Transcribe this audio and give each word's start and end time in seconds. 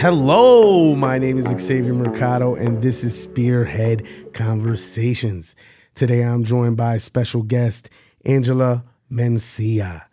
Hello, 0.00 0.94
my 0.96 1.18
name 1.18 1.36
is 1.36 1.44
Xavier 1.60 1.92
Mercado, 1.92 2.54
and 2.54 2.80
this 2.80 3.04
is 3.04 3.20
Spearhead 3.20 4.06
Conversations. 4.32 5.54
Today 5.94 6.22
I'm 6.22 6.42
joined 6.42 6.78
by 6.78 6.96
special 6.96 7.42
guest 7.42 7.90
Angela 8.24 8.82
Mencia. 9.12 10.04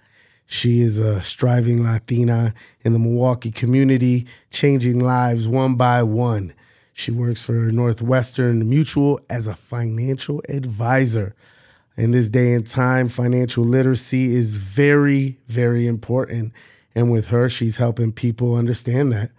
She 0.46 0.82
is 0.82 1.00
a 1.00 1.22
striving 1.22 1.84
Latina 1.84 2.54
in 2.82 2.92
the 2.92 3.00
Milwaukee 3.00 3.52
community, 3.52 4.28
changing 4.52 5.00
lives 5.00 5.48
one 5.48 5.76
by 5.76 6.04
one. 6.04 6.54
She 6.94 7.12
works 7.12 7.42
for 7.42 7.54
Northwestern 7.72 8.68
Mutual 8.68 9.22
as 9.30 9.48
a 9.48 9.56
financial 9.56 10.42
advisor. 10.50 11.34
In 11.98 12.12
this 12.12 12.30
day 12.30 12.54
and 12.54 12.66
time, 12.66 13.10
financial 13.10 13.64
literacy 13.64 14.36
is 14.36 14.56
very, 14.56 15.40
very 15.48 15.88
important. 15.88 16.54
And 16.94 17.12
with 17.12 17.30
her, 17.30 17.50
she's 17.50 17.78
helping 17.78 18.12
people 18.12 18.56
understand 18.56 19.12
that. 19.12 19.32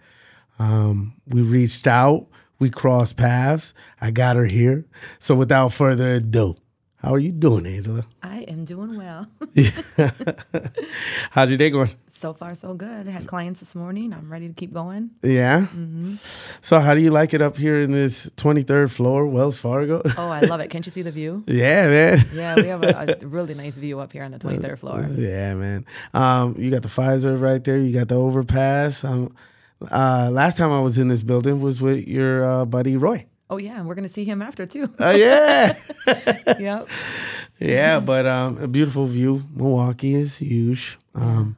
Um, 0.59 1.15
we 1.25 1.41
reached 1.41 1.87
out, 1.87 2.27
we 2.59 2.69
crossed 2.69 3.15
paths. 3.15 3.73
I 4.01 4.11
got 4.11 4.35
her 4.35 4.45
here. 4.45 4.85
So 5.19 5.35
without 5.35 5.71
further 5.71 6.15
ado, 6.15 6.57
how 7.01 7.13
are 7.13 7.19
you 7.19 7.31
doing, 7.31 7.65
Angela? 7.65 8.03
I 8.21 8.39
am 8.41 8.65
doing 8.65 8.97
well. 8.97 9.27
How's 11.31 11.49
your 11.49 11.57
day 11.57 11.69
going? 11.69 11.91
so 12.19 12.33
far, 12.33 12.53
so 12.53 12.73
good. 12.73 13.07
I 13.07 13.11
had 13.11 13.25
clients 13.25 13.61
this 13.61 13.73
morning. 13.73 14.13
I'm 14.13 14.29
ready 14.29 14.49
to 14.49 14.53
keep 14.53 14.73
going. 14.73 15.11
Yeah. 15.23 15.67
So 16.61 16.79
how 16.81 16.93
do 16.93 17.01
you 17.01 17.11
like 17.11 17.33
it 17.33 17.41
up 17.41 17.55
here 17.55 17.79
in 17.79 17.93
this 17.93 18.27
23rd 18.35 18.91
floor, 18.91 19.25
Wells 19.25 19.57
Fargo? 19.57 20.01
Oh, 20.17 20.29
I 20.29 20.41
love 20.41 20.59
it. 20.59 20.69
Can't 20.69 20.85
you 20.85 20.91
see 20.91 21.01
the 21.01 21.11
view? 21.11 21.43
yeah, 21.47 21.87
man. 21.87 22.25
Yeah, 22.33 22.55
we 22.55 22.67
have 22.67 22.83
a, 22.83 23.17
a 23.21 23.27
really 23.27 23.53
nice 23.53 23.77
view 23.77 24.01
up 24.01 24.11
here 24.11 24.23
on 24.23 24.31
the 24.31 24.39
23rd 24.39 24.79
floor. 24.79 25.07
Yeah, 25.15 25.53
man. 25.53 25.85
Um, 26.13 26.55
you 26.57 26.69
got 26.69 26.81
the 26.81 26.89
Pfister 26.89 27.37
right 27.37 27.63
there. 27.63 27.77
You 27.77 27.93
got 27.93 28.09
the 28.09 28.15
overpass. 28.15 29.05
Um, 29.05 29.33
uh, 29.89 30.29
last 30.31 30.57
time 30.57 30.73
I 30.73 30.81
was 30.81 30.97
in 30.97 31.07
this 31.07 31.23
building 31.23 31.61
was 31.61 31.81
with 31.81 32.05
your 32.05 32.43
uh, 32.43 32.65
buddy 32.65 32.97
Roy. 32.97 33.25
Oh, 33.49 33.57
yeah, 33.57 33.79
and 33.79 33.87
we're 33.87 33.95
to 34.07 34.13
see 34.13 34.25
him 34.25 34.41
after, 34.41 34.65
too. 34.65 34.89
Oh 34.99 35.11
yeah, 35.11 35.75
yep. 36.59 36.87
yeah. 37.59 37.99
But 37.99 38.25
um, 38.27 38.57
a 38.59 38.67
beautiful 38.67 39.05
view. 39.07 39.43
Milwaukee 39.55 40.13
is 40.15 40.37
huge. 40.37 40.97
Um, 41.15 41.57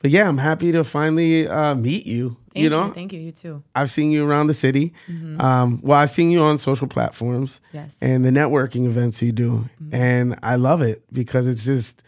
but 0.00 0.10
yeah, 0.10 0.28
I'm 0.28 0.38
happy 0.38 0.72
to 0.72 0.84
finally 0.84 1.48
uh, 1.48 1.74
meet 1.74 2.06
you. 2.06 2.36
Thank 2.52 2.64
you 2.64 2.68
know, 2.70 2.90
Thank 2.90 3.14
you. 3.14 3.20
You 3.20 3.32
too. 3.32 3.62
I've 3.74 3.90
seen 3.90 4.10
you 4.10 4.28
around 4.28 4.48
the 4.48 4.54
city. 4.54 4.92
Um, 5.38 5.80
well, 5.82 5.98
I've 5.98 6.10
seen 6.10 6.30
you 6.30 6.40
on 6.42 6.58
social 6.58 6.86
platforms 6.86 7.60
Yes. 7.72 7.96
and 8.02 8.24
the 8.26 8.30
networking 8.30 8.84
events 8.84 9.22
you 9.22 9.32
do, 9.32 9.70
and 9.90 10.38
I 10.42 10.56
love 10.56 10.82
it 10.82 11.02
because 11.12 11.48
it's 11.48 11.64
just 11.64 12.02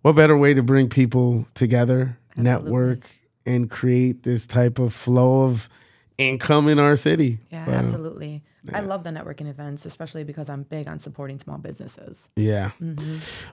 what 0.00 0.14
better 0.16 0.38
way 0.38 0.54
to 0.54 0.62
bring 0.62 0.88
people 0.88 1.44
together, 1.54 2.16
network, 2.34 3.10
and 3.44 3.68
create 3.70 4.22
this 4.22 4.46
type 4.46 4.78
of 4.78 4.94
flow 4.94 5.42
of 5.42 5.68
income 6.16 6.66
in 6.68 6.78
our 6.78 6.96
city. 6.96 7.38
Yeah, 7.50 7.66
But, 7.66 7.74
uh, 7.94 8.38
absolutely. 8.68 8.80
I 8.80 8.88
love 8.88 9.04
the 9.04 9.10
networking 9.10 9.48
events, 9.48 9.84
especially 9.86 10.24
because 10.24 10.48
I'm 10.50 10.62
big 10.64 10.88
on 10.88 10.98
supporting 11.00 11.38
small 11.38 11.58
businesses. 11.58 12.28
Yeah. 12.36 12.70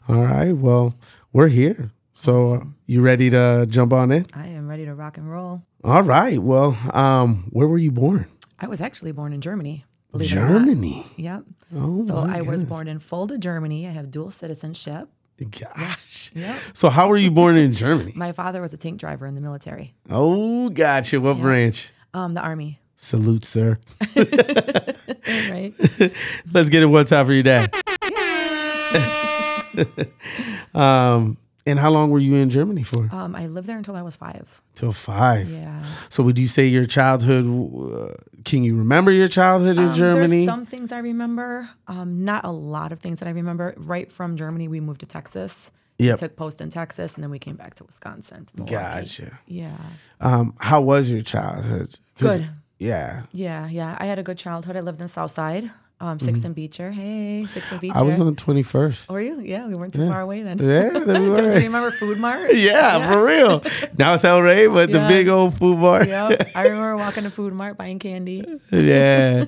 All 0.10 0.24
right. 0.24 0.52
Well, 0.54 0.94
we're 1.34 1.48
here. 1.48 1.92
So 2.14 2.56
uh, 2.56 2.64
you 2.88 3.02
ready 3.02 3.30
to 3.30 3.66
jump 3.70 3.94
on 3.94 4.12
in? 4.12 4.26
I 4.34 4.48
am 4.48 4.68
ready 4.68 4.86
to 4.86 4.96
rock 4.96 5.18
and 5.18 5.30
roll. 5.30 5.62
All 5.84 6.02
right. 6.04 6.40
Well, 6.42 6.76
um, 6.94 7.48
where 7.52 7.68
were 7.68 7.78
you 7.78 7.92
born? 7.92 8.28
I 8.60 8.68
was 8.68 8.82
actually 8.82 9.12
born 9.12 9.34
in 9.34 9.42
Germany. 9.42 9.86
believe 10.12 10.32
it 10.34 10.38
or 10.38 10.42
not. 10.42 10.48
Germany. 10.50 11.06
Yep. 11.18 11.44
Oh, 11.76 12.08
So 12.08 12.18
I 12.18 12.42
was 12.42 12.64
born 12.64 12.88
in 12.88 12.98
Fulda, 13.00 13.38
Germany. 13.38 13.88
I 13.88 13.92
have 13.92 14.10
dual 14.10 14.32
citizenship. 14.32 15.10
Gosh. 15.52 16.32
Yep. 16.36 16.60
So 16.74 16.90
how 16.90 17.08
were 17.08 17.18
you 17.18 17.30
born 17.32 17.56
in 17.58 17.74
Germany? 17.74 18.14
My 18.16 18.32
father 18.32 18.62
was 18.62 18.74
a 18.74 18.78
tank 18.78 19.00
driver 19.00 19.26
in 19.28 19.36
the 19.36 19.42
military, 19.42 19.94
Oh, 20.10 20.70
gotcha. 20.70 21.20
What 21.22 21.38
branch? 21.40 21.90
um, 22.14 22.34
the 22.34 22.42
army. 22.42 22.80
Salute, 22.98 23.46
sir. 23.46 23.80
Right. 25.28 25.74
Let's 26.54 26.70
get 26.70 26.84
it 26.84 26.86
one 26.86 27.06
time 27.06 27.26
for 27.26 27.34
your 27.34 27.44
dad. 27.44 27.74
um, 30.74 31.38
and 31.66 31.78
how 31.80 31.90
long 31.92 32.12
were 32.12 32.20
you 32.20 32.36
in 32.36 32.50
Germany 32.50 32.84
for? 32.84 33.10
Um, 33.12 33.36
I 33.36 33.48
lived 33.48 33.68
there 33.68 33.78
until 33.78 33.98
I 33.98 34.02
was 34.02 34.16
five. 34.16 34.62
Till 34.76 34.94
five. 34.94 35.50
Yeah. 35.52 35.84
So 36.10 36.24
would 36.24 36.40
you 36.40 36.48
say 36.48 36.66
your 36.68 36.86
childhood? 36.86 37.46
Uh, 37.46 38.14
can 38.46 38.64
you 38.64 38.78
remember 38.78 39.12
your 39.12 39.28
childhood 39.28 39.78
in 39.78 39.90
Um, 39.90 39.94
Germany? 39.94 40.46
There's 40.46 40.48
some 40.48 40.66
things 40.66 40.94
I 40.94 41.00
remember. 41.00 41.70
Um, 41.88 42.24
not 42.24 42.46
a 42.46 42.52
lot 42.52 42.94
of 42.94 43.00
things 43.00 43.20
that 43.20 43.28
I 43.28 43.32
remember. 43.32 43.74
Right 43.76 44.10
from 44.10 44.38
Germany, 44.38 44.70
we 44.70 44.80
moved 44.80 45.02
to 45.02 45.06
Texas. 45.06 45.72
Yep. 46.00 46.20
Took 46.20 46.36
post 46.38 46.62
in 46.62 46.70
Texas, 46.70 47.16
and 47.16 47.24
then 47.24 47.32
we 47.32 47.40
came 47.40 47.56
back 47.56 47.74
to 47.76 47.84
Wisconsin. 47.84 48.46
to 48.56 48.64
Gotcha. 48.64 49.40
Yeah. 49.48 49.76
Um, 50.22 50.54
how 50.60 50.80
was 50.80 51.10
your 51.10 51.22
childhood? 51.22 51.98
Good. 52.20 52.48
Yeah. 52.80 53.24
Yeah. 53.32 53.68
Yeah. 53.68 53.98
I 54.00 54.06
had 54.06 54.20
a 54.20 54.24
good 54.24 54.38
childhood. 54.38 54.76
I 54.76 54.82
lived 54.82 55.02
in 55.02 55.08
South 55.08 55.32
Side, 55.32 55.72
um, 56.00 56.20
Sixton 56.20 56.54
Beecher. 56.54 56.92
Hey, 56.92 57.46
Sixton 57.48 57.80
Beecher. 57.80 57.94
Mm-hmm. 57.94 58.00
I 58.00 58.04
was 58.04 58.20
on 58.20 58.36
twenty 58.36 58.62
first. 58.64 59.10
Were 59.10 59.20
you? 59.22 59.40
Yeah, 59.42 59.66
we 59.68 59.74
weren't 59.76 59.94
too 59.94 60.08
far 60.08 60.22
away 60.22 60.44
then. 60.44 60.58
Yeah, 60.60 60.94
we 60.94 61.06
Don't 61.06 61.38
you 61.54 61.60
remember 61.62 61.92
Food 61.92 62.20
Mart? 62.20 62.54
Yeah, 62.56 63.12
for 63.12 63.24
real. 63.26 63.64
Now 63.98 64.14
it's 64.14 64.24
El 64.24 64.42
Rey, 64.42 64.68
but 64.68 64.92
the 64.92 65.00
big 65.08 65.28
old 65.28 65.58
food 65.58 65.78
Mart. 65.80 66.08
Yep. 66.08 66.52
I 66.56 66.62
remember 66.64 66.98
walking 66.98 67.24
to 67.24 67.30
Food 67.32 67.54
Mart 67.54 67.78
buying 67.78 68.00
candy. 68.00 68.46
yeah. 68.72 69.46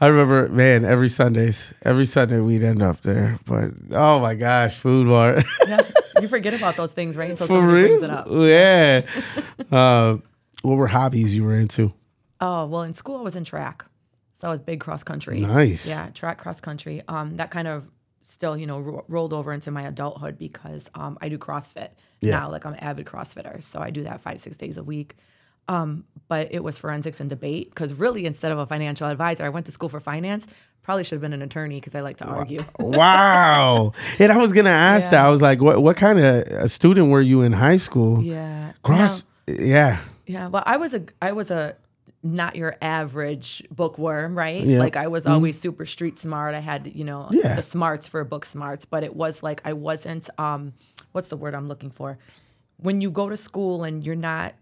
I 0.00 0.06
remember, 0.06 0.48
man, 0.48 0.84
every 0.84 1.08
Sundays, 1.08 1.74
every 1.82 2.06
Sunday 2.06 2.38
we'd 2.38 2.62
end 2.62 2.82
up 2.82 3.02
there. 3.02 3.40
But 3.46 3.70
oh 3.90 4.20
my 4.20 4.34
gosh, 4.36 4.76
food 4.76 5.08
mart. 5.08 5.42
Yeah. 5.66 5.80
You 6.20 6.28
forget 6.28 6.54
about 6.54 6.76
those 6.76 6.92
things, 6.92 7.16
right? 7.16 7.30
Until 7.30 7.48
For 7.48 7.54
somebody 7.54 7.82
brings 7.82 8.02
real? 8.02 8.10
it 8.10 8.10
up. 8.10 8.26
Yeah. 9.72 9.76
uh, 9.76 10.18
what 10.62 10.74
were 10.76 10.86
hobbies 10.86 11.34
you 11.34 11.42
were 11.44 11.56
into? 11.56 11.92
Oh, 12.40 12.66
well, 12.66 12.82
in 12.82 12.94
school 12.94 13.18
I 13.18 13.22
was 13.22 13.36
in 13.36 13.44
track. 13.44 13.84
So 14.34 14.48
I 14.48 14.50
was 14.52 14.60
big 14.60 14.80
cross 14.80 15.02
country. 15.02 15.40
Nice. 15.40 15.84
Yeah, 15.86 16.10
track 16.10 16.38
cross 16.38 16.60
country. 16.60 17.02
Um, 17.08 17.36
that 17.38 17.50
kind 17.50 17.66
of 17.66 17.84
still, 18.20 18.56
you 18.56 18.66
know, 18.66 18.78
ro- 18.78 19.04
rolled 19.08 19.32
over 19.32 19.52
into 19.52 19.70
my 19.72 19.82
adulthood 19.82 20.38
because 20.38 20.88
um, 20.94 21.18
I 21.20 21.28
do 21.28 21.38
CrossFit 21.38 21.88
Yeah. 22.20 22.38
now. 22.40 22.50
Like 22.50 22.64
I'm 22.64 22.74
an 22.74 22.78
avid 22.80 23.06
CrossFitter, 23.06 23.60
so 23.62 23.80
I 23.80 23.90
do 23.90 24.04
that 24.04 24.20
five 24.20 24.38
six 24.38 24.56
days 24.56 24.76
a 24.78 24.82
week. 24.84 25.16
Um, 25.66 26.04
but 26.28 26.48
it 26.52 26.62
was 26.64 26.78
forensics 26.78 27.20
and 27.20 27.28
debate 27.28 27.70
because 27.70 27.94
really, 27.94 28.24
instead 28.26 28.52
of 28.52 28.58
a 28.58 28.66
financial 28.66 29.08
advisor, 29.08 29.44
I 29.44 29.48
went 29.50 29.66
to 29.66 29.72
school 29.72 29.88
for 29.88 29.98
finance. 30.00 30.46
Probably 30.82 31.04
should 31.04 31.16
have 31.16 31.20
been 31.20 31.32
an 31.34 31.42
attorney 31.42 31.74
because 31.80 31.94
I 31.94 32.00
like 32.00 32.16
to 32.18 32.24
argue. 32.24 32.64
Wow. 32.78 33.92
and 34.18 34.32
I 34.32 34.38
was 34.38 34.52
gonna 34.52 34.70
ask 34.70 35.04
Yeah. 35.06 35.10
that. 35.10 35.24
I 35.26 35.30
was 35.30 35.42
like, 35.42 35.60
what 35.60 35.82
what 35.82 35.96
kind 35.96 36.18
of 36.18 36.24
a 36.46 36.68
student 36.68 37.10
were 37.10 37.20
you 37.20 37.42
in 37.42 37.52
high 37.52 37.76
school? 37.76 38.22
Yeah, 38.22 38.72
Cross 38.82 39.24
yeah. 39.46 39.98
Yeah, 40.26 40.46
well, 40.48 40.62
I 40.66 40.76
was 40.76 40.94
a 40.94 41.02
I 41.20 41.32
was 41.32 41.50
a 41.50 41.74
not 42.22 42.56
your 42.56 42.76
average 42.82 43.62
bookworm, 43.70 44.36
right? 44.36 44.64
Yeah. 44.64 44.80
Like 44.80 44.96
I 44.96 45.06
was 45.06 45.26
always 45.26 45.58
super 45.60 45.86
street 45.86 46.18
smart. 46.18 46.54
I 46.54 46.58
had, 46.60 46.90
you 46.94 47.04
know, 47.04 47.28
Yeah. 47.30 47.54
the 47.54 47.62
smarts 47.62 48.08
for 48.08 48.24
book 48.24 48.44
smarts, 48.44 48.84
but 48.84 49.04
it 49.04 49.14
was 49.14 49.42
like 49.42 49.60
I 49.64 49.72
wasn't 49.72 50.28
um 50.38 50.72
what's 51.12 51.28
the 51.28 51.36
word 51.36 51.54
I'm 51.54 51.68
looking 51.68 51.90
for? 51.90 52.18
When 52.78 53.00
you 53.00 53.10
go 53.10 53.28
to 53.28 53.36
school 53.36 53.84
and 53.84 54.04
you're 54.04 54.16
not 54.16 54.54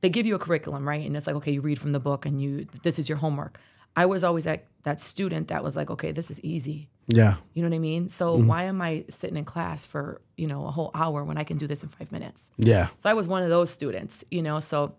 they 0.00 0.08
give 0.08 0.26
you 0.26 0.34
a 0.34 0.38
curriculum, 0.38 0.88
right? 0.88 1.04
And 1.04 1.16
it's 1.16 1.26
like, 1.26 1.36
okay, 1.36 1.50
you 1.52 1.60
read 1.60 1.78
from 1.78 1.92
the 1.92 2.00
book 2.00 2.24
and 2.24 2.40
you 2.40 2.66
this 2.82 2.98
is 2.98 3.08
your 3.08 3.18
homework. 3.18 3.58
I 3.96 4.06
was 4.06 4.22
always 4.22 4.44
that 4.44 4.64
that 4.84 5.00
student 5.00 5.48
that 5.48 5.62
was 5.64 5.74
like, 5.76 5.90
okay, 5.90 6.12
this 6.12 6.30
is 6.30 6.40
easy. 6.42 6.88
Yeah. 7.08 7.34
You 7.54 7.62
know 7.62 7.68
what 7.68 7.74
I 7.74 7.80
mean? 7.80 8.08
So 8.08 8.36
Mm-hmm. 8.38 8.46
why 8.46 8.62
am 8.64 8.80
I 8.80 9.04
sitting 9.10 9.36
in 9.36 9.44
class 9.44 9.84
for, 9.84 10.20
you 10.36 10.46
know, 10.46 10.66
a 10.66 10.70
whole 10.70 10.92
hour 10.94 11.24
when 11.24 11.36
I 11.36 11.42
can 11.44 11.58
do 11.58 11.66
this 11.66 11.82
in 11.82 11.88
5 11.88 12.12
minutes? 12.12 12.50
Yeah. 12.56 12.88
So 12.96 13.10
I 13.10 13.14
was 13.14 13.26
one 13.26 13.42
of 13.42 13.48
those 13.50 13.68
students, 13.70 14.24
you 14.30 14.42
know. 14.42 14.60
So 14.60 14.94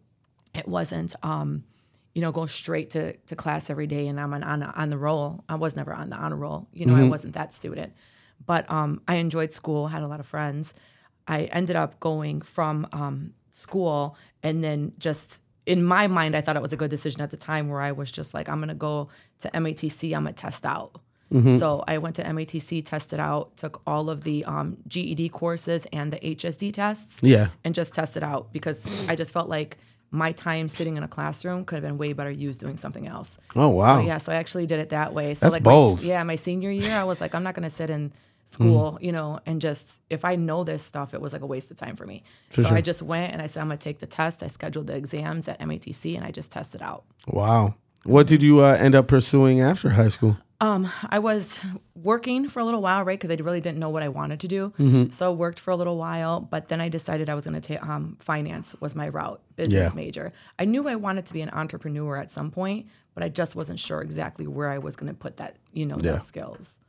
it 0.54 0.68
wasn't, 0.68 1.16
um, 1.24 1.64
you 2.14 2.22
know, 2.22 2.32
going 2.32 2.48
straight 2.48 2.90
to, 2.92 3.14
to 3.16 3.36
class 3.36 3.70
every 3.70 3.88
day 3.88 4.08
and 4.08 4.20
I'm 4.20 4.34
on 4.34 4.44
on 4.44 4.60
the, 4.60 4.68
on 4.68 4.90
the 4.90 4.98
roll. 4.98 5.44
I 5.48 5.56
was 5.56 5.76
never 5.76 5.94
on 5.94 6.10
the 6.10 6.18
honor 6.18 6.36
roll. 6.36 6.68
You 6.74 6.86
know, 6.86 6.96
I 6.96 7.08
wasn't 7.08 7.34
that 7.34 7.54
student. 7.54 7.94
But 8.46 8.70
um, 8.72 9.02
I 9.08 9.16
enjoyed 9.16 9.54
school. 9.54 9.88
Had 9.88 10.02
a 10.04 10.08
lot 10.08 10.20
of 10.20 10.26
friends. 10.26 10.74
I 11.28 11.44
ended 11.46 11.76
up 11.76 12.00
going 12.00 12.42
from 12.42 12.88
um, 12.92 13.34
school 13.52 14.18
and 14.44 14.64
then 14.64 14.94
just 14.98 15.42
in 15.68 15.84
my 15.84 16.08
mind, 16.08 16.36
I 16.36 16.42
thought 16.42 16.56
it 16.56 16.62
was 16.62 16.74
a 16.74 16.78
good 16.78 16.90
decision 16.90 17.22
at 17.22 17.30
the 17.30 17.38
time 17.38 17.70
where 17.70 17.80
I 17.82 17.92
was 17.92 18.12
just 18.12 18.34
like, 18.34 18.50
I'm 18.50 18.60
gonna 18.60 18.74
go 18.74 19.10
to 19.42 19.50
MATC. 19.52 20.14
I'm 20.16 20.24
gonna 20.24 20.34
test 20.34 20.66
out. 20.66 21.00
So 21.60 21.82
I 21.88 21.98
went 21.98 22.18
to 22.18 22.24
MATC, 22.26 22.84
tested 22.84 23.18
out, 23.22 23.56
took 23.56 23.82
all 23.88 24.10
of 24.10 24.24
the 24.26 24.44
um, 24.44 24.76
GED 24.90 25.30
courses 25.30 25.88
and 25.94 26.12
the 26.12 26.18
HSD 26.20 26.74
tests 26.74 27.24
Yeah. 27.24 27.52
and 27.64 27.74
just 27.74 27.94
tested 27.94 28.22
out 28.22 28.52
because 28.52 29.08
I 29.08 29.16
just 29.16 29.32
felt 29.32 29.48
like 29.48 29.78
my 30.12 30.34
time 30.34 30.68
sitting 30.68 30.98
in 30.98 31.04
a 31.04 31.08
classroom 31.08 31.64
could 31.64 31.76
have 31.76 31.84
been 31.84 31.98
way 31.98 32.12
better 32.12 32.30
used 32.30 32.60
doing 32.60 32.78
something 32.78 33.08
else. 33.08 33.38
Oh 33.56 33.70
wow. 33.70 34.00
So 34.00 34.06
yeah, 34.06 34.18
so 34.18 34.32
I 34.34 34.36
actually 34.36 34.66
did 34.66 34.80
it 34.80 34.90
that 34.90 35.14
way. 35.14 35.34
So 35.34 35.46
That's 35.46 35.54
like 35.54 35.64
bold. 35.64 36.02
My, 36.02 36.08
yeah, 36.08 36.24
my 36.24 36.36
senior 36.36 36.70
year, 36.70 36.92
I 36.92 37.06
was 37.06 37.22
like, 37.22 37.34
I'm 37.34 37.44
not 37.44 37.56
gonna 37.56 37.70
sit 37.70 37.90
in 37.90 38.12
school, 38.46 38.98
you 39.02 39.14
know, 39.14 39.40
and 39.46 39.62
just 39.62 40.02
if 40.10 40.26
I 40.26 40.36
know 40.36 40.66
this 40.66 40.84
stuff, 40.84 41.14
it 41.14 41.22
was 41.22 41.32
like 41.32 41.42
a 41.42 41.46
waste 41.46 41.72
of 41.72 41.78
time 41.78 41.96
for 41.96 42.06
me. 42.06 42.24
so 42.52 42.64
sure. 42.64 42.74
I 42.74 42.82
just 42.82 43.02
went 43.02 43.32
and 43.32 43.42
I 43.42 43.48
said 43.48 43.62
I'm 43.62 43.68
gonna 43.68 43.78
take 43.78 44.00
the 44.00 44.08
test. 44.08 44.44
I 44.44 44.48
scheduled 44.48 44.88
the 44.88 44.96
exams 44.96 45.48
at 45.48 45.60
MATC 45.62 46.18
and 46.18 46.26
I 46.26 46.32
just 46.32 46.52
tested 46.52 46.82
out. 46.82 47.06
Wow. 47.28 47.76
What 48.04 48.28
did 48.28 48.44
you 48.44 48.64
uh, 48.66 48.74
end 48.74 48.96
up 48.96 49.08
pursuing 49.08 49.62
after 49.62 49.92
high 49.92 50.10
school? 50.10 50.38
Um, 50.62 50.90
I 51.10 51.18
was 51.20 51.60
working 51.96 52.48
for 52.48 52.60
a 52.60 52.64
little 52.64 52.82
while, 52.84 53.04
right? 53.04 53.20
Because 53.20 53.32
I 53.32 53.42
really 53.44 53.62
didn't 53.62 53.80
know 53.80 53.90
what 53.90 54.04
I 54.04 54.10
wanted 54.10 54.40
to 54.42 54.48
do. 54.48 55.10
So 55.12 55.34
worked 55.34 55.60
for 55.60 55.72
a 55.72 55.76
little 55.76 55.98
while, 55.98 56.40
but 56.40 56.68
then 56.68 56.80
I 56.80 56.88
decided 56.88 57.30
I 57.30 57.36
was 57.36 57.46
going 57.46 57.60
to 57.60 57.68
take 57.68 57.84
um, 57.84 58.16
finance 58.20 58.76
was 58.80 58.94
my 58.96 59.10
route, 59.10 59.42
business 59.56 59.90
Yeah. 59.92 59.96
major. 59.96 60.32
I 60.60 60.66
knew 60.66 60.88
I 60.88 60.96
wanted 60.96 61.26
to 61.26 61.34
be 61.34 61.42
an 61.42 61.50
entrepreneur 61.50 62.16
at 62.16 62.30
some 62.30 62.52
point, 62.52 62.86
but 63.16 63.24
I 63.24 63.30
just 63.30 63.56
wasn't 63.56 63.80
sure 63.80 64.02
exactly 64.02 64.46
where 64.46 64.70
I 64.70 64.78
was 64.78 64.96
going 64.96 65.12
to 65.12 65.18
put 65.18 65.38
that, 65.38 65.58
you 65.74 65.86
know, 65.88 65.98
Yeah. 65.98 66.12
those 66.14 66.28
skills. 66.28 66.80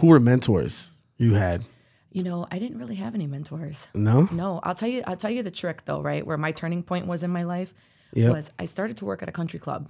Who 0.00 0.08
were 0.08 0.20
mentors 0.20 0.90
you 1.16 1.32
had? 1.34 1.64
You 2.12 2.22
know, 2.22 2.46
I 2.50 2.58
didn't 2.58 2.76
really 2.78 2.96
have 2.96 3.14
any 3.14 3.26
mentors. 3.26 3.86
No. 3.94 4.28
No, 4.30 4.60
I'll 4.62 4.74
tell 4.74 4.90
you. 4.90 5.02
I'll 5.06 5.16
tell 5.16 5.30
you 5.30 5.42
the 5.42 5.50
trick 5.50 5.86
though, 5.86 6.02
right? 6.02 6.26
Where 6.26 6.36
my 6.36 6.52
turning 6.52 6.82
point 6.82 7.06
was 7.06 7.22
in 7.22 7.30
my 7.30 7.44
life 7.44 7.72
Yep. 8.12 8.34
was 8.34 8.50
I 8.58 8.66
started 8.66 8.98
to 8.98 9.06
work 9.06 9.22
at 9.22 9.30
a 9.30 9.32
country 9.32 9.58
club. 9.58 9.88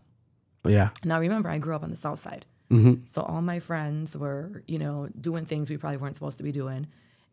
Yeah. 0.65 0.91
Now 1.05 1.19
remember, 1.19 1.49
I 1.49 1.59
grew 1.59 1.75
up 1.75 1.83
on 1.83 1.91
the 1.91 1.97
south 1.97 2.21
side, 2.21 2.47
Mm-hmm. 2.73 2.95
so 3.07 3.23
all 3.23 3.43
my 3.43 3.61
friends 3.61 4.17
were, 4.17 4.63
you 4.67 4.79
know, 4.79 5.09
doing 5.21 5.45
things 5.45 5.69
we 5.71 5.77
probably 5.77 5.99
weren't 5.99 6.15
supposed 6.17 6.39
to 6.39 6.45
be 6.45 6.53
doing, 6.53 6.87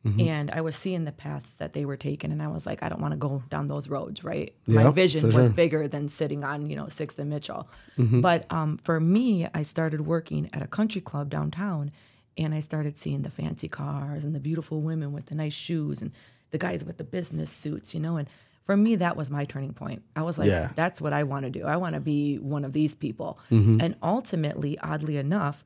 Mm-hmm. 0.06 0.22
and 0.22 0.52
I 0.52 0.62
was 0.62 0.78
seeing 0.78 1.04
the 1.04 1.12
paths 1.12 1.56
that 1.56 1.74
they 1.74 1.84
were 1.84 1.98
taking, 1.98 2.32
and 2.32 2.42
I 2.42 2.48
was 2.48 2.66
like, 2.66 2.82
I 2.82 2.88
don't 2.88 3.02
want 3.02 3.12
to 3.12 3.18
go 3.18 3.44
down 3.50 3.68
those 3.68 3.90
roads, 3.90 4.24
right? 4.24 4.54
Yeah, 4.66 4.84
my 4.86 4.92
vision 4.92 5.30
for 5.30 5.38
was. 5.38 5.48
Mm-hmm. 5.48 5.56
bigger 5.56 5.88
than 5.90 6.08
sitting 6.08 6.46
on, 6.46 6.70
you 6.70 6.78
know, 6.78 6.88
Sixth 6.88 7.20
and 7.20 7.30
Mitchell. 7.30 7.68
But 7.98 8.46
um, 8.50 8.78
for 8.78 9.02
me, 9.02 9.48
I 9.54 9.64
started 9.64 10.06
working 10.06 10.50
at 10.54 10.62
a 10.62 10.68
country 10.68 11.02
club 11.02 11.30
downtown, 11.30 11.92
and 12.38 12.56
I 12.56 12.62
started 12.62 12.96
seeing 12.98 13.24
the 13.24 13.30
fancy 13.30 13.68
cars 13.68 14.24
and 14.24 14.34
the 14.34 14.40
beautiful 14.40 14.80
women 14.82 15.12
with 15.12 15.26
the 15.26 15.36
nice 15.36 15.52
shoes 15.68 16.02
and 16.02 16.14
the 16.52 16.58
guys 16.58 16.86
with 16.86 16.96
the 16.98 17.04
business 17.04 17.52
suits, 17.52 17.94
you 17.94 18.00
know, 18.00 18.16
and 18.16 18.30
for 18.70 18.78
me, 18.78 18.96
that 18.98 19.18
was 19.18 19.32
my 19.32 19.46
turning 19.46 19.74
point. 19.74 20.04
I 20.16 20.22
was 20.22 20.38
like, 20.38 20.48
Yeah. 20.48 20.70
that's 20.76 21.02
what 21.02 21.12
I 21.12 21.24
want 21.24 21.46
to 21.46 21.50
do. 21.50 21.66
I 21.66 21.78
want 21.78 21.96
to 21.96 22.00
be 22.00 22.38
one 22.38 22.64
of 22.64 22.72
these 22.72 22.94
people. 22.94 23.40
Mm-hmm. 23.50 23.82
And 23.82 23.96
ultimately, 24.04 24.78
oddly 24.78 25.18
enough, 25.18 25.64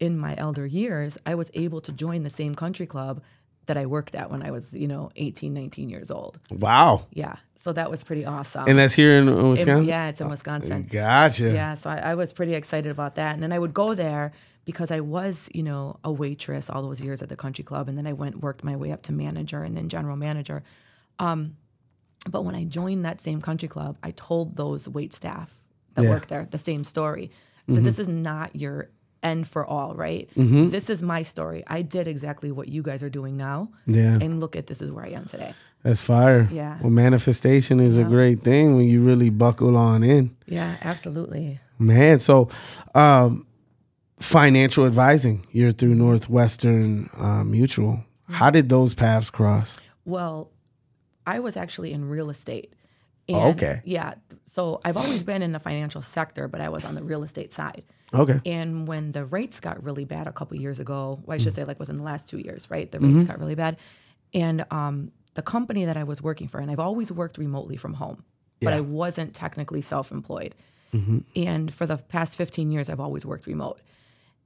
in 0.00 0.16
my 0.16 0.34
elder 0.38 0.64
years, 0.64 1.18
I 1.26 1.34
was 1.34 1.50
able 1.52 1.82
to 1.82 1.92
join 1.92 2.22
the 2.22 2.30
same 2.30 2.54
country 2.54 2.86
club 2.86 3.20
that 3.66 3.76
I 3.76 3.84
worked 3.84 4.14
at 4.14 4.30
when 4.30 4.42
I 4.42 4.50
was, 4.52 4.72
you 4.72 4.88
know, 4.88 5.10
18, 5.16 5.52
19 5.52 5.90
years 5.90 6.10
old. 6.10 6.38
Wow. 6.50 7.04
Yeah. 7.12 7.36
So 7.56 7.74
that 7.74 7.90
was 7.90 8.02
pretty 8.02 8.24
awesome. 8.24 8.64
And 8.68 8.78
that's 8.78 8.94
here 8.94 9.12
in 9.18 9.28
In- 9.28 9.50
Wisconsin. 9.50 9.84
yeah, 9.84 10.08
it's 10.08 10.22
in 10.22 10.30
Wisconsin. 10.30 10.86
Gotcha. 10.90 11.50
Yeah, 11.52 11.74
so 11.74 11.90
I, 11.90 11.98
I 11.98 12.14
was 12.14 12.32
pretty 12.32 12.54
excited 12.54 12.90
about 12.90 13.16
that. 13.16 13.34
And 13.34 13.42
then 13.42 13.52
I 13.52 13.58
would 13.58 13.74
go 13.74 13.92
there 13.92 14.32
because 14.64 14.90
I 14.90 15.00
was, 15.00 15.50
you 15.52 15.62
know, 15.62 15.98
a 16.04 16.10
waitress 16.10 16.70
all 16.70 16.80
those 16.80 17.02
years 17.02 17.20
at 17.22 17.28
the 17.28 17.36
country 17.36 17.64
club. 17.64 17.86
And 17.90 17.98
then 17.98 18.06
I 18.06 18.14
went 18.14 18.40
worked 18.40 18.64
my 18.64 18.76
way 18.76 18.92
up 18.92 19.02
to 19.02 19.12
manager 19.12 19.62
and 19.62 19.76
then 19.76 19.90
general 19.90 20.16
manager. 20.16 20.62
Um, 21.18 21.56
but 22.28 22.42
when 22.44 22.54
I 22.54 22.64
joined 22.64 23.04
that 23.04 23.20
same 23.20 23.40
country 23.40 23.68
club, 23.68 23.96
I 24.02 24.10
told 24.12 24.56
those 24.56 24.88
wait 24.88 25.12
staff 25.14 25.58
that 25.94 26.04
Yeah. 26.04 26.10
work 26.10 26.26
there 26.28 26.46
the 26.50 26.58
same 26.58 26.84
story. 26.84 27.30
So 27.68 27.76
this 27.80 27.98
is 27.98 28.06
not 28.06 28.54
your 28.54 28.90
end 29.24 29.48
for 29.48 29.66
all, 29.66 29.94
right? 29.96 30.28
Mm-hmm. 30.36 30.68
This 30.70 30.88
is 30.88 31.02
my 31.02 31.24
story. 31.24 31.64
I 31.66 31.82
did 31.82 32.06
exactly 32.06 32.52
what 32.52 32.68
you 32.68 32.80
guys 32.80 33.02
are 33.02 33.10
doing 33.10 33.36
now. 33.36 33.70
Yeah. 33.86 34.18
And 34.20 34.38
look 34.38 34.54
at 34.54 34.68
this 34.68 34.80
is 34.80 34.92
where 34.92 35.04
I 35.04 35.08
am 35.10 35.24
today. 35.24 35.52
That's 35.82 36.04
fire. 36.04 36.48
Yeah. 36.52 36.78
Well, 36.80 36.90
manifestation 36.90 37.80
is 37.80 37.98
a 37.98 38.04
great 38.04 38.42
thing 38.42 38.76
when 38.76 38.88
you 38.88 39.02
really 39.02 39.30
buckle 39.30 39.76
on 39.76 40.04
in. 40.04 40.36
Yeah, 40.46 40.76
absolutely. 40.82 41.58
Man, 41.78 42.20
so 42.20 42.48
um, 42.94 43.46
financial 44.20 44.86
advising, 44.86 45.46
you're 45.50 45.72
through 45.72 45.94
Northwestern 45.96 47.10
uh, 47.16 47.42
Mutual. 47.44 48.04
How 48.28 48.50
did 48.50 48.68
those 48.68 48.94
paths 48.94 49.30
cross? 49.30 49.78
Well, 50.04 50.50
I 51.26 51.40
was 51.40 51.56
actually 51.56 51.92
in 51.92 52.08
real 52.08 52.30
estate. 52.30 52.72
Oh, 53.28 53.50
okay. 53.50 53.82
Yeah. 53.84 54.14
So 54.44 54.80
I've 54.84 54.96
always 54.96 55.24
been 55.24 55.42
in 55.42 55.52
the 55.52 55.58
financial 55.58 56.00
sector, 56.00 56.46
but 56.46 56.60
I 56.60 56.68
was 56.68 56.84
on 56.84 56.94
the 56.94 57.02
real 57.02 57.24
estate 57.24 57.52
side. 57.52 57.82
Okay. 58.14 58.40
And 58.46 58.86
when 58.86 59.10
the 59.12 59.24
rates 59.24 59.58
got 59.58 59.82
really 59.82 60.04
bad 60.04 60.28
a 60.28 60.32
couple 60.32 60.56
years 60.56 60.78
ago, 60.78 61.20
well, 61.24 61.34
I 61.34 61.38
should 61.38 61.52
mm. 61.52 61.56
say 61.56 61.64
like 61.64 61.80
within 61.80 61.96
the 61.96 62.04
last 62.04 62.28
two 62.28 62.38
years, 62.38 62.70
right? 62.70 62.90
The 62.90 63.00
rates 63.00 63.14
mm-hmm. 63.14 63.26
got 63.26 63.40
really 63.40 63.56
bad. 63.56 63.78
And 64.32 64.64
um, 64.70 65.10
the 65.34 65.42
company 65.42 65.86
that 65.86 65.96
I 65.96 66.04
was 66.04 66.22
working 66.22 66.46
for, 66.46 66.60
and 66.60 66.70
I've 66.70 66.78
always 66.78 67.10
worked 67.10 67.36
remotely 67.36 67.76
from 67.76 67.94
home, 67.94 68.24
but 68.60 68.72
I 68.72 68.80
wasn't 68.80 69.34
technically 69.34 69.82
self 69.82 70.12
employed. 70.12 70.54
Mm-hmm. 70.94 71.18
And 71.34 71.74
for 71.74 71.84
the 71.84 71.96
past 71.96 72.36
15 72.36 72.70
years, 72.70 72.88
I've 72.88 73.00
always 73.00 73.26
worked 73.26 73.46
remote. 73.46 73.80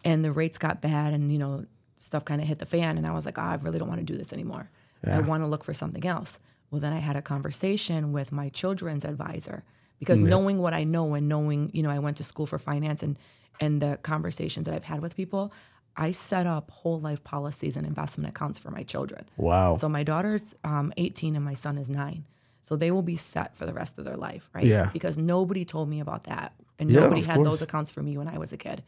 And 0.04 0.24
the 0.24 0.32
rates 0.32 0.58
got 0.58 0.80
bad 0.80 1.12
and, 1.12 1.30
you 1.30 1.38
know, 1.38 1.66
stuff 1.98 2.24
kind 2.24 2.40
of 2.40 2.48
hit 2.48 2.58
the 2.58 2.66
fan. 2.66 2.96
And 2.96 3.06
I 3.06 3.12
was 3.12 3.26
like, 3.26 3.38
oh, 3.38 3.42
I 3.42 3.54
really 3.56 3.78
don't 3.78 3.88
want 3.88 4.00
to 4.00 4.04
do 4.04 4.16
this 4.16 4.32
anymore. 4.32 4.70
I 5.06 5.20
want 5.20 5.42
to 5.42 5.46
look 5.46 5.64
for 5.64 5.72
something 5.72 6.06
else. 6.06 6.38
Well, 6.70 6.81
then 6.81 6.93
I 6.93 6.99
had 6.99 7.17
a 7.17 7.22
conversation 7.22 8.12
with 8.12 8.31
my 8.32 8.49
children's 8.49 9.05
advisor 9.05 9.64
because 9.99 10.19
knowing 10.20 10.58
what 10.58 10.72
I 10.72 10.84
know 10.84 11.14
and 11.14 11.28
knowing, 11.28 11.70
you 11.75 11.82
know, 11.82 11.90
I 11.90 11.99
went 11.99 12.17
to 12.19 12.25
school 12.25 12.46
for 12.46 12.58
finance 12.58 13.02
and 13.02 13.19
and 13.62 13.82
the 13.82 13.99
conversations 14.02 14.64
that 14.67 14.75
I've 14.75 14.84
had 14.84 15.02
with 15.02 15.14
people, 15.14 15.52
I 15.96 16.12
set 16.12 16.46
up 16.46 16.70
whole 16.70 16.99
life 16.99 17.22
policies 17.22 17.76
and 17.76 17.87
investment 17.87 18.31
accounts 18.31 18.58
for 18.58 18.70
my 18.70 18.82
children. 18.84 19.28
Wow. 19.37 19.76
So 19.76 19.87
my 19.88 20.02
daughter's 20.02 20.55
um, 20.64 20.94
18 20.96 21.37
and 21.37 21.44
my 21.44 21.52
son 21.52 21.76
is 21.76 21.90
nine. 21.90 22.25
So 22.62 22.76
they 22.76 22.90
will 22.90 23.02
be 23.02 23.16
set 23.19 23.56
for 23.56 23.66
the 23.66 23.75
rest 23.75 23.99
of 23.99 24.06
their 24.06 24.16
life, 24.16 24.49
right? 24.55 24.64
Yeah. 24.64 24.88
Because 24.94 25.19
nobody 25.19 25.66
told 25.66 25.90
me 25.90 26.00
about 26.00 26.25
that. 26.25 26.52
And 26.78 26.90
Yeah, 26.90 27.00
nobody 27.00 27.20
had 27.20 27.37
course. 27.37 27.49
those 27.49 27.62
accounts 27.62 27.93
for 27.93 28.02
me 28.02 28.16
when 28.16 28.28
I 28.28 28.38
was 28.38 28.50
a 28.52 28.56
kid. 28.56 28.82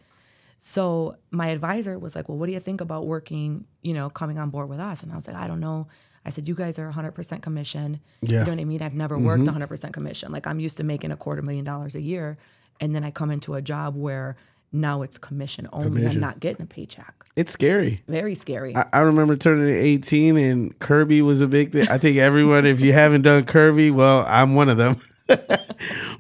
So 0.59 1.17
my 1.31 1.49
advisor 1.49 1.99
was 1.99 2.15
like, 2.15 2.29
Well, 2.29 2.39
what 2.39 2.47
do 2.47 2.53
you 2.53 2.61
think 2.61 2.81
about 2.81 3.07
working, 3.07 3.67
you 3.83 3.93
know, 3.93 4.09
coming 4.09 4.39
on 4.39 4.51
board 4.51 4.69
with 4.71 4.79
us? 4.79 5.03
And 5.03 5.13
I 5.13 5.17
was 5.17 5.27
like, 5.27 5.37
I 5.37 5.47
don't 5.49 5.61
know. 5.61 5.89
I 6.25 6.31
said, 6.31 6.47
You 6.47 6.55
guys 6.55 6.79
are 6.79 6.91
100% 6.91 7.43
commission. 7.43 8.01
Yeah. 8.21 8.29
Mm-hmm. 8.29 8.33
You 8.33 8.39
know 8.39 8.51
what 8.51 8.61
I 8.61 8.65
mean? 8.65 8.83
I've 8.83 8.95
never 8.95 9.19
worked 9.19 9.45
100% 9.45 9.93
commission. 9.93 10.33
Like 10.33 10.47
I'm 10.47 10.61
used 10.61 10.77
to 10.79 10.85
making 10.85 11.11
a 11.11 11.17
quarter 11.17 11.43
million 11.43 11.65
dollars 11.65 11.95
a 11.95 12.01
year. 12.01 12.39
And 12.81 12.95
then 12.95 13.05
I 13.05 13.11
come 13.11 13.31
into 13.31 13.55
a 13.55 13.63
job 13.63 13.95
where 13.95 14.37
now 14.73 15.03
it's 15.03 15.19
commission 15.19 15.69
only. 15.73 15.89
Commission. 15.89 16.11
I'm 16.11 16.21
not 16.21 16.41
getting 16.41 16.63
a 16.63 16.67
paycheck. 16.67 17.15
It's 17.37 17.53
scary. 17.53 18.03
Very 18.09 18.35
scary. 18.35 18.75
I, 18.75 18.87
I 18.93 19.01
remember 19.01 19.37
turning 19.37 19.75
18 19.75 20.37
and 20.37 20.79
Kirby 20.79 21.23
was 21.23 21.41
a 21.41 21.47
big 21.47 21.73
thing. 21.73 21.89
I 21.89 21.99
think 21.99 22.17
everyone, 22.19 22.67
if 22.67 22.81
you 22.81 22.93
haven't 23.03 23.23
done 23.23 23.45
Kirby, 23.45 23.91
well, 23.91 24.25
I'm 24.27 24.55
one 24.55 24.69
of 24.69 24.77
them. 24.77 24.97
but 25.27 25.69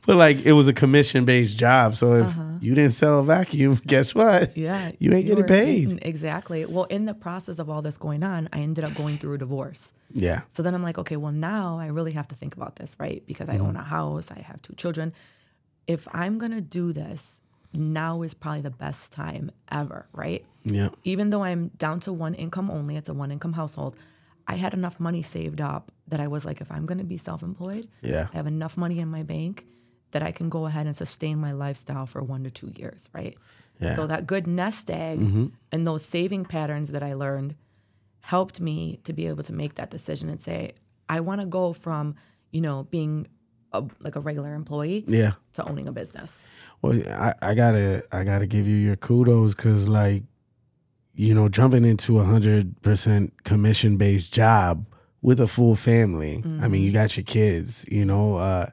like 0.06 0.44
it 0.44 0.52
was 0.52 0.68
a 0.68 0.72
commission 0.72 1.24
based 1.24 1.56
job. 1.56 1.96
So 1.96 2.14
if 2.14 2.36
you 2.62 2.76
didn't 2.76 2.92
sell 2.92 3.18
a 3.18 3.24
vacuum, 3.24 3.80
guess 3.86 4.14
what? 4.14 4.56
Yeah. 4.56 4.92
You 5.00 5.12
ain't 5.12 5.26
getting 5.26 5.44
paid. 5.44 5.78
eating- 5.84 5.98
Exactly. 6.02 6.64
Well, 6.64 6.84
in 6.84 7.06
the 7.06 7.14
process 7.14 7.58
of 7.58 7.68
all 7.68 7.82
this 7.82 7.96
going 7.98 8.22
on, 8.22 8.48
I 8.52 8.60
ended 8.60 8.84
up 8.84 8.94
going 8.94 9.18
through 9.18 9.34
a 9.34 9.38
divorce. 9.38 9.92
Yeah. 10.14 10.42
So 10.48 10.62
then 10.62 10.74
I'm 10.74 10.82
like, 10.82 10.96
okay, 10.98 11.16
well, 11.16 11.32
now 11.32 11.78
I 11.78 11.86
really 11.86 12.12
have 12.12 12.28
to 12.28 12.34
think 12.34 12.54
about 12.54 12.76
this, 12.76 12.94
right? 13.00 13.22
Because 13.26 13.48
I 13.48 13.58
own 13.58 13.70
mm-hmm. 13.70 13.78
a 13.78 13.82
house, 13.82 14.30
I 14.30 14.40
have 14.40 14.62
two 14.62 14.74
children. 14.74 15.12
If 15.88 16.06
I'm 16.12 16.38
going 16.38 16.52
to 16.52 16.60
do 16.60 16.92
this, 16.92 17.40
now 17.74 18.22
is 18.22 18.34
probably 18.34 18.60
the 18.60 18.70
best 18.70 19.12
time 19.12 19.50
ever, 19.70 20.06
right? 20.12 20.44
Yeah. 20.64 20.90
Even 21.02 21.30
though 21.30 21.42
I'm 21.42 21.68
down 21.78 21.98
to 22.00 22.12
one 22.12 22.34
income 22.34 22.70
only, 22.70 22.96
it's 22.96 23.08
a 23.08 23.14
one 23.14 23.32
income 23.32 23.54
household. 23.54 23.96
I 24.46 24.54
had 24.54 24.74
enough 24.74 25.00
money 25.00 25.22
saved 25.22 25.60
up 25.60 25.90
that 26.08 26.20
I 26.20 26.28
was 26.28 26.44
like, 26.44 26.60
if 26.60 26.70
I'm 26.70 26.86
going 26.86 26.98
to 26.98 27.04
be 27.04 27.16
self 27.16 27.42
employed, 27.42 27.88
Yeah. 28.02 28.28
I 28.32 28.36
have 28.36 28.46
enough 28.46 28.76
money 28.76 29.00
in 29.00 29.08
my 29.08 29.22
bank 29.24 29.66
that 30.12 30.22
I 30.22 30.32
can 30.32 30.48
go 30.48 30.66
ahead 30.66 30.86
and 30.86 30.96
sustain 30.96 31.38
my 31.38 31.52
lifestyle 31.52 32.06
for 32.06 32.22
one 32.22 32.44
to 32.44 32.50
two 32.50 32.72
years, 32.76 33.08
right? 33.12 33.36
Yeah. 33.80 33.96
So 33.96 34.06
that 34.06 34.26
good 34.26 34.46
nest 34.46 34.90
egg 34.90 35.18
and 35.72 35.86
those 35.86 36.04
saving 36.04 36.44
patterns 36.44 36.90
that 36.92 37.02
I 37.02 37.14
learned 37.14 37.56
helped 38.20 38.60
me 38.60 39.00
to 39.04 39.12
be 39.12 39.26
able 39.26 39.42
to 39.44 39.52
make 39.52 39.74
that 39.74 39.90
decision 39.90 40.28
and 40.28 40.40
say, 40.40 40.72
I 41.08 41.20
want 41.20 41.40
to 41.40 41.46
go 41.46 41.72
from, 41.72 42.14
you 42.52 42.60
know, 42.60 42.84
being 42.84 43.26
a, 43.72 43.82
like 44.00 44.14
a 44.16 44.20
regular 44.20 44.54
employee 44.54 45.04
Yeah. 45.08 45.32
to 45.54 45.64
owning 45.68 45.88
a 45.88 45.92
business. 45.92 46.44
Well, 46.82 47.00
I, 47.08 47.34
I 47.42 47.54
gotta 47.54 48.04
I 48.12 48.22
gotta 48.24 48.46
give 48.46 48.66
you 48.68 48.76
your 48.76 48.96
kudos 48.96 49.54
because 49.54 49.88
like, 49.88 50.22
you 51.14 51.34
know, 51.34 51.48
jumping 51.48 51.84
into 51.84 52.18
a 52.20 52.24
hundred 52.24 52.80
percent 52.82 53.42
commission 53.44 53.96
based 53.96 54.32
job 54.32 54.86
with 55.22 55.40
a 55.40 55.46
full 55.46 55.74
family. 55.76 56.42
I 56.60 56.68
mean, 56.68 56.82
you 56.82 56.90
got 56.92 57.16
your 57.16 57.24
kids. 57.24 57.84
You 57.90 58.04
know, 58.04 58.36
uh, 58.36 58.66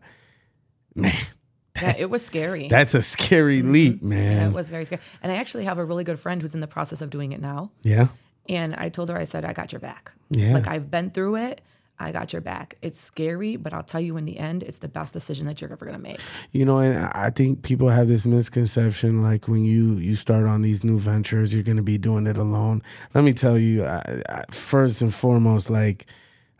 man, 1.01 1.13
Yeah, 1.82 1.96
it 1.98 2.10
was 2.10 2.25
scary. 2.25 2.68
that's 2.68 2.94
a 2.94 3.01
scary 3.01 3.60
mm-hmm. 3.60 3.72
leap, 3.72 4.00
yeah, 4.01 4.08
man. 4.08 4.48
it 4.48 4.53
was 4.53 4.70
very 4.70 4.86
scary. 4.86 5.01
And 5.22 5.32
I 5.32 5.36
actually 5.36 5.65
have 5.65 5.77
a 5.77 5.86
really 5.86 6.03
good 6.03 6.20
friend 6.20 6.41
who's 6.41 6.53
in 6.53 6.60
the 6.60 6.68
process 6.68 7.01
of 7.01 7.10
doing 7.10 7.32
it 7.32 7.41
now. 7.41 7.72
yeah, 7.84 8.08
And 8.48 8.75
I 8.75 8.89
told 8.89 9.10
her, 9.10 9.18
I 9.18 9.24
said, 9.24 9.46
I 9.46 9.53
got 9.53 9.72
your 9.72 9.79
back. 9.79 10.12
Yeah. 10.29 10.53
Like 10.53 10.68
I've 10.68 10.91
been 10.91 11.10
through 11.10 11.38
it. 11.38 11.62
I 12.01 12.13
got 12.13 12.32
your 12.32 12.41
back. 12.41 12.75
It's 12.82 13.00
scary, 13.00 13.58
but 13.58 13.74
I'll 13.74 13.84
tell 13.84 14.00
you 14.00 14.15
in 14.15 14.24
the 14.24 14.39
end, 14.39 14.63
it's 14.63 14.79
the 14.79 14.88
best 14.88 15.12
decision 15.12 15.48
that 15.48 15.60
you're 15.60 15.72
ever 15.72 15.86
gonna 15.86 16.00
make. 16.00 16.20
you 16.53 16.63
know, 16.63 16.79
and 16.79 16.98
I 16.98 17.12
I 17.13 17.29
think 17.29 17.62
people 17.62 17.89
have 17.89 18.08
this 18.08 18.25
misconception 18.25 19.22
like 19.22 19.50
when 19.50 19.65
you 19.65 19.98
you 19.98 20.15
start 20.15 20.46
on 20.46 20.62
these 20.62 20.84
new 20.86 20.98
ventures, 20.98 21.53
you're 21.53 21.63
gonna 21.63 21.82
be 21.82 21.98
doing 21.98 22.25
it 22.25 22.38
alone. 22.38 22.82
Let 23.13 23.25
me 23.25 23.34
tell 23.34 23.58
you, 23.58 23.84
I, 23.84 24.22
I, 24.29 24.44
first 24.51 25.01
and 25.01 25.13
foremost, 25.13 25.70
like. 25.70 26.06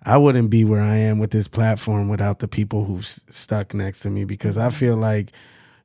I 0.04 0.18
wouldn't 0.18 0.50
be 0.50 0.64
where 0.64 0.82
I 0.82 0.96
am 0.96 1.20
with 1.20 1.32
this 1.32 1.48
platform 1.48 2.08
without 2.08 2.40
the 2.40 2.48
people 2.48 2.86
who've 2.86 3.06
stuck 3.06 3.74
next 3.74 4.02
to 4.02 4.10
me 4.10 4.24
because 4.24 4.58
I 4.58 4.70
feel 4.70 4.96
like, 4.96 5.32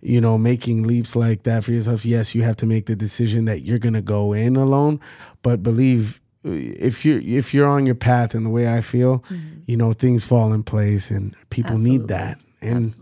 you 0.01 0.21
know, 0.21 0.39
making 0.39 0.85
leaps 0.85 1.17
like 1.17 1.43
that 1.45 1.65
for 1.65 1.73
yourself, 1.73 2.05
yes, 2.05 2.35
you 2.35 2.43
have 2.43 2.57
to 2.57 2.67
make 2.67 2.87
the 2.87 2.95
decision 2.95 3.47
that 3.47 3.63
you're 3.63 3.79
going 3.79 3.95
to 3.95 4.03
go 4.03 4.33
in 4.33 4.57
alone, 4.57 5.01
but 5.43 5.63
believe 5.63 6.21
uh, 6.47 6.51
if 6.51 7.05
you're 7.05 7.21
if 7.21 7.55
you're 7.55 7.67
on 7.67 7.87
your 7.87 7.95
path 7.95 8.35
and 8.35 8.47
the 8.47 8.51
way 8.51 8.69
I 8.69 8.83
feel, 8.83 9.21
mm-hmm. 9.21 9.61
you 9.67 9.77
know, 9.77 9.93
things 9.93 10.25
fall 10.25 10.53
in 10.53 10.63
place 10.63 11.11
and 11.11 11.35
people 11.51 11.79
need 11.79 12.09
that. 12.09 12.39
And 12.61 12.95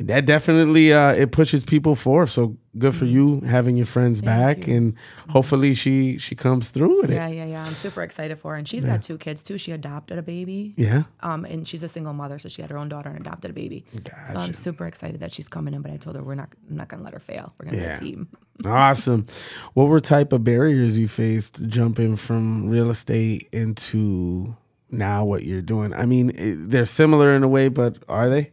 that 0.00 0.26
definitely 0.26 0.92
uh, 0.92 1.12
it 1.14 1.32
pushes 1.32 1.64
people 1.64 1.94
forth. 1.94 2.30
So 2.30 2.56
good 2.78 2.94
for 2.94 3.06
you 3.06 3.40
having 3.40 3.76
your 3.76 3.86
friends 3.86 4.20
back, 4.20 4.66
you. 4.66 4.76
and 4.76 4.94
hopefully 5.30 5.72
she 5.74 6.18
she 6.18 6.34
comes 6.34 6.70
through 6.70 7.00
with 7.02 7.10
Yeah, 7.10 7.26
it. 7.28 7.34
yeah, 7.36 7.44
yeah. 7.44 7.50
Yeah. 7.56 7.64
I'm 7.64 7.72
super 7.72 8.02
excited 8.02 8.38
for 8.38 8.52
her. 8.52 8.58
And 8.58 8.68
she's 8.68 8.84
got 8.84 9.02
two 9.02 9.16
kids 9.18 9.42
too. 9.42 9.56
She 9.58 9.72
adopted 9.72 10.18
a 10.18 10.22
baby. 10.22 10.74
Yeah. 10.76 11.04
Um, 11.20 11.44
and 11.46 11.66
she's 11.66 11.82
a 11.82 11.88
single 11.88 12.12
mother, 12.12 12.38
so 12.38 12.48
she 12.48 12.60
had 12.62 12.70
her 12.70 12.76
own 12.78 12.88
daughter 12.88 13.08
and 13.08 13.18
adopted 13.18 13.50
a 13.50 13.54
baby. 13.54 13.84
So 14.32 14.38
I'm 14.38 14.52
super 14.54 14.86
excited 14.86 15.20
that 15.20 15.32
she's 15.32 15.48
coming 15.48 15.72
in, 15.74 15.80
but 15.82 15.90
I 15.90 15.96
told 15.96 16.16
her 16.16 16.22
we're 16.22 16.34
not 16.34 16.50
I'm 16.68 16.76
not 16.76 16.88
gonna 16.88 17.02
let 17.02 17.14
her 17.14 17.20
fail. 17.20 17.54
We're 17.58 17.66
gonna 17.70 17.78
Yeah. 17.82 17.98
be 18.00 18.06
a 18.06 18.10
team. 18.12 18.28
Awesome. 18.64 19.26
What 19.74 19.88
were 19.88 20.00
type 20.00 20.32
of 20.32 20.42
barriers 20.42 20.98
you 20.98 21.08
faced 21.08 21.66
jumping 21.68 22.16
from 22.16 22.70
real 22.70 22.88
estate 22.88 23.50
into 23.52 24.56
now 24.90 25.26
what 25.26 25.44
you're 25.44 25.60
doing? 25.60 25.92
I 25.92 26.06
mean, 26.06 26.32
they're 26.68 26.86
similar 26.86 27.34
in 27.34 27.42
a 27.42 27.48
way, 27.48 27.68
but 27.68 27.98
are 28.08 28.30
they? 28.30 28.52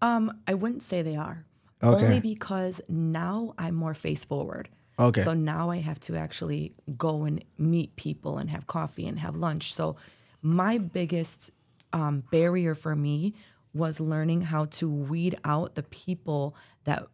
Um, 0.00 0.40
I 0.46 0.54
wouldn't 0.54 0.82
say 0.82 1.02
they 1.02 1.16
are. 1.16 1.44
Okay. 1.82 2.04
Only 2.04 2.20
because 2.20 2.80
now 2.88 3.54
I'm 3.58 3.74
more 3.74 3.94
face 3.94 4.24
forward. 4.24 4.68
Okay. 4.98 5.22
So 5.22 5.32
now 5.32 5.70
I 5.70 5.76
have 5.76 6.00
to 6.00 6.16
actually 6.16 6.74
go 6.96 7.24
and 7.24 7.44
meet 7.56 7.94
people 7.96 8.38
and 8.38 8.50
have 8.50 8.66
coffee 8.66 9.06
and 9.06 9.18
have 9.18 9.36
lunch. 9.36 9.72
So 9.72 9.96
my 10.42 10.78
biggest 10.78 11.50
um, 11.92 12.24
barrier 12.32 12.74
for 12.74 12.96
me 12.96 13.34
was 13.72 14.00
learning 14.00 14.40
how 14.40 14.64
to 14.64 14.90
weed 14.90 15.36
out 15.44 15.76
the 15.76 15.84
people 15.84 16.56
that 16.84 17.06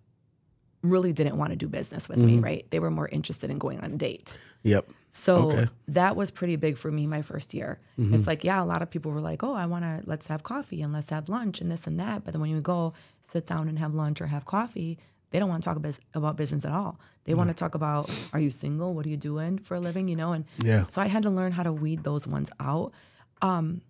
really 0.83 1.13
didn't 1.13 1.37
want 1.37 1.51
to 1.51 1.57
do 1.57 1.69
business 1.69 2.09
with 2.09 2.19
me, 2.19 2.39
right? 2.39 2.67
They 2.71 2.79
were 2.79 2.91
more 2.91 3.09
interested 3.09 3.51
in 3.51 3.59
going 3.59 3.81
on 3.81 3.93
a 3.93 3.97
date. 3.97 4.37
Yep. 4.63 4.89
So 5.17 5.37
Okay. 5.47 5.69
that 5.87 6.17
was 6.17 6.33
pretty 6.33 6.57
big 6.57 6.77
for 6.77 6.91
me 6.91 7.07
my 7.07 7.23
first 7.23 7.55
year. 7.55 7.79
It's 7.97 8.27
like, 8.27 8.43
yeah, 8.43 8.61
a 8.61 8.67
lot 8.67 8.83
of 8.83 8.91
people 8.91 9.13
were 9.13 9.21
like, 9.21 9.45
oh, 9.45 9.55
I 9.55 9.67
want 9.67 9.85
to, 9.85 10.03
let's 10.07 10.27
have 10.27 10.43
coffee 10.43 10.83
and 10.83 10.93
let's 10.93 11.09
have 11.11 11.29
lunch 11.29 11.61
and 11.61 11.71
this 11.71 11.87
and 11.87 12.01
that. 12.01 12.25
But 12.25 12.33
then 12.33 12.41
when 12.41 12.51
you 12.51 12.61
go 12.61 12.95
sit 13.21 13.47
down 13.47 13.69
and 13.69 13.79
have 13.79 13.95
lunch 13.95 14.21
or 14.21 14.27
have 14.27 14.45
coffee, 14.45 14.99
they 15.31 15.39
don't 15.39 15.49
want 15.49 15.63
to 15.63 15.69
talk 15.69 15.77
about, 15.77 15.97
about 16.15 16.37
business 16.37 16.65
at 16.65 16.73
all. 16.73 16.99
They 17.25 17.35
want 17.35 17.49
to 17.51 17.55
talk 17.55 17.77
about, 17.77 18.11
are 18.33 18.41
you 18.41 18.51
single? 18.51 18.93
What 18.93 19.07
are 19.07 19.09
you 19.09 19.17
doing 19.17 19.59
for 19.59 19.77
a 19.77 19.81
living? 19.81 20.09
You 20.09 20.17
know? 20.17 20.33
And 20.33 20.45
Yeah. 20.59 20.87
so 20.89 21.01
I 21.01 21.07
had 21.07 21.23
to 21.23 21.31
learn 21.31 21.53
how 21.53 21.63
to 21.63 21.73
weed 21.73 22.03
those 22.03 22.27
ones 22.27 22.51
out. 22.59 22.93
Um, 23.41 23.83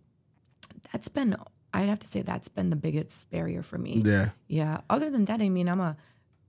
that's 0.93 1.09
been, 1.09 1.37
I'd 1.73 1.89
have 1.89 2.01
to 2.01 2.07
say 2.07 2.21
that's 2.21 2.49
been 2.49 2.69
the 2.69 2.77
biggest 2.77 3.31
barrier 3.31 3.63
for 3.63 3.79
me. 3.79 4.03
Yeah. 4.05 4.31
Yeah. 4.47 4.83
Other 4.91 5.09
than 5.11 5.25
that, 5.25 5.41
I 5.41 5.49
mean, 5.49 5.69
I'm 5.71 5.81
a 5.81 5.97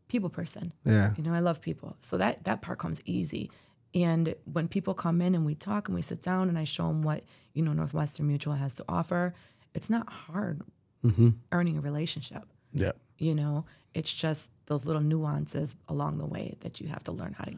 people 0.10 0.30
person. 0.30 0.74
Yeah. 0.84 1.14
You 1.16 1.24
know, 1.24 1.34
I 1.34 1.40
love 1.40 1.62
people. 1.62 1.96
So 2.02 2.18
that 2.18 2.44
that 2.44 2.62
part 2.62 2.78
comes 2.80 3.02
easy. 3.06 3.50
And 3.96 4.36
when 4.52 4.68
people 4.68 4.94
come 4.94 5.22
in 5.22 5.34
and 5.36 5.46
we 5.46 5.56
talk 5.56 5.88
and 5.88 5.96
we 5.96 6.02
sit 6.02 6.22
down 6.22 6.50
and 6.50 6.60
I 6.60 6.66
show 6.66 6.88
them 6.90 7.02
what, 7.02 7.24
you 7.54 7.64
know, 7.64 7.72
Northwestern 7.74 8.28
Mutual 8.28 8.54
has 8.54 8.74
to 8.76 8.86
offer, 8.90 9.34
it's 9.74 9.90
not 9.90 10.10
hard 10.10 10.62
earning 11.52 11.78
a 11.78 11.82
relationship. 11.82 12.44
Yeah, 12.74 12.92
You 13.20 13.36
know, 13.36 13.66
it's 13.94 14.12
just 14.14 14.50
those 14.66 14.86
little 14.86 15.02
nuances 15.04 15.76
along 15.88 16.18
the 16.18 16.26
way 16.26 16.56
that 16.62 16.82
you 16.82 16.88
have 16.88 17.04
to 17.04 17.12
learn 17.12 17.34
how 17.38 17.46
to. 17.46 17.58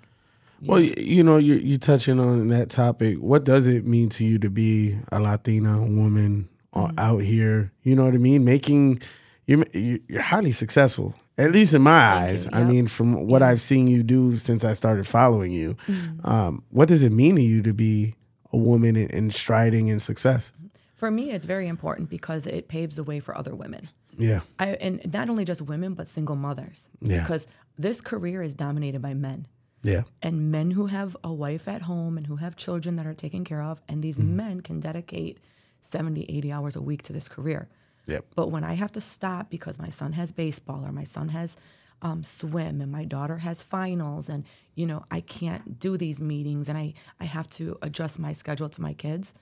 Well, 0.61 0.81
y- 0.81 0.93
you 0.97 1.23
know, 1.23 1.37
you're, 1.37 1.57
you're 1.59 1.77
touching 1.79 2.19
on 2.19 2.49
that 2.49 2.69
topic. 2.69 3.17
What 3.19 3.43
does 3.45 3.65
it 3.65 3.85
mean 3.85 4.09
to 4.09 4.25
you 4.25 4.37
to 4.39 4.49
be 4.49 4.97
a 5.11 5.19
Latina 5.19 5.81
woman 5.81 6.49
uh 6.73 6.91
out 6.97 7.21
here? 7.21 7.71
You 7.83 7.95
know 7.95 8.05
what 8.05 8.13
I 8.13 8.17
mean? 8.17 8.43
Making 8.43 9.01
you're 9.45 9.63
you're 9.73 10.21
highly 10.21 10.51
successful, 10.51 11.15
at 11.37 11.51
least 11.51 11.73
in 11.73 11.81
my 11.81 11.91
eyes. 11.91 12.45
you. 12.45 12.51
I 12.53 12.63
mean, 12.63 12.87
from 12.87 13.27
what 13.27 13.41
I've 13.41 13.61
seen 13.61 13.87
you 13.87 14.03
do 14.03 14.37
since 14.37 14.63
I 14.63 14.73
started 14.73 15.07
following 15.07 15.51
you, 15.51 15.77
um, 16.23 16.63
what 16.69 16.87
does 16.87 17.03
it 17.03 17.11
mean 17.11 17.35
to 17.35 17.41
you 17.41 17.61
to 17.61 17.73
be 17.73 18.15
a 18.51 18.57
woman 18.57 18.95
in, 18.95 19.09
in 19.09 19.31
striding 19.31 19.87
in 19.87 19.99
success? 19.99 20.51
For 20.95 21.11
me, 21.11 21.29
it's 21.29 21.45
very 21.45 21.67
important 21.67 22.09
because 22.09 22.47
it 22.47 22.67
paves 22.67 22.95
the 22.95 23.03
way 23.03 23.19
for 23.19 23.37
other 23.37 23.53
women. 23.53 23.89
Yeah, 24.17 24.39
I, 24.57 24.69
and 24.69 25.13
not 25.13 25.29
only 25.29 25.45
just 25.45 25.61
women, 25.61 25.93
but 25.93 26.07
single 26.07 26.35
mothers. 26.35 26.89
Yeah. 27.01 27.19
Because 27.19 27.45
this 27.77 28.01
career 28.01 28.41
is 28.41 28.55
dominated 28.55 28.99
by 28.99 29.13
men. 29.13 29.45
yeah, 29.83 30.03
and 30.23 30.51
men 30.51 30.71
who 30.71 30.87
have 30.87 31.15
a 31.23 31.31
wife 31.31 31.67
at 31.67 31.83
home 31.83 32.17
and 32.17 32.25
who 32.25 32.37
have 32.37 32.55
children 32.55 32.95
that 32.95 33.05
are 33.05 33.13
taken 33.13 33.43
care 33.43 33.61
of 33.61 33.79
and 33.87 34.01
these 34.01 34.17
men 34.17 34.61
can 34.61 34.79
dedicate 34.79 35.39
70 35.81 36.23
80 36.23 36.51
hours 36.51 36.75
a 36.75 36.81
week 36.81 37.03
to 37.03 37.13
this 37.13 37.29
career 37.29 37.69
yep, 38.07 38.25
but 38.35 38.49
when 38.49 38.63
i 38.63 38.73
have 38.73 38.91
to 38.91 39.01
stop 39.01 39.49
because 39.49 39.77
my 39.77 39.89
son 39.89 40.13
has 40.13 40.31
baseball 40.31 40.83
or 40.85 40.91
my 40.91 41.03
son 41.03 41.29
has 41.29 41.57
um, 42.01 42.23
swim 42.23 42.79
and 42.81 42.91
my 42.91 43.05
daughter 43.05 43.37
has 43.37 43.63
finals 43.63 44.29
and 44.29 44.43
you 44.75 44.85
know 44.85 45.03
i 45.11 45.19
can't 45.19 45.79
do 45.79 45.97
these 45.97 46.19
meetings 46.19 46.69
and 46.69 46.77
i, 46.77 46.93
I 47.19 47.25
have 47.25 47.47
to 47.51 47.77
adjust 47.81 48.17
my 48.19 48.33
schedule 48.33 48.69
to 48.69 48.81
my 48.81 48.93
kids 48.93 49.33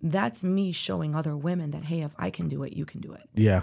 that's 0.00 0.44
me 0.44 0.70
showing 0.72 1.14
other 1.14 1.36
women 1.36 1.72
that 1.72 1.84
hey 1.84 2.00
if 2.02 2.12
i 2.18 2.30
can 2.30 2.48
do 2.48 2.62
it 2.62 2.72
you 2.72 2.84
can 2.84 3.00
do 3.00 3.12
it 3.12 3.28
yeah, 3.34 3.62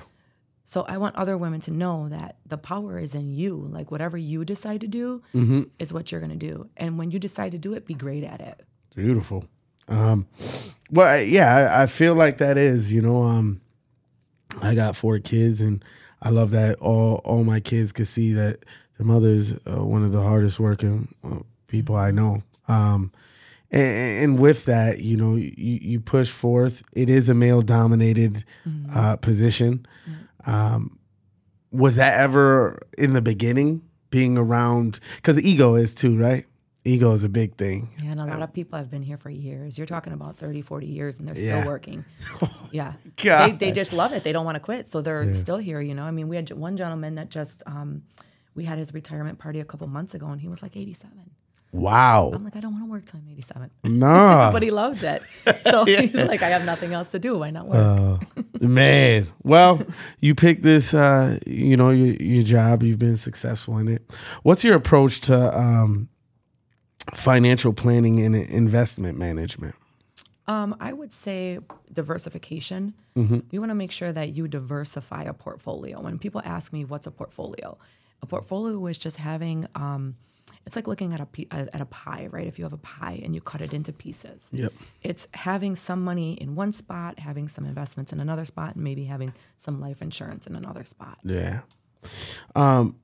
so 0.67 0.83
I 0.89 0.97
want 0.97 1.15
other 1.15 1.37
women 1.37 1.61
to 1.61 1.71
know 1.71 2.09
that 2.09 2.37
the 2.45 2.57
power 2.57 2.97
is 2.97 3.13
in 3.13 3.31
you. 3.31 3.55
Like 3.55 3.91
whatever 3.91 4.17
you 4.17 4.43
decide 4.43 4.81
to 4.81 4.87
do 4.87 5.21
is 5.77 5.93
what 5.93 6.11
you're 6.11 6.19
gonna 6.19 6.35
do. 6.35 6.69
And 6.75 6.97
when 6.97 7.11
you 7.11 7.19
decide 7.19 7.51
to 7.51 7.59
do 7.59 7.73
it, 7.73 7.85
be 7.85 7.93
great 7.93 8.23
at 8.23 8.41
it. 8.41 8.61
beautiful. 8.95 9.45
Um, 9.87 10.25
well, 10.89 11.21
yeah, 11.21 11.55
I, 11.55 11.83
I 11.83 11.85
feel 11.85 12.15
like 12.15 12.39
that 12.39 12.57
is, 12.57 12.91
you 12.91 13.01
know, 13.03 13.21
um, 13.21 13.61
I 14.61 14.75
got 14.75 14.95
four 14.95 15.19
kids, 15.19 15.61
and 15.61 15.83
I 16.21 16.29
love 16.29 16.51
that 16.51 16.77
all 16.79 17.21
all 17.23 17.43
my 17.43 17.59
kids 17.59 17.91
could 17.91 18.07
see 18.07 18.33
that 18.33 18.59
their 18.97 19.05
mother's 19.05 19.53
uh, 19.53 19.83
one 19.83 20.03
of 20.03 20.11
the 20.11 20.21
hardest 20.21 20.59
working 20.59 21.13
uh, 21.23 21.39
people 21.67 21.95
I 21.95 22.11
know. 22.11 22.43
Um, 22.67 23.11
and, 23.71 24.23
and 24.23 24.39
with 24.39 24.65
that, 24.65 25.01
you 25.01 25.17
know, 25.17 25.35
you, 25.35 25.53
you 25.57 25.99
push 25.99 26.31
forth. 26.31 26.83
It 26.93 27.09
is 27.09 27.29
a 27.29 27.33
male 27.33 27.61
dominated 27.61 28.43
uh, 28.93 29.17
position. 29.17 29.85
Um, 30.45 30.99
was 31.71 31.97
that 31.97 32.17
ever 32.19 32.81
in 32.97 33.13
the 33.13 33.21
beginning 33.21 33.81
being 34.09 34.37
around? 34.37 34.99
Because 35.17 35.39
ego 35.39 35.75
is 35.75 35.93
too, 35.93 36.17
right? 36.17 36.45
Ego 36.85 37.11
is 37.13 37.23
a 37.23 37.29
big 37.29 37.55
thing. 37.55 37.89
Yeah, 38.03 38.11
and 38.11 38.21
a 38.21 38.25
lot 38.25 38.43
of 38.43 38.53
people 38.53 38.77
have 38.77 38.91
been 38.91 39.01
here 39.01 39.17
for 39.17 39.31
years. 39.31 39.75
You're 39.77 39.87
talking 39.87 40.13
about 40.13 40.37
30, 40.37 40.61
40 40.61 40.85
years 40.85 41.17
and 41.17 41.27
they're 41.27 41.35
Yeah. 41.37 41.59
still 41.61 41.67
working. 41.71 42.05
yeah. 42.71 42.93
God. 43.23 43.57
They, 43.59 43.67
they 43.67 43.71
just 43.71 43.91
love 43.91 44.13
it. 44.13 44.23
They 44.23 44.31
don't 44.31 44.45
want 44.45 44.55
to 44.55 44.59
quit. 44.59 44.91
So 44.91 45.01
they're 45.01 45.33
still 45.33 45.57
here, 45.57 45.81
you 45.81 45.95
know. 45.95 46.03
I 46.03 46.11
mean, 46.11 46.27
we 46.29 46.35
had 46.35 46.49
one 46.51 46.77
gentleman 46.77 47.15
that 47.15 47.29
just 47.29 47.63
um, 47.65 48.03
we 48.53 48.65
had 48.65 48.77
his 48.77 48.93
retirement 48.93 49.39
party 49.39 49.59
a 49.59 49.65
couple 49.65 49.87
months 49.87 50.13
ago 50.13 50.27
and 50.27 50.39
he 50.39 50.47
was 50.47 50.61
like 50.61 50.77
87. 50.77 51.31
Wow. 51.71 52.31
I'm 52.33 52.43
like, 52.45 52.55
I 52.55 52.59
don't 52.61 52.71
want 52.71 52.85
to 52.85 52.89
work 52.91 53.05
till 53.05 53.19
I'm 53.19 53.27
87. 53.29 53.69
Nah. 53.83 54.51
but 54.53 54.61
he 54.61 54.69
loves 54.71 55.03
it. 55.03 55.23
So 55.63 55.83
he's 55.85 56.13
like, 56.13 56.41
I 56.43 56.49
have 56.49 56.65
nothing 56.65 56.93
else 56.93 57.09
to 57.09 57.19
do. 57.19 57.39
Why 57.39 57.49
not 57.49 57.67
work? 57.67 58.21
Uh, 58.31 58.45
man. 58.65 59.27
Well, 59.43 59.81
you 60.21 60.35
picked 60.35 60.61
this, 60.61 60.93
uh, 60.93 61.39
you 61.47 61.75
know, 61.75 61.89
your, 61.89 62.13
your 62.15 62.43
job. 62.43 62.83
You've 62.83 62.99
been 62.99 63.17
successful 63.17 63.77
in 63.79 63.87
it. 63.89 64.09
What's 64.43 64.63
your 64.63 64.75
approach 64.75 65.19
to 65.21 65.57
um, 65.59 66.07
financial 67.13 67.73
planning 67.73 68.21
and 68.21 68.35
investment 68.35 69.17
management? 69.17 69.75
Um, 70.47 70.75
I 70.79 70.93
would 70.93 71.11
say 71.11 71.59
diversification. 71.91 72.93
Mm-hmm. 73.15 73.39
You 73.51 73.59
want 73.59 73.71
to 73.71 73.75
make 73.75 73.91
sure 73.91 74.11
that 74.11 74.35
you 74.35 74.47
diversify 74.47 75.23
a 75.23 75.33
portfolio. 75.33 75.99
When 76.01 76.19
people 76.19 76.41
ask 76.45 76.71
me 76.71 76.85
what's 76.85 77.07
a 77.07 77.11
portfolio, 77.11 77.77
a 78.21 78.25
portfolio 78.25 78.85
is 78.87 78.97
just 78.97 79.17
having. 79.17 79.67
Um, 79.75 80.15
it's 80.67 80.75
like 80.75 80.87
looking 80.87 81.13
at 81.13 81.21
a 81.21 81.27
at 81.53 81.81
a 81.81 81.85
pie, 81.85 82.27
right? 82.31 82.47
If 82.47 82.57
you 82.57 82.65
have 82.65 82.73
a 82.73 82.77
pie 82.77 83.19
and 83.23 83.35
you 83.35 83.41
cut 83.41 83.61
it 83.61 83.73
into 83.73 83.93
pieces, 83.93 84.49
Yep. 84.51 84.73
it's 85.03 85.27
having 85.33 85.75
some 85.75 86.03
money 86.03 86.33
in 86.33 86.55
one 86.55 86.73
spot, 86.73 87.19
having 87.19 87.47
some 87.47 87.65
investments 87.65 88.11
in 88.11 88.19
another 88.19 88.45
spot, 88.45 88.75
and 88.75 88.83
maybe 88.83 89.05
having 89.05 89.33
some 89.57 89.79
life 89.79 90.01
insurance 90.01 90.47
in 90.47 90.55
another 90.55 90.83
spot. 90.85 91.19
Yeah. 91.23 91.61
Um, 92.55 92.95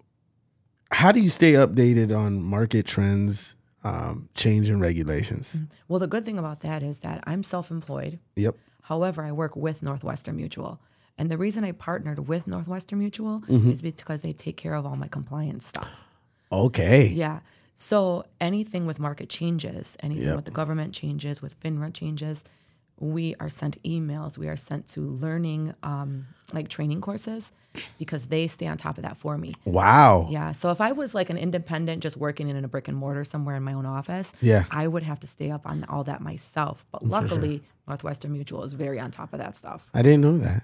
how 0.91 1.11
do 1.11 1.19
you 1.21 1.29
stay 1.29 1.53
updated 1.53 2.15
on 2.15 2.41
market 2.41 2.85
trends, 2.85 3.55
um, 3.83 4.29
change 4.35 4.69
in 4.69 4.79
regulations? 4.79 5.55
Well, 5.87 5.99
the 5.99 6.07
good 6.07 6.25
thing 6.25 6.37
about 6.37 6.59
that 6.61 6.83
is 6.83 6.99
that 6.99 7.23
I'm 7.25 7.43
self-employed. 7.43 8.19
Yep. 8.35 8.55
However, 8.83 9.23
I 9.23 9.31
work 9.31 9.55
with 9.55 9.81
Northwestern 9.83 10.35
Mutual. 10.35 10.79
And 11.17 11.29
the 11.29 11.37
reason 11.37 11.63
I 11.63 11.71
partnered 11.71 12.27
with 12.27 12.47
Northwestern 12.47 12.99
Mutual 12.99 13.41
Mm-hmm. 13.47 13.69
is 13.71 13.81
because 13.81 14.21
they 14.21 14.33
take 14.33 14.57
care 14.57 14.73
of 14.75 14.85
all 14.85 14.95
my 14.95 15.07
compliance 15.07 15.65
stuff. 15.67 15.89
Okay. 16.51 17.07
Yeah. 17.07 17.39
So 17.75 18.25
anything 18.39 18.85
with 18.85 18.99
market 18.99 19.29
changes, 19.29 19.97
anything 20.01 20.25
Yep. 20.25 20.35
with 20.35 20.45
the 20.45 20.51
government 20.51 20.93
changes, 20.93 21.41
with 21.41 21.59
FINRA 21.59 21.93
changes, 21.93 22.43
we 22.99 23.33
are 23.39 23.49
sent 23.49 23.81
emails. 23.83 24.37
We 24.37 24.47
are 24.47 24.57
sent 24.57 24.87
to 24.89 25.01
learning, 25.01 25.73
um, 25.81 26.27
like 26.53 26.67
training 26.69 27.01
courses, 27.01 27.51
because 27.97 28.27
they 28.27 28.47
stay 28.47 28.67
on 28.67 28.77
top 28.77 28.97
of 28.97 29.03
that 29.03 29.15
for 29.17 29.37
me. 29.37 29.53
Wow. 29.65 30.27
Yeah. 30.29 30.51
So 30.51 30.71
if 30.71 30.81
I 30.81 30.91
was 30.91 31.15
like 31.15 31.29
an 31.29 31.37
independent, 31.37 32.03
just 32.03 32.17
working 32.17 32.49
in 32.49 32.63
a 32.63 32.67
brick 32.67 32.87
and 32.87 32.97
mortar 32.97 33.23
somewhere 33.23 33.55
in 33.55 33.63
my 33.63 33.73
own 33.73 33.85
office, 33.85 34.33
Yeah. 34.41 34.65
I 34.71 34.87
would 34.87 35.03
have 35.03 35.19
to 35.21 35.27
stay 35.27 35.51
up 35.51 35.65
on 35.65 35.85
all 35.85 36.03
that 36.03 36.21
myself. 36.21 36.85
But 36.91 37.05
luckily, 37.05 37.61
Northwestern 37.87 38.31
Mutual 38.33 38.63
is 38.63 38.73
very 38.73 38.99
on 38.99 39.11
top 39.11 39.33
of 39.33 39.39
that 39.39 39.55
stuff. 39.55 39.87
I 39.93 40.01
didn't 40.01 40.21
know 40.21 40.37
that. 40.39 40.63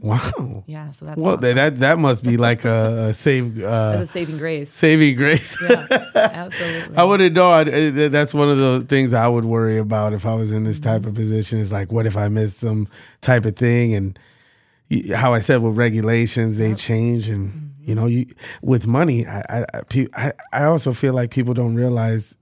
Wow. 0.00 0.64
Yeah. 0.66 0.92
So 0.92 1.06
that's 1.06 1.20
Well, 1.20 1.32
awesome. 1.34 1.40
that 1.42 1.54
that 1.54 1.78
that 1.80 1.98
must 1.98 2.22
be 2.22 2.36
like 2.36 2.64
a, 2.64 3.08
a 3.10 3.14
save 3.14 3.62
uh, 3.62 3.96
a 3.98 4.06
saving 4.06 4.38
grace. 4.38 4.70
saving 4.72 5.16
grace. 5.16 5.56
Yeah. 5.62 5.86
Absolutely. 6.14 6.96
I 6.96 7.04
wouldn't 7.04 7.34
know. 7.34 7.50
Uh, 7.50 8.08
That's 8.08 8.32
one 8.34 8.48
of 8.48 8.58
the 8.58 8.84
things 8.88 9.12
I 9.12 9.28
would 9.28 9.44
worry 9.44 9.78
about 9.78 10.12
if 10.12 10.24
I 10.26 10.34
was 10.34 10.52
in 10.52 10.64
this 10.64 10.80
type 10.80 11.04
of 11.06 11.14
position. 11.14 11.58
Is 11.58 11.72
like, 11.72 11.92
what 11.92 12.06
if 12.06 12.16
I 12.16 12.28
miss 12.28 12.56
some 12.56 12.88
type 13.20 13.44
of 13.44 13.56
thing? 13.56 13.94
And 13.94 14.18
how 15.14 15.34
I 15.34 15.40
said 15.40 15.62
with 15.62 15.76
regulations, 15.76 16.56
they 16.56 16.74
change, 16.74 17.28
and 17.28 17.50
mm-hmm. 17.50 17.88
you 17.88 17.94
know, 17.94 18.06
you 18.06 18.26
with 18.62 18.86
money, 18.86 19.26
I, 19.26 19.40
I, 19.48 19.64
I, 19.74 20.08
I, 20.14 20.32
I 20.52 20.64
also 20.64 20.92
feel 20.92 21.14
like 21.14 21.30
people 21.30 21.54
don't 21.54 21.74
realize 21.74 22.36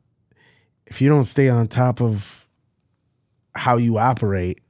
if 0.87 1.01
you 1.01 1.09
don't 1.09 1.25
stay 1.25 1.49
on 1.49 1.69
top 1.69 2.01
of 2.01 2.47
how 3.55 3.77
you 3.77 3.99
operate. 3.99 4.61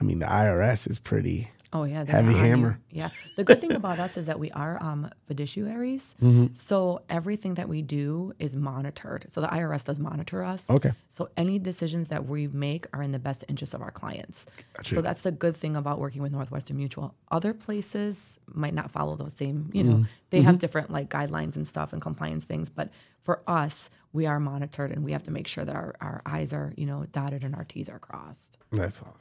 I 0.00 0.04
mean, 0.04 0.18
the 0.18 0.26
IRS 0.26 0.90
is 0.90 0.98
pretty. 0.98 1.50
Oh 1.74 1.84
yeah, 1.84 2.04
Heavy 2.04 2.34
hammer. 2.34 2.78
Yeah. 2.90 3.08
The 3.36 3.44
good 3.44 3.60
thing 3.60 3.72
about 3.72 3.98
us 3.98 4.16
is 4.18 4.26
that 4.26 4.38
we 4.38 4.50
are 4.50 4.76
um, 4.82 5.08
fiduciaries, 5.30 6.14
Mm-hmm. 6.22 6.46
so 6.54 7.00
everything 7.08 7.54
that 7.54 7.68
we 7.68 7.80
do 7.82 8.32
is 8.38 8.54
monitored. 8.54 9.24
So 9.28 9.40
the 9.40 9.46
IRS 9.48 9.84
does 9.84 9.98
monitor 9.98 10.44
us. 10.44 10.68
Okay. 10.68 10.92
So 11.08 11.30
any 11.36 11.58
decisions 11.58 12.08
that 12.08 12.26
we 12.26 12.46
make 12.48 12.86
are 12.92 13.02
in 13.02 13.12
the 13.12 13.18
best 13.18 13.44
interest 13.48 13.72
of 13.74 13.80
our 13.82 13.90
clients. 13.90 14.46
So 14.82 15.00
that's 15.00 15.22
the 15.22 15.32
good 15.32 15.56
thing 15.56 15.74
about 15.76 15.98
working 15.98 16.20
with 16.22 16.32
Northwestern 16.32 16.76
Mutual. 16.76 17.14
Other 17.30 17.54
places 17.54 18.38
might 18.52 18.74
not 18.74 18.90
follow 18.90 19.16
those 19.16 19.32
same, 19.32 19.70
you 19.72 19.82
know, 19.82 20.04
they 20.30 20.42
have 20.42 20.58
different 20.60 20.90
like 20.90 21.08
guidelines 21.08 21.56
and 21.56 21.66
stuff 21.66 21.92
and 21.92 22.00
compliance 22.02 22.44
things. 22.44 22.68
But 22.68 22.90
for 23.22 23.42
us, 23.46 23.88
we 24.12 24.26
are 24.26 24.38
monitored 24.40 24.90
and 24.90 25.04
we 25.04 25.12
have 25.12 25.22
to 25.24 25.30
make 25.30 25.46
sure 25.46 25.64
that 25.64 25.74
our, 25.74 25.94
our 26.00 26.20
I's 26.26 26.52
are, 26.52 26.72
you 26.76 26.84
know, 26.86 27.06
dotted 27.12 27.44
and 27.44 27.54
our 27.54 27.64
T's 27.64 27.88
are 27.88 27.98
crossed. 27.98 28.58
That's 28.70 28.98
awesome. 29.00 29.12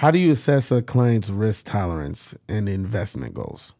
How 0.00 0.10
do 0.10 0.18
you 0.18 0.32
assess 0.32 0.70
a 0.70 0.80
client's 0.80 1.28
risk 1.28 1.66
tolerance 1.66 2.34
and 2.48 2.70
investment 2.70 3.34
goals? 3.34 3.74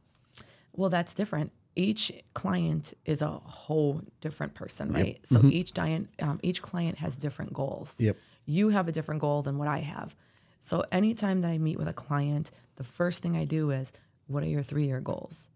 Well, 0.76 0.90
that's 0.90 1.14
different. 1.14 1.50
Each 1.74 2.12
client 2.34 2.92
is 3.06 3.22
a 3.22 3.28
whole 3.30 4.02
different 4.20 4.52
person, 4.52 4.92
right? 4.92 5.18
So 5.24 5.40
each 5.46 5.72
client, 5.72 6.10
um, 6.20 6.38
each 6.42 6.60
client 6.60 6.98
has 6.98 7.16
different 7.16 7.54
goals. 7.54 7.94
Yep. 7.96 8.18
You 8.44 8.68
have 8.68 8.86
a 8.86 8.92
different 8.92 9.22
goal 9.22 9.40
than 9.40 9.56
what 9.56 9.66
I 9.66 9.78
have. 9.78 10.14
So 10.58 10.84
anytime 10.92 11.40
that 11.40 11.48
I 11.48 11.56
meet 11.56 11.78
with 11.78 11.88
a 11.88 11.94
client, 11.94 12.50
the 12.76 12.84
first 12.84 13.22
thing 13.22 13.34
I 13.34 13.46
do 13.46 13.70
is, 13.70 13.90
what 14.26 14.42
are 14.42 14.48
your 14.48 14.62
three-year 14.62 15.00
goals? 15.00 15.48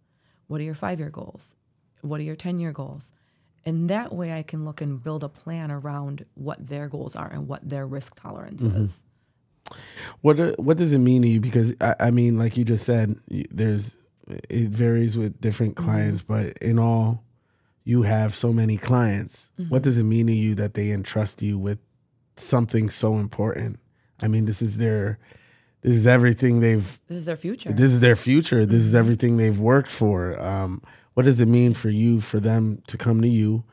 What 0.47 0.63
are 0.63 0.65
your 0.65 0.75
five-year 0.75 1.11
goals? 1.11 1.57
What 2.01 2.21
are 2.21 2.25
your 2.25 2.37
ten-year 2.37 2.73
goals? 2.73 3.13
And 3.67 3.91
that 3.91 4.15
way, 4.15 4.33
I 4.33 4.43
can 4.43 4.65
look 4.65 4.81
and 4.81 5.03
build 5.03 5.25
a 5.25 5.29
plan 5.29 5.71
around 5.71 6.25
what 6.33 6.67
their 6.67 6.89
goals 6.89 7.15
are 7.17 7.31
and 7.31 7.49
what 7.49 7.69
their 7.69 7.87
risk 7.87 8.19
tolerance 8.19 8.63
is. 8.63 9.05
What 10.21 10.59
what 10.59 10.77
does 10.77 10.93
it 10.93 10.99
mean 10.99 11.23
to 11.23 11.29
you? 11.29 11.41
Because 11.41 11.75
I, 11.81 11.95
I 12.01 12.11
mean, 12.11 12.39
like 12.39 12.57
you 12.57 12.65
just 12.65 12.85
said, 12.85 13.17
there's 13.51 13.97
it 14.49 14.69
varies 14.69 15.17
with 15.19 15.41
different 15.41 15.77
clients, 15.77 16.23
but 16.23 16.57
in 16.59 16.79
all, 16.79 17.25
you 17.85 18.03
have 18.03 18.35
so 18.35 18.53
many 18.53 18.77
clients. 18.79 19.51
What 19.69 19.83
does 19.83 19.99
it 19.99 20.05
mean 20.05 20.27
to 20.29 20.33
you 20.33 20.55
that 20.55 20.75
they 20.75 20.91
entrust 20.91 21.43
you 21.43 21.59
with 21.59 21.79
something 22.37 22.89
so 22.89 23.17
important? 23.17 23.79
I 24.23 24.29
mean, 24.29 24.47
this 24.47 24.63
is 24.63 24.79
their, 24.79 25.19
this 25.83 25.93
is 25.93 26.07
everything 26.07 26.61
they've, 26.61 26.99
This 27.07 27.19
is 27.19 27.25
their 27.27 27.37
future. 27.37 27.71
this 27.73 27.93
is 27.93 28.01
their 28.01 28.17
future. 28.17 28.65
This 28.65 28.83
is 28.85 28.95
everything 28.95 29.37
they've 29.37 29.59
worked 29.59 29.91
for. 29.91 30.41
Um, 30.43 30.81
what 31.13 31.25
does 31.27 31.41
it 31.43 31.49
mean 31.49 31.75
for 31.75 31.91
you, 31.91 32.23
for 32.23 32.41
them 32.41 32.83
to 32.87 32.97
come 32.97 33.21
to 33.21 33.29
you, 33.29 33.65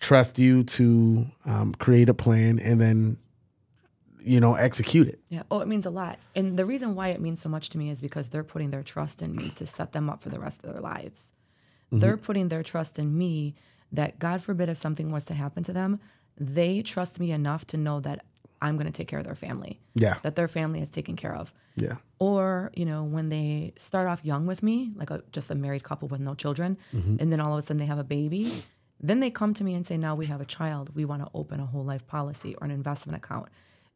trust 0.00 0.38
you 0.38 0.62
to 0.62 1.26
um, 1.44 1.74
create 1.74 2.08
a 2.08 2.14
plan, 2.14 2.58
and 2.58 2.80
then, 2.80 3.18
you 4.26 4.40
know, 4.40 4.54
execute 4.54 5.06
it? 5.08 5.20
Yeah. 5.28 5.44
Oh, 5.50 5.60
it 5.60 5.68
means 5.68 5.86
a 5.86 5.90
lot. 5.90 6.18
And 6.34 6.58
the 6.58 6.64
reason 6.64 6.94
why 6.94 7.08
it 7.08 7.20
means 7.20 7.40
so 7.40 7.48
much 7.48 7.70
to 7.70 7.78
me 7.78 7.90
is 7.90 8.00
because 8.00 8.28
they're 8.28 8.44
putting 8.44 8.70
their 8.70 8.82
trust 8.82 9.22
in 9.22 9.34
me 9.34 9.50
to 9.50 9.66
set 9.66 9.92
them 9.92 10.10
up 10.10 10.20
for 10.22 10.30
the 10.30 10.40
rest 10.40 10.64
of 10.64 10.72
their 10.72 10.82
lives. 10.82 11.32
Mm-hmm. 11.86 12.00
They're 12.00 12.16
putting 12.16 12.48
their 12.48 12.62
trust 12.62 12.98
in 12.98 13.16
me 13.16 13.54
that, 13.92 14.18
God 14.18 14.42
forbid, 14.42 14.68
if 14.68 14.76
something 14.76 15.10
was 15.10 15.24
to 15.24 15.34
happen 15.34 15.62
to 15.64 15.72
them, 15.72 16.00
they 16.36 16.82
trust 16.82 17.20
me 17.20 17.30
enough 17.30 17.66
to 17.68 17.76
know 17.76 18.00
that 18.00 18.24
I'm 18.60 18.76
going 18.76 18.86
to 18.86 18.92
take 18.92 19.06
care 19.06 19.18
of 19.18 19.26
their 19.26 19.36
family, 19.36 19.80
Yeah, 19.94 20.16
that 20.22 20.34
their 20.34 20.48
family 20.48 20.80
is 20.80 20.90
taken 20.90 21.14
care 21.14 21.34
of. 21.34 21.54
yeah. 21.76 21.96
Or, 22.18 22.72
you 22.74 22.86
know, 22.86 23.04
when 23.04 23.28
they 23.28 23.74
start 23.76 24.08
off 24.08 24.24
young 24.24 24.46
with 24.46 24.62
me, 24.62 24.92
like 24.96 25.10
a, 25.10 25.22
just 25.30 25.50
a 25.50 25.54
married 25.54 25.84
couple 25.84 26.08
with 26.08 26.20
no 26.20 26.34
children, 26.34 26.78
mm-hmm. 26.92 27.16
and 27.20 27.30
then 27.30 27.38
all 27.38 27.52
of 27.52 27.58
a 27.58 27.62
sudden 27.62 27.78
they 27.78 27.86
have 27.86 27.98
a 27.98 28.04
baby, 28.04 28.50
then 28.98 29.20
they 29.20 29.30
come 29.30 29.52
to 29.54 29.62
me 29.62 29.74
and 29.74 29.86
say, 29.86 29.96
now 29.98 30.14
we 30.14 30.26
have 30.26 30.40
a 30.40 30.46
child. 30.46 30.94
We 30.94 31.04
want 31.04 31.22
to 31.22 31.28
open 31.34 31.60
a 31.60 31.66
whole 31.66 31.84
life 31.84 32.06
policy 32.06 32.54
or 32.56 32.64
an 32.64 32.70
investment 32.70 33.16
account. 33.22 33.48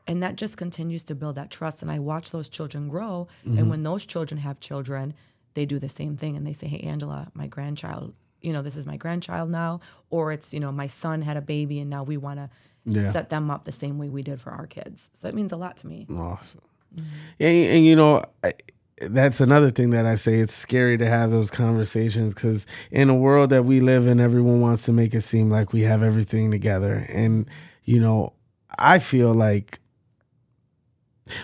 And 0.06 0.22
that 0.22 0.36
just 0.36 0.56
continues 0.56 1.02
to 1.04 1.14
build 1.14 1.36
that 1.36 1.50
trust. 1.50 1.82
And 1.82 1.90
I 1.90 1.98
watch 1.98 2.30
those 2.30 2.48
children 2.48 2.88
grow. 2.88 3.28
And 3.44 3.58
mm-hmm. 3.58 3.68
when 3.68 3.82
those 3.82 4.04
children 4.04 4.40
have 4.40 4.58
children, 4.60 5.14
they 5.54 5.66
do 5.66 5.78
the 5.78 5.88
same 5.88 6.16
thing. 6.16 6.36
And 6.36 6.46
they 6.46 6.52
say, 6.52 6.66
hey, 6.66 6.80
Angela, 6.80 7.30
my 7.34 7.46
grandchild, 7.46 8.14
you 8.40 8.52
know, 8.52 8.62
this 8.62 8.76
is 8.76 8.86
my 8.86 8.96
grandchild 8.96 9.50
now. 9.50 9.80
Or 10.08 10.32
it's, 10.32 10.52
you 10.52 10.60
know, 10.60 10.72
my 10.72 10.86
son 10.86 11.22
had 11.22 11.36
a 11.36 11.42
baby 11.42 11.78
and 11.80 11.90
now 11.90 12.02
we 12.02 12.16
want 12.16 12.38
to 12.38 12.50
Yeah. 12.84 13.12
set 13.12 13.28
them 13.28 13.50
up 13.50 13.64
the 13.64 13.72
same 13.72 13.98
way 13.98 14.08
we 14.08 14.22
did 14.22 14.40
for 14.40 14.50
our 14.50 14.66
kids. 14.66 15.10
So 15.12 15.28
it 15.28 15.34
means 15.34 15.52
a 15.52 15.56
lot 15.56 15.76
to 15.78 15.86
me. 15.86 16.06
Awesome. 16.10 16.62
Mm-hmm. 16.94 17.04
And, 17.38 17.66
and 17.72 17.86
you 17.86 17.94
know, 17.94 18.24
I, 18.42 18.54
that's 19.02 19.40
another 19.40 19.70
thing 19.70 19.90
that 19.90 20.06
I 20.06 20.14
say. 20.14 20.36
It's 20.40 20.54
scary 20.54 20.96
to 20.98 21.06
have 21.06 21.30
those 21.30 21.50
conversations 21.50 22.34
because 22.34 22.66
in 22.90 23.10
a 23.10 23.14
world 23.14 23.50
that 23.50 23.64
we 23.64 23.80
live 23.80 24.06
in, 24.06 24.18
everyone 24.18 24.60
wants 24.60 24.84
to 24.84 24.92
make 24.92 25.14
it 25.14 25.20
seem 25.20 25.50
like 25.50 25.72
we 25.72 25.82
have 25.82 26.02
everything 26.02 26.50
together. 26.50 27.06
And, 27.08 27.46
you 27.84 28.00
know, 28.00 28.32
I 28.78 28.98
feel 28.98 29.34
like, 29.34 29.78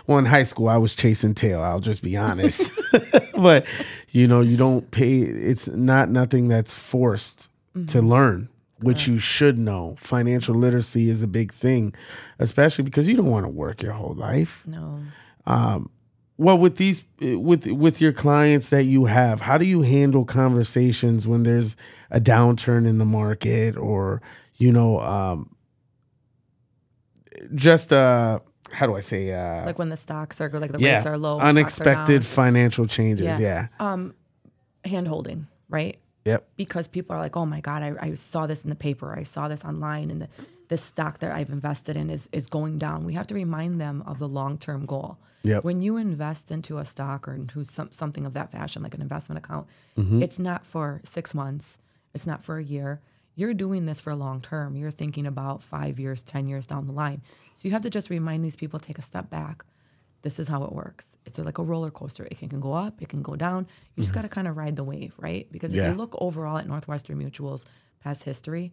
well, 0.07 0.18
in 0.18 0.25
high 0.27 0.42
school, 0.44 0.68
I 0.68 0.77
was 0.77 0.94
chasing 0.94 1.35
tail. 1.35 1.62
I'll 1.62 1.81
just 1.81 2.03
be 2.03 2.16
honest. 2.16 2.70
but, 3.37 3.66
you 4.11 4.27
know, 4.27 4.40
you 4.40 4.57
don't 4.57 4.90
pay, 4.90 5.18
it's 5.20 5.66
not 5.68 6.11
nothing 6.11 6.49
that's 6.49 6.75
forced 6.75 7.49
to 7.88 8.01
learn. 8.03 8.49
Which 8.81 9.07
you 9.09 9.16
should 9.18 9.59
know. 9.59 9.96
Financial 9.99 10.55
literacy 10.55 11.09
is 11.09 11.22
a 11.22 11.27
big 11.27 11.51
thing, 11.53 11.94
especially 12.38 12.85
because 12.85 13.09
you 13.09 13.16
don't 13.16 13.31
want 13.31 13.46
to 13.46 13.51
work 13.51 13.83
your 13.83 13.92
whole 13.92 14.12
life 14.14 14.64
No. 14.66 15.01
well 15.46 16.59
with 16.59 16.77
these 16.77 17.07
with 17.18 17.66
with 17.66 18.03
your 18.03 18.12
clients 18.12 18.68
that 18.68 18.85
you 18.85 19.07
have 19.07 19.40
how 19.40 19.57
do 19.57 19.64
you 19.64 19.81
handle 19.81 20.27
conversations 20.27 21.27
when 21.27 21.42
there's 21.44 21.75
a 22.11 22.20
downturn 22.20 22.87
in 22.87 22.99
the 22.99 23.07
market 23.07 23.75
or 23.79 24.20
you 24.57 24.70
know 24.70 25.01
um 25.01 25.49
just 27.55 27.92
uh 27.92 28.40
how 28.72 28.87
do 28.87 28.94
i 28.96 29.00
say 29.00 29.33
uh 29.33 29.64
like 29.66 29.79
when 29.79 29.88
the 29.88 29.96
stocks 29.96 30.40
are 30.40 30.48
like 30.50 30.72
the 30.72 30.79
yeah 30.81 30.94
rates 30.94 31.07
are 31.07 31.16
low, 31.18 31.37
stocks 31.38 31.44
are 31.46 31.48
unexpected 31.48 32.24
financial 32.26 32.87
changes 32.87 33.26
Yeah. 33.26 33.38
yeah, 33.38 33.66
um, 33.81 34.14
hand 34.85 35.09
holding, 35.09 35.46
right? 35.68 35.98
yep 36.24 36.46
Because 36.57 36.87
people 36.88 37.14
are 37.16 37.20
like, 37.20 37.37
oh 37.37 37.46
my 37.46 37.61
god, 37.61 37.83
I, 37.83 37.94
I 38.00 38.14
saw 38.14 38.46
this 38.46 38.62
in 38.64 38.70
the 38.70 38.76
paper, 38.76 39.16
I 39.18 39.22
saw 39.24 39.48
this 39.48 39.64
online, 39.64 40.11
and 40.11 40.22
the 40.22 40.29
this 40.68 40.83
stock 40.83 41.20
that 41.20 41.31
I've 41.31 41.50
invested 41.50 41.96
in 41.96 42.11
is 42.11 42.29
is 42.33 42.46
going 42.48 42.79
down. 42.79 43.05
We 43.05 43.14
have 43.14 43.26
to 43.29 43.35
remind 43.35 43.81
them 43.81 44.02
of 44.07 44.18
the 44.18 44.29
long 44.29 44.59
term 44.59 44.85
goal. 44.87 45.18
Yep. 45.44 45.62
When 45.62 45.81
you 45.81 45.96
invest 45.96 46.50
into 46.50 46.79
a 46.79 46.85
stock 46.85 47.29
or 47.29 47.35
into 47.35 47.62
some, 47.62 47.92
something 47.92 48.26
of 48.26 48.33
that 48.33 48.50
fashion, 48.50 48.83
like 48.83 48.94
an 48.94 49.00
investment 49.02 49.38
account, 49.44 49.66
Mm-hmm. 49.96 50.22
it's 50.24 50.38
not 50.40 50.66
for 50.66 51.00
six 51.05 51.33
months. 51.35 51.79
It's 52.14 52.26
not 52.26 52.42
for 52.42 52.59
a 52.59 52.64
year. 52.64 53.00
You're 53.37 53.55
doing 53.55 53.87
this 53.87 54.00
for 54.00 54.12
long 54.16 54.40
term. 54.40 54.74
You're 54.76 54.90
thinking 54.90 55.24
about 55.26 55.62
five 55.62 56.00
years, 56.00 56.22
ten 56.22 56.48
years 56.48 56.66
down 56.66 56.87
the 56.87 56.92
line. 56.92 57.22
So 57.57 57.66
you 57.66 57.73
have 57.73 57.83
to 57.83 57.90
just 57.90 58.11
remind 58.11 58.45
these 58.45 58.55
people, 58.57 58.79
take 58.79 58.99
a 58.99 59.03
step 59.03 59.31
back. 59.31 59.64
This 60.23 60.38
is 60.38 60.47
how 60.47 60.62
it 60.64 60.73
works. 60.73 61.16
It's 61.27 61.38
like 61.38 61.59
a 61.59 61.62
roller 61.62 61.90
coaster. 61.90 62.25
It 62.31 62.38
can, 62.38 62.49
can 62.49 62.61
go 62.61 62.73
up, 62.73 63.01
it 63.03 63.09
can 63.09 63.23
go 63.23 63.35
down. 63.35 63.66
You 63.97 64.03
just 64.03 64.14
got 64.14 64.23
to 64.23 64.29
kind 64.29 64.47
of 64.47 64.57
ride 64.57 64.77
the 64.77 64.85
wave, 64.85 65.14
right? 65.19 65.51
Because 65.51 65.73
if 65.73 65.79
Mm-hmm. 65.79 65.87
Yeah. 65.87 65.92
you 65.92 65.97
look 65.99 66.14
overall 66.21 66.59
at 66.59 66.66
Northwestern 66.69 67.16
Mutual's 67.19 67.64
past 68.05 68.23
history, 68.25 68.73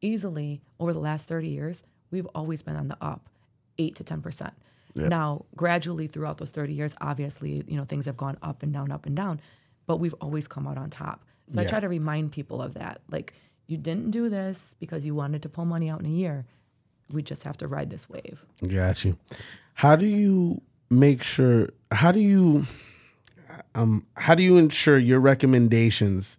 easily 0.00 0.62
over 0.80 0.92
the 0.92 0.98
last 0.98 1.28
30 1.28 1.48
years, 1.48 1.82
we've 2.10 2.26
always 2.34 2.62
been 2.62 2.76
on 2.76 2.88
the 2.88 2.96
up, 3.00 3.28
eight 3.78 3.94
to 3.96 4.04
10%. 4.04 4.52
Now, 5.08 5.44
gradually 5.56 6.06
throughout 6.06 6.38
those 6.38 6.50
30 6.50 6.74
years, 6.74 6.94
obviously, 7.00 7.64
you 7.66 7.76
know, 7.76 7.84
things 7.84 8.04
have 8.06 8.16
gone 8.16 8.36
up 8.42 8.62
and 8.62 8.72
down, 8.72 8.90
up 8.92 9.06
and 9.06 9.16
down, 9.16 9.40
but 9.86 9.96
we've 9.98 10.14
always 10.20 10.46
come 10.46 10.66
out 10.66 10.76
on 10.78 10.90
top. 10.90 11.24
So 11.48 11.60
I 11.60 11.64
try 11.70 11.80
to 11.80 11.88
remind 11.88 12.32
people 12.32 12.60
of 12.62 12.74
that. 12.74 13.00
Like, 13.10 13.34
you 13.66 13.76
didn't 13.76 14.10
do 14.10 14.28
this 14.28 14.74
because 14.78 15.04
you 15.04 15.14
wanted 15.14 15.42
to 15.42 15.48
pull 15.48 15.64
money 15.64 15.88
out 15.90 16.00
in 16.00 16.06
a 16.06 16.10
year. 16.10 16.44
We 17.12 17.22
just 17.22 17.42
have 17.44 17.56
to 17.58 17.68
ride 17.68 17.90
this 17.90 18.08
wave. 18.08 18.44
Got 18.66 19.04
you. 19.04 19.18
How 19.74 19.96
do 19.96 20.06
you 20.06 20.60
make 20.90 21.22
sure? 21.22 21.70
How 21.90 22.12
do 22.12 22.20
you, 22.20 22.66
um, 23.74 24.06
how 24.16 24.34
do 24.34 24.42
you 24.42 24.56
ensure 24.56 24.98
your 24.98 25.20
recommendations 25.20 26.38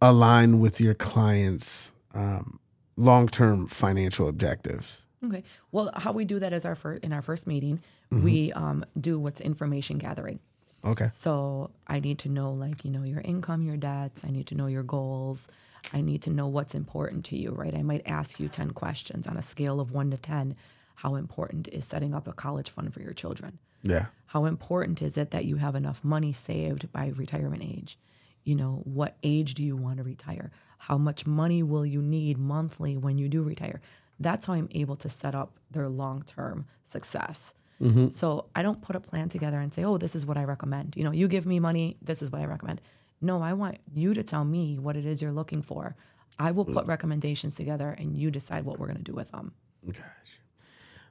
align 0.00 0.60
with 0.60 0.80
your 0.80 0.94
clients' 0.94 1.92
um, 2.14 2.58
long-term 2.96 3.66
financial 3.68 4.28
objectives? 4.28 4.98
Okay. 5.24 5.42
Well, 5.72 5.90
how 5.94 6.12
we 6.12 6.24
do 6.24 6.38
that 6.38 6.52
is 6.52 6.64
our 6.64 6.74
first 6.74 7.02
in 7.02 7.12
our 7.12 7.22
first 7.22 7.46
meeting, 7.46 7.80
we 8.10 8.52
um, 8.52 8.84
do 9.00 9.18
what's 9.18 9.40
information 9.40 9.98
gathering. 9.98 10.38
Okay. 10.84 11.08
So 11.16 11.70
I 11.86 11.98
need 11.98 12.18
to 12.20 12.28
know, 12.28 12.52
like, 12.52 12.84
you 12.84 12.90
know, 12.90 13.02
your 13.02 13.22
income, 13.22 13.62
your 13.62 13.76
debts. 13.76 14.22
I 14.24 14.30
need 14.30 14.46
to 14.48 14.54
know 14.54 14.66
your 14.66 14.82
goals. 14.82 15.48
I 15.92 16.00
need 16.00 16.22
to 16.22 16.30
know 16.30 16.46
what's 16.46 16.74
important 16.74 17.24
to 17.26 17.36
you, 17.36 17.50
right? 17.50 17.74
I 17.74 17.82
might 17.82 18.02
ask 18.06 18.40
you 18.40 18.48
10 18.48 18.70
questions 18.70 19.26
on 19.26 19.36
a 19.36 19.42
scale 19.42 19.80
of 19.80 19.92
one 19.92 20.10
to 20.10 20.16
10. 20.16 20.56
How 20.96 21.16
important 21.16 21.68
is 21.68 21.84
setting 21.84 22.14
up 22.14 22.26
a 22.26 22.32
college 22.32 22.70
fund 22.70 22.92
for 22.94 23.00
your 23.00 23.12
children? 23.12 23.58
Yeah. 23.82 24.06
How 24.26 24.46
important 24.46 25.02
is 25.02 25.18
it 25.18 25.30
that 25.32 25.44
you 25.44 25.56
have 25.56 25.74
enough 25.74 26.02
money 26.02 26.32
saved 26.32 26.90
by 26.92 27.12
retirement 27.14 27.62
age? 27.62 27.98
You 28.44 28.54
know, 28.56 28.82
what 28.84 29.16
age 29.22 29.54
do 29.54 29.62
you 29.62 29.76
want 29.76 29.98
to 29.98 30.04
retire? 30.04 30.50
How 30.78 30.98
much 30.98 31.26
money 31.26 31.62
will 31.62 31.86
you 31.86 32.02
need 32.02 32.38
monthly 32.38 32.96
when 32.96 33.18
you 33.18 33.28
do 33.28 33.42
retire? 33.42 33.80
That's 34.20 34.46
how 34.46 34.54
I'm 34.54 34.68
able 34.72 34.96
to 34.96 35.08
set 35.08 35.34
up 35.34 35.58
their 35.70 35.88
long 35.88 36.22
term 36.22 36.66
success. 36.86 37.54
Mm-hmm. 37.80 38.10
So 38.10 38.46
I 38.54 38.62
don't 38.62 38.80
put 38.80 38.96
a 38.96 39.00
plan 39.00 39.28
together 39.28 39.58
and 39.58 39.72
say, 39.72 39.84
oh, 39.84 39.98
this 39.98 40.14
is 40.14 40.24
what 40.24 40.36
I 40.36 40.44
recommend. 40.44 40.94
You 40.96 41.04
know, 41.04 41.10
you 41.10 41.28
give 41.28 41.46
me 41.46 41.58
money, 41.58 41.96
this 42.00 42.22
is 42.22 42.30
what 42.30 42.40
I 42.40 42.46
recommend. 42.46 42.80
No, 43.20 43.42
I 43.42 43.52
want 43.52 43.78
you 43.92 44.14
to 44.14 44.22
tell 44.22 44.44
me 44.44 44.78
what 44.78 44.96
it 44.96 45.06
is 45.06 45.22
you're 45.22 45.32
looking 45.32 45.62
for. 45.62 45.96
I 46.38 46.50
will 46.50 46.64
put 46.64 46.86
recommendations 46.86 47.54
together 47.54 47.94
and 47.96 48.16
you 48.16 48.30
decide 48.30 48.64
what 48.64 48.78
we're 48.78 48.86
going 48.86 48.98
to 48.98 49.04
do 49.04 49.14
with 49.14 49.30
them. 49.30 49.52
Gosh, 49.86 50.38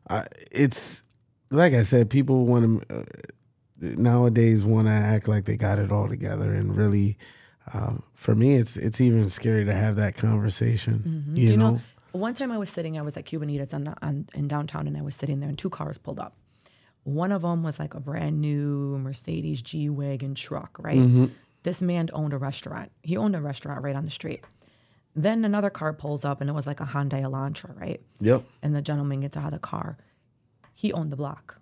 I, 0.10 0.28
it's 0.52 1.04
like 1.50 1.74
I 1.74 1.84
said, 1.84 2.10
people 2.10 2.46
want 2.46 2.88
to 2.88 3.00
uh, 3.00 3.04
nowadays 3.82 4.66
want 4.66 4.88
to 4.88 4.94
act 4.94 5.28
like 5.28 5.46
they 5.46 5.56
got 5.56 5.80
it 5.80 5.92
all 5.92 6.10
together, 6.10 6.54
and 6.54 6.76
really, 6.76 7.18
um, 7.74 8.04
for 8.16 8.36
me, 8.36 8.56
it's 8.56 8.76
it's 8.76 9.00
even 9.00 9.30
scary 9.30 9.64
to 9.66 9.74
have 9.74 9.96
that 9.96 10.16
conversation. 10.16 11.24
You, 11.30 11.36
Do 11.48 11.52
you 11.54 11.58
know? 11.58 11.72
know, 11.72 11.82
one 12.12 12.34
time 12.34 12.52
I 12.52 12.58
was 12.58 12.70
sitting, 12.70 12.98
I 12.98 13.02
was 13.02 13.18
at 13.18 13.26
Cubanitas 13.26 13.74
on 13.74 13.84
the, 13.86 13.96
on, 14.02 14.28
in 14.34 14.48
downtown 14.48 14.88
and 14.88 14.98
I 14.98 15.02
was 15.02 15.16
sitting 15.16 15.40
there 15.40 15.50
and 15.50 15.58
two 15.58 15.70
cars 15.70 15.98
pulled 15.98 16.20
up. 16.20 16.36
One 17.04 17.32
of 17.32 17.42
them 17.42 17.64
was 17.64 17.80
like 17.80 17.96
a 17.96 18.00
brand 18.00 18.40
new 18.40 18.98
Mercedes 19.00 19.62
G 19.62 19.90
Wagon 19.90 20.36
truck, 20.36 20.78
right? 20.80 21.30
This 21.64 21.82
man 21.82 22.10
owned 22.14 22.34
a 22.34 22.38
restaurant. 22.38 22.92
He 23.02 23.18
owned 23.18 23.36
a 23.36 23.42
restaurant 23.42 23.84
right 23.84 23.96
on 23.96 24.06
the 24.06 24.12
street. 24.12 24.44
Then 25.16 25.46
another 25.46 25.70
car 25.70 25.94
pulls 25.94 26.26
up 26.26 26.42
and 26.42 26.50
it 26.50 26.54
was 26.54 26.68
like 26.68 26.80
a 26.80 26.86
Hyundai 26.86 27.22
Elantra, 27.22 27.80
right? 27.80 28.02
Yep. 28.20 28.44
And 28.62 28.76
the 28.76 28.82
gentleman 28.82 29.22
gets 29.22 29.38
out 29.38 29.46
of 29.46 29.52
the 29.52 29.60
car. 29.60 29.98
He 30.74 30.92
owned 30.92 31.12
the 31.12 31.16
block. 31.16 31.60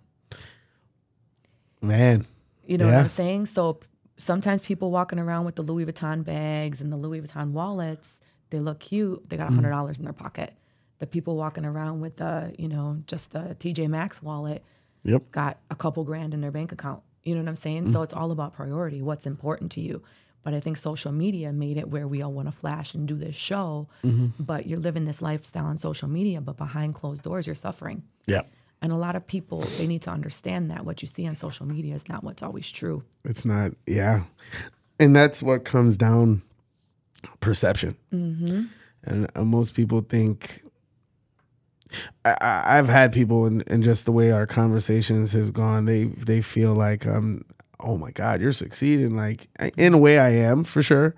Man. 1.80 2.26
You 2.64 2.78
know 2.78 2.86
what 2.86 2.94
I'm 2.94 3.08
saying? 3.08 3.46
So 3.46 3.80
sometimes 4.16 4.62
people 4.62 4.90
walking 4.90 5.18
around 5.18 5.44
with 5.44 5.56
the 5.56 5.62
Louis 5.62 5.84
Vuitton 5.84 6.24
bags 6.24 6.80
and 6.80 6.92
the 6.92 6.96
Louis 6.96 7.20
Vuitton 7.20 7.50
wallets, 7.50 8.20
they 8.50 8.60
look 8.60 8.80
cute. 8.80 9.28
They 9.28 9.36
got 9.36 9.50
a 9.50 9.54
hundred 9.54 9.68
mm. 9.68 9.76
dollars 9.76 9.98
in 9.98 10.04
their 10.04 10.12
pocket. 10.12 10.54
The 10.98 11.06
people 11.06 11.36
walking 11.36 11.64
around 11.64 12.00
with 12.00 12.16
the, 12.16 12.54
you 12.58 12.68
know, 12.68 13.02
just 13.06 13.32
the 13.32 13.56
TJ 13.58 13.88
Maxx 13.88 14.22
wallet 14.22 14.64
Yep. 15.04 15.32
got 15.32 15.58
a 15.70 15.74
couple 15.74 16.04
grand 16.04 16.32
in 16.32 16.40
their 16.40 16.52
bank 16.52 16.72
account. 16.72 17.02
You 17.24 17.34
know 17.34 17.42
what 17.42 17.48
I'm 17.48 17.56
saying? 17.56 17.92
So 17.92 18.02
it's 18.02 18.14
all 18.14 18.32
about 18.32 18.54
priority, 18.54 19.00
what's 19.02 19.26
important 19.26 19.72
to 19.72 19.80
you. 19.80 20.02
But 20.42 20.54
I 20.54 20.60
think 20.60 20.76
social 20.76 21.12
media 21.12 21.52
made 21.52 21.76
it 21.76 21.88
where 21.88 22.08
we 22.08 22.20
all 22.20 22.32
want 22.32 22.48
to 22.48 22.52
flash 22.52 22.94
and 22.94 23.06
do 23.06 23.16
this 23.16 23.36
show, 23.36 23.88
but 24.40 24.66
you're 24.66 24.80
living 24.80 25.04
this 25.04 25.22
lifestyle 25.22 25.66
on 25.66 25.78
social 25.78 26.08
media, 26.08 26.40
but 26.40 26.56
behind 26.56 26.96
closed 26.96 27.22
doors, 27.22 27.46
you're 27.46 27.54
suffering. 27.54 28.02
Yeah. 28.26 28.42
And 28.80 28.90
a 28.90 28.96
lot 28.96 29.14
of 29.14 29.24
people, 29.24 29.60
they 29.78 29.86
need 29.86 30.02
to 30.02 30.10
understand 30.10 30.72
that 30.72 30.84
what 30.84 31.00
you 31.00 31.06
see 31.06 31.28
on 31.28 31.36
social 31.36 31.64
media 31.64 31.94
is 31.94 32.08
not 32.08 32.24
what's 32.24 32.42
always 32.42 32.68
true. 32.72 33.04
It's 33.24 33.44
not. 33.44 33.70
Yeah. 33.86 34.24
And 34.98 35.14
that's 35.14 35.40
what 35.40 35.64
comes 35.64 35.96
down 35.96 36.42
perception. 37.38 37.96
Mm-hmm. 38.12 38.64
And 39.04 39.30
uh, 39.36 39.44
most 39.44 39.74
people 39.74 40.00
think. 40.00 40.64
I, 42.24 42.62
I've 42.78 42.88
had 42.88 43.12
people, 43.12 43.46
and 43.46 43.62
and 43.66 43.82
just 43.82 44.04
the 44.04 44.12
way 44.12 44.30
our 44.30 44.46
conversations 44.46 45.32
has 45.32 45.50
gone, 45.50 45.84
they 45.84 46.04
they 46.04 46.40
feel 46.40 46.74
like 46.74 47.06
um, 47.06 47.44
oh 47.80 47.96
my 47.98 48.10
God, 48.10 48.40
you're 48.40 48.52
succeeding. 48.52 49.16
Like 49.16 49.48
in 49.76 49.94
a 49.94 49.98
way, 49.98 50.18
I 50.18 50.30
am 50.30 50.64
for 50.64 50.82
sure, 50.82 51.14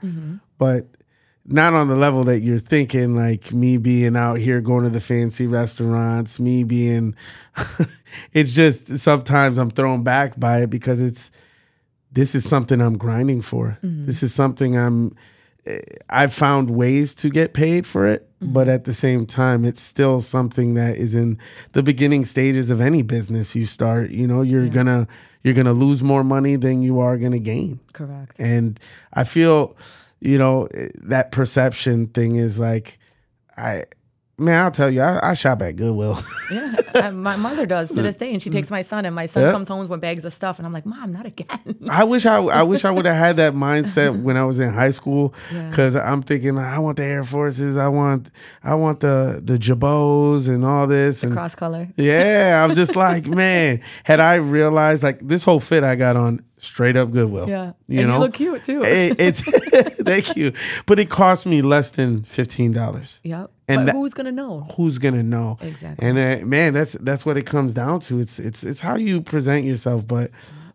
but 0.59 0.87
not 1.47 1.75
on 1.75 1.89
the 1.89 1.97
level 1.97 2.25
that 2.25 2.41
you're 2.41 2.59
thinking. 2.59 3.15
Like 3.17 3.53
me 3.53 3.77
being 3.77 4.17
out 4.17 4.39
here 4.39 4.61
going 4.61 4.85
to 4.85 4.91
the 4.91 5.01
fancy 5.01 5.47
restaurants, 5.47 6.41
me 6.41 6.65
being. 6.65 7.15
it's 8.33 8.53
just 8.53 8.99
sometimes 8.99 9.59
I'm 9.59 9.71
thrown 9.71 10.03
back 10.03 10.39
by 10.39 10.63
it 10.63 10.71
because 10.71 11.01
it's 11.01 11.31
this 12.13 12.35
is 12.35 12.49
something 12.49 12.81
I'm 12.81 12.97
grinding 12.97 13.43
for. 13.43 13.79
This 14.07 14.23
is 14.23 14.33
something 14.35 14.77
I'm 14.79 15.17
eh, 15.67 15.81
I've 16.09 16.33
found 16.33 16.71
ways 16.71 17.15
to 17.17 17.29
get 17.29 17.53
paid 17.53 17.87
for 17.87 18.07
it, 18.07 18.29
but 18.53 18.69
at 18.69 18.85
the 18.85 18.95
same 18.95 19.27
time 19.27 19.65
it's 19.65 19.81
still 19.81 20.21
something 20.21 20.75
that 20.75 20.97
is 20.97 21.15
in 21.15 21.39
the 21.73 21.83
beginning 21.83 22.25
stages 22.25 22.71
of 22.71 22.81
any 22.81 23.03
business 23.03 23.55
you 23.55 23.67
start, 23.67 24.11
you 24.11 24.27
know, 24.27 24.43
you're 24.43 24.69
going 24.69 24.87
to 24.87 25.07
you're 25.43 25.55
to 25.67 25.73
lose 25.73 26.03
more 26.03 26.25
money 26.25 26.57
than 26.57 26.83
you 26.83 27.01
are 27.01 27.19
to 27.33 27.39
gain. 27.39 27.79
Correct. 27.93 28.41
And 28.41 28.81
I 29.13 29.25
feel, 29.25 29.77
you 30.21 30.39
know, 30.39 30.67
eh, 30.73 30.89
that 30.97 31.33
perception 31.33 32.07
thing 32.09 32.37
is 32.37 32.59
like 32.59 32.99
I 33.57 33.85
man, 34.39 34.65
I'll 34.65 34.71
tell 34.71 34.91
you, 34.91 35.01
I, 35.01 35.31
I 35.31 35.35
shop 35.35 35.63
at 35.63 35.77
Goodwill. 35.77 36.19
Yeah, 36.53 36.73
I- 36.95 37.11
my 37.11 37.37
mother 37.37 37.65
does 37.65 37.89
to 37.95 38.03
this 38.03 38.17
day, 38.17 38.31
and 38.33 38.41
she 38.43 38.51
takes 38.51 38.71
my 38.71 38.83
son, 38.83 39.07
and 39.07 39.15
my 39.15 39.25
son 39.27 39.45
Yeah. 39.45 39.51
comes 39.53 39.67
home 39.67 39.89
with 39.89 40.01
bags 40.03 40.25
of 40.27 40.33
stuff, 40.35 40.59
and 40.59 40.67
I'm 40.67 40.73
like, 40.75 40.85
Mom, 40.85 41.11
not 41.13 41.25
again. 41.25 41.49
I 41.91 42.05
wish 42.05 42.27
I 42.27 42.37
I 42.37 42.63
wish 42.63 42.85
I 42.85 42.91
would 42.91 43.07
have 43.07 43.17
had 43.17 43.37
that 43.39 43.55
mindset 43.55 44.23
when 44.23 44.37
I 44.37 44.45
was 44.45 44.59
in 44.61 44.71
high 44.73 44.91
school 44.91 45.35
Yeah. 45.53 45.71
because 45.71 45.97
I'm 45.97 46.23
thinking 46.23 46.59
I 46.59 46.79
want 46.81 46.99
the 46.99 47.05
Air 47.05 47.25
Forces, 47.25 47.77
I 47.79 47.89
want 47.89 48.31
I 48.63 48.75
want 48.75 49.01
the 49.01 49.41
the 49.43 49.57
Jabos 49.57 50.47
and 50.49 50.65
all 50.67 50.87
this 50.87 51.23
and 51.23 51.33
Cross 51.33 51.55
color. 51.55 51.89
yeah, 51.97 52.63
I'm 52.69 52.75
just 52.77 52.95
like 52.95 53.27
man, 53.27 53.81
had 54.05 54.21
I 54.21 54.35
realized 54.37 55.03
like 55.03 55.21
this 55.27 55.45
whole 55.45 55.61
fit 55.61 55.83
I 55.83 55.97
got 55.97 56.17
on 56.17 56.45
straight 56.65 56.97
up 56.97 57.11
Goodwill, 57.11 57.49
Yeah, 57.49 57.73
you 57.89 58.01
and 58.01 58.09
know, 58.09 58.15
you 58.15 58.21
look 58.21 58.35
cute 58.35 58.65
too. 58.65 58.83
It- 58.83 59.17
it's 59.21 59.41
thank 60.03 60.37
you, 60.37 60.53
but 60.87 60.99
it 60.99 61.11
cost 61.11 61.47
me 61.47 61.63
less 61.63 61.91
than 61.93 62.23
fifteen 62.25 62.73
dollars. 62.73 63.21
Yeah, 63.23 63.47
and 63.69 63.89
that- 63.89 63.95
who's 63.95 64.15
gonna 64.15 64.33
know? 64.33 64.67
Who's 64.77 64.99
gonna 64.99 65.23
know? 65.23 65.59
Exactly. 65.61 66.07
And 66.07 66.19
uh, 66.19 66.45
man, 66.47 66.75
that's 66.75 66.93
that's 67.01 67.25
what 67.27 67.37
it 67.37 67.47
comes 67.47 67.75
down 67.75 68.01
to. 68.01 68.21
It's 68.21 68.39
it's 68.39 68.65
it's 68.65 68.81
how 68.81 68.97
you 68.97 69.21
present 69.21 69.65
yourself. 69.65 70.07
But 70.07 70.31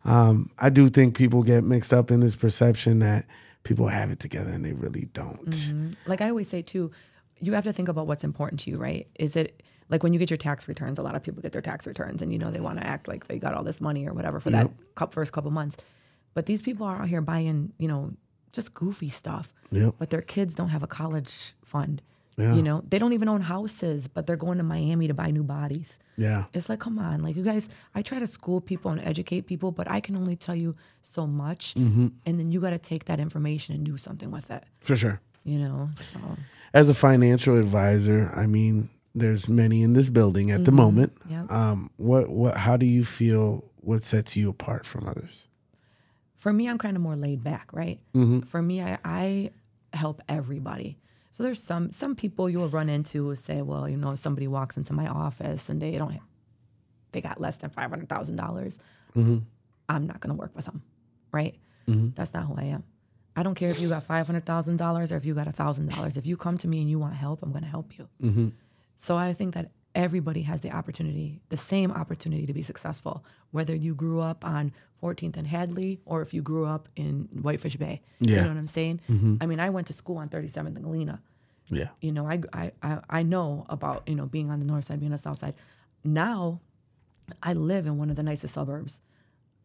um, 0.06 0.50
I 0.60 0.70
do 0.70 0.90
think 0.90 1.16
people 1.18 1.44
get 1.44 1.64
mixed 1.64 1.94
up 1.94 2.12
in 2.12 2.20
this 2.22 2.36
perception 2.36 3.00
that 3.00 3.26
people 3.64 3.88
have 3.88 4.10
it 4.10 4.20
together 4.20 4.50
and 4.52 4.64
they 4.64 4.72
really 4.74 5.10
don't. 5.14 5.94
like 6.08 6.22
I 6.22 6.30
always 6.30 6.48
say 6.48 6.62
too, 6.62 6.90
you 7.40 7.54
have 7.54 7.66
to 7.66 7.74
think 7.74 7.90
about 7.90 8.08
what's 8.08 8.24
important 8.24 8.62
to 8.62 8.72
you, 8.72 8.78
right? 8.78 9.08
Is 9.16 9.36
it 9.36 9.62
like 9.90 10.04
when 10.04 10.14
you 10.14 10.20
get 10.20 10.30
your 10.30 10.38
tax 10.38 10.68
returns? 10.68 11.00
A 11.00 11.02
lot 11.02 11.16
of 11.16 11.24
people 11.24 11.42
get 11.42 11.52
their 11.52 11.62
tax 11.62 11.86
returns, 11.88 12.22
and 12.22 12.32
you 12.32 12.40
know 12.40 12.52
they 12.52 12.60
want 12.60 12.80
to 12.80 12.86
act 12.86 13.08
like 13.08 13.28
they 13.28 13.38
got 13.40 13.54
all 13.54 13.64
this 13.64 13.82
money 13.82 14.08
or 14.08 14.14
whatever 14.14 14.40
for 14.40 14.50
that 14.52 14.70
cou- 14.96 15.08
first 15.08 15.34
couple 15.34 15.52
months. 15.52 15.78
But 16.34 16.46
these 16.46 16.62
people 16.62 16.86
are 16.86 17.02
out 17.02 17.10
here 17.10 17.22
buying, 17.22 17.74
you 17.78 17.88
know, 17.88 18.14
just 18.52 18.74
goofy 18.74 19.10
stuff. 19.10 19.54
Yep. 19.72 19.96
But 19.98 20.10
their 20.10 20.22
kids 20.22 20.56
don't 20.56 20.70
have 20.70 20.84
a 20.84 20.88
college 20.88 21.54
fund. 21.64 22.02
Yeah. 22.38 22.56
You 22.56 22.64
know, 22.64 22.84
they 22.88 23.00
don't 23.00 23.12
even 23.12 23.28
own 23.28 23.42
houses, 23.42 24.08
but 24.08 24.26
they're 24.26 24.38
going 24.38 24.60
to 24.60 24.64
Miami 24.64 25.08
to 25.10 25.14
buy 25.14 25.30
new 25.30 25.44
bodies. 25.44 26.00
Yeah, 26.16 26.46
It's 26.54 26.70
like, 26.70 26.80
come 26.80 26.98
on, 27.00 27.22
like 27.22 27.36
you 27.36 27.44
guys. 27.44 27.68
I 27.96 28.02
try 28.02 28.20
to 28.20 28.28
school 28.28 28.62
people 28.62 28.92
and 28.92 29.02
educate 29.02 29.42
people, 29.46 29.72
but 29.72 29.90
I 29.90 30.00
can 30.00 30.16
only 30.16 30.36
tell 30.36 30.56
you 30.56 30.76
so 31.02 31.26
much, 31.28 31.74
mm-hmm. 31.76 32.08
and 32.26 32.40
then 32.40 32.52
you 32.52 32.60
got 32.60 32.72
to 32.72 32.78
take 32.78 33.06
that 33.06 33.20
information 33.20 33.76
and 33.76 33.86
do 33.86 33.96
something 33.98 34.30
with 34.32 34.52
it. 34.52 34.64
for 34.82 34.96
sure. 34.96 35.22
You 35.44 35.60
know, 35.60 35.90
so. 35.96 36.20
As 36.74 36.90
a 36.90 36.94
financial 36.94 37.58
advisor, 37.58 38.32
I 38.36 38.48
mean, 38.48 38.90
there's 39.20 39.48
many 39.48 39.84
in 39.84 39.94
this 39.94 40.10
building 40.10 40.52
at 40.52 40.66
the 40.66 40.72
mm-hmm. 40.72 40.78
moment. 40.78 41.14
Yep. 41.30 41.52
Um, 41.52 41.92
what 41.98 42.30
what? 42.30 42.58
How 42.58 42.78
do 42.78 42.86
you 42.86 43.06
feel? 43.06 43.66
What 43.82 44.04
sets 44.04 44.36
you 44.36 44.50
apart 44.50 44.86
from 44.86 45.08
others? 45.08 45.48
for 46.40 46.54
me, 46.54 46.70
I'm 46.70 46.78
kind 46.78 46.96
of 46.96 47.04
more 47.04 47.18
laid 47.18 47.44
back, 47.44 47.70
right? 47.74 48.00
Mm-hmm. 48.16 48.42
For 48.42 48.62
me, 48.62 48.82
I, 48.82 48.98
I 49.04 49.52
help 49.94 50.22
everybody. 50.30 50.98
So 51.32 51.44
there's 51.44 51.62
some 51.62 51.92
some 51.92 52.16
people 52.16 52.50
you 52.50 52.60
will 52.60 52.70
run 52.70 52.90
into 52.90 53.26
who 53.26 53.36
say, 53.36 53.62
well, 53.62 53.88
you 53.88 53.98
know, 53.98 54.12
if 54.12 54.20
somebody 54.20 54.48
walks 54.48 54.78
into 54.78 54.94
my 54.94 55.08
office 55.08 55.70
and 55.70 55.82
they 55.82 55.98
don't, 55.98 56.20
they 57.12 57.22
got 57.22 57.40
less 57.42 57.58
than 57.58 57.70
five 57.70 57.90
hundred 57.90 58.08
thousand 58.08 58.38
dollars, 58.38 58.80
mm-hmm. 59.16 59.40
I'm 59.90 60.08
not 60.08 60.22
going 60.22 60.34
to 60.34 60.40
work 60.40 60.56
with 60.56 60.66
them, 60.66 60.82
right? 61.32 61.56
That's 62.16 62.34
not 62.34 62.46
who 62.46 62.56
I 62.56 62.64
am. 62.64 62.84
I 63.36 63.44
don't 63.44 63.56
care 63.56 63.70
if 63.70 63.80
you 63.82 63.90
got 63.90 64.04
five 64.04 64.26
hundred 64.26 64.46
thousand 64.46 64.78
dollars 64.78 65.12
or 65.12 65.18
if 65.18 65.26
you 65.26 65.34
got 65.34 65.48
a 65.48 65.52
thousand 65.52 65.90
dollars. 65.90 66.16
If 66.16 66.26
you 66.26 66.38
come 66.38 66.58
to 66.60 66.68
me 66.68 66.80
and 66.80 66.90
you 66.90 67.00
want 67.00 67.16
help, 67.16 67.44
I'm 67.44 67.52
going 67.52 67.64
to 67.64 67.70
help 67.70 67.98
you. 67.98 68.08
So 69.02 69.16
I 69.18 69.34
think 69.34 69.54
that 69.54 69.72
everybody 69.96 70.42
has 70.44 70.60
the 70.62 70.72
opportunity, 70.72 71.42
the 71.50 71.58
same 71.58 71.90
opportunity 71.92 72.46
to 72.46 72.54
be 72.54 72.62
successful, 72.64 73.24
whether 73.52 73.74
you 73.74 73.96
grew 73.96 74.20
up 74.20 74.44
on 74.46 74.74
14th 75.02 75.38
and 75.38 75.48
Hadley 75.48 76.00
or 76.06 76.22
if 76.22 76.34
you 76.34 76.42
grew 76.42 76.66
up 76.66 76.90
in 76.98 77.30
Whitefish 77.42 77.78
Bay. 77.78 78.02
Yeah. 78.20 78.36
You 78.38 78.42
know 78.44 78.48
what 78.50 78.58
I'm 78.58 78.68
saying? 78.68 79.00
Mm-hmm. 79.10 79.36
I 79.42 79.46
mean, 79.46 79.60
I 79.62 79.70
went 79.70 79.88
to 79.88 79.94
school 79.94 80.18
on 80.18 80.28
37th 80.30 80.76
and 80.76 80.84
Galena. 80.84 81.22
Yeah, 81.72 81.90
You 82.02 82.12
know, 82.12 82.28
I, 82.28 82.42
I, 82.52 83.00
I, 83.10 83.22
know 83.24 83.66
about, 83.70 84.02
you 84.10 84.16
know, 84.16 84.26
being 84.26 84.50
on 84.50 84.60
the 84.60 84.66
north 84.66 84.86
side, 84.86 85.00
being 85.00 85.12
on 85.12 85.18
the 85.18 85.22
south 85.22 85.38
side. 85.38 85.54
Now, 86.04 86.62
I 87.44 87.54
live 87.54 87.86
in 87.86 88.00
one 88.00 88.10
of 88.10 88.16
the 88.16 88.24
nicest 88.24 88.56
suburbs 88.56 89.02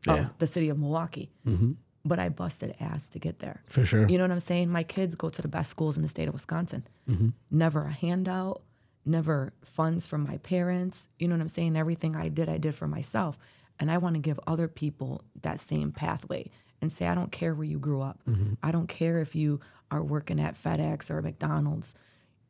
of 0.06 0.16
Yeah. 0.18 0.28
the 0.38 0.46
city 0.46 0.68
of 0.68 0.78
Milwaukee. 0.78 1.30
Mm-hmm. 1.46 1.72
But 2.04 2.18
I 2.18 2.28
busted 2.28 2.76
ass 2.78 3.06
to 3.08 3.18
get 3.18 3.38
there. 3.38 3.62
for 3.68 3.86
sure. 3.86 4.06
You 4.06 4.18
know 4.18 4.24
what 4.24 4.30
I'm 4.32 4.40
saying? 4.40 4.68
My 4.70 4.82
kids 4.82 5.14
go 5.14 5.30
to 5.30 5.40
the 5.40 5.48
best 5.48 5.70
schools 5.70 5.96
in 5.96 6.02
the 6.02 6.08
state 6.08 6.28
of 6.28 6.34
Wisconsin. 6.34 6.86
Mm-hmm. 7.08 7.28
Never 7.50 7.86
a 7.86 7.92
handout, 7.92 8.60
never 9.06 9.52
funds 9.64 10.06
from 10.06 10.24
my 10.24 10.38
parents. 10.38 11.08
You 11.18 11.28
know 11.28 11.34
what 11.34 11.40
I'm 11.42 11.48
saying? 11.48 11.76
Everything 11.76 12.16
I 12.16 12.28
did, 12.28 12.48
I 12.48 12.58
did 12.58 12.74
for 12.74 12.86
myself. 12.88 13.38
And 13.78 13.90
I 13.90 13.98
want 13.98 14.14
to 14.14 14.20
give 14.20 14.38
other 14.46 14.68
people 14.68 15.24
that 15.42 15.60
same 15.60 15.90
pathway 15.92 16.50
and 16.80 16.92
say, 16.92 17.06
I 17.06 17.14
don't 17.14 17.32
care 17.32 17.54
where 17.54 17.66
you 17.66 17.78
grew 17.78 18.02
up. 18.02 18.20
Mm-hmm. 18.28 18.54
I 18.62 18.70
don't 18.70 18.88
care 18.88 19.18
if 19.18 19.34
you 19.34 19.60
are 19.90 20.02
working 20.02 20.38
at 20.40 20.54
FedEx 20.54 21.10
or 21.10 21.20
McDonald's. 21.22 21.94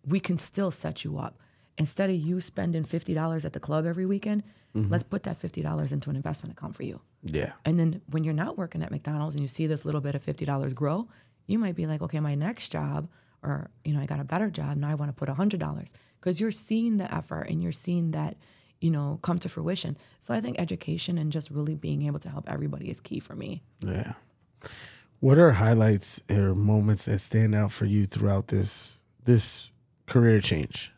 We 0.07 0.21
can 0.21 0.37
still 0.37 0.71
set 0.71 1.05
you 1.05 1.19
up. 1.19 1.39
Instead 1.77 2.11
of 2.11 2.17
you 2.17 2.41
spending 2.41 2.85
$50 2.85 3.45
at 3.45 3.53
the 3.53 3.61
club 3.61 3.87
every 3.87 4.07
weekend, 4.07 4.45
mm-hmm. 4.77 4.91
let's 4.93 5.03
put 5.03 5.25
that 5.25 5.41
$50 5.41 5.93
into 5.93 6.11
an 6.11 6.17
investment 6.17 6.57
account 6.57 6.77
for 6.77 6.85
you. 6.85 7.01
yeah, 7.23 7.53
And 7.65 7.79
then 7.79 8.01
when 8.11 8.23
you're 8.23 8.35
not 8.35 8.57
working 8.59 8.83
at 8.83 8.91
McDonald's 8.91 9.35
and 9.35 9.43
you 9.43 9.49
see 9.49 9.67
this 9.67 9.85
little 9.85 10.01
bit 10.01 10.15
of 10.15 10.23
fifty 10.23 10.45
dollars 10.45 10.73
grow, 10.75 11.07
you 11.47 11.59
might 11.59 11.75
be 11.75 11.87
like, 11.87 12.03
okay, 12.03 12.21
my 12.21 12.35
next 12.35 12.69
job, 12.71 13.09
or 13.43 13.71
you 13.85 13.93
know, 13.95 14.01
I 14.01 14.07
got 14.07 14.21
a 14.21 14.25
better 14.25 14.51
job 14.51 14.77
now. 14.77 14.91
I 14.91 14.95
want 14.95 15.09
to 15.11 15.15
put 15.15 15.29
hundred 15.29 15.61
dollars 15.61 15.95
because 16.25 16.41
you're 16.41 16.51
seeing 16.51 16.97
the 16.97 17.15
effort 17.15 17.43
and 17.51 17.63
you're 17.63 17.71
seeing 17.71 18.13
that, 18.13 18.39
you 18.81 18.91
know, 18.91 19.19
come 19.21 19.39
to 19.41 19.49
fruition. 19.49 19.95
So 20.21 20.33
I 20.33 20.41
think 20.41 20.59
education 20.59 21.19
and 21.19 21.31
just 21.31 21.51
really 21.51 21.75
being 21.75 22.07
able 22.07 22.19
to 22.21 22.31
help 22.31 22.51
everybody 22.51 22.89
is 22.89 22.99
key 22.99 23.21
for 23.21 23.37
me. 23.37 23.61
Yeah. 23.81 24.15
What 25.21 25.37
are 25.37 25.53
highlights 25.53 26.23
or 26.31 26.55
moments 26.55 27.05
that 27.05 27.19
stand 27.19 27.55
out 27.55 27.73
for 27.73 27.85
you 27.85 28.07
throughout 28.07 28.49
this 28.49 28.99
this 29.25 29.71
career 30.07 30.41
change? 30.41 30.93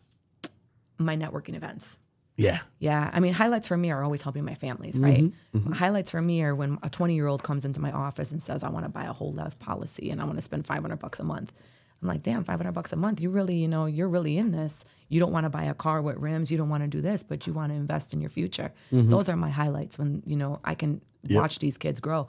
My 0.96 1.16
networking 1.16 1.56
events. 1.56 1.98
Yeah. 2.36 2.60
Yeah. 2.78 3.10
I 3.12 3.18
mean, 3.18 3.32
highlights 3.32 3.66
for 3.66 3.76
me 3.76 3.90
are 3.90 4.04
always 4.04 4.22
helping 4.22 4.44
my 4.44 4.54
families, 4.54 4.96
right? 4.96 5.24
Mm-hmm. 5.24 5.58
Mm-hmm. 5.58 5.72
Highlights 5.72 6.12
for 6.12 6.22
me 6.22 6.42
are 6.42 6.54
when 6.54 6.78
a 6.84 6.90
20 6.90 7.16
year 7.16 7.26
old 7.26 7.42
comes 7.42 7.64
into 7.64 7.80
my 7.80 7.90
office 7.90 8.30
and 8.30 8.40
says, 8.40 8.62
I 8.62 8.68
want 8.68 8.84
to 8.84 8.90
buy 8.90 9.06
a 9.06 9.12
whole 9.12 9.32
life 9.32 9.58
policy 9.58 10.10
and 10.10 10.20
I 10.20 10.24
want 10.24 10.38
to 10.38 10.42
spend 10.42 10.66
500 10.66 10.96
bucks 11.00 11.18
a 11.18 11.24
month. 11.24 11.52
I'm 12.00 12.06
like, 12.08 12.22
damn, 12.22 12.44
500 12.44 12.70
bucks 12.72 12.92
a 12.92 12.96
month. 12.96 13.20
You 13.20 13.30
really, 13.30 13.56
you 13.56 13.66
know, 13.66 13.86
you're 13.86 14.08
really 14.08 14.38
in 14.38 14.52
this. 14.52 14.84
You 15.08 15.20
don't 15.20 15.32
want 15.32 15.44
to 15.44 15.50
buy 15.50 15.64
a 15.64 15.74
car 15.74 16.02
with 16.02 16.16
rims. 16.16 16.50
You 16.50 16.58
don't 16.58 16.68
want 16.68 16.82
to 16.82 16.88
do 16.88 17.00
this, 17.00 17.22
but 17.22 17.46
you 17.46 17.52
want 17.52 17.70
to 17.72 17.76
invest 17.76 18.12
in 18.12 18.20
your 18.20 18.30
future. 18.30 18.72
Those 18.90 19.28
are 19.28 19.36
my 19.36 19.50
highlights 19.50 19.98
when, 19.98 20.22
you 20.26 20.36
know, 20.36 20.58
I 20.64 20.74
can 20.74 21.00
watch 21.40 21.58
these 21.58 21.78
kids 21.78 22.00
grow. 22.00 22.28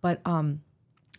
But 0.00 0.20
um, 0.26 0.60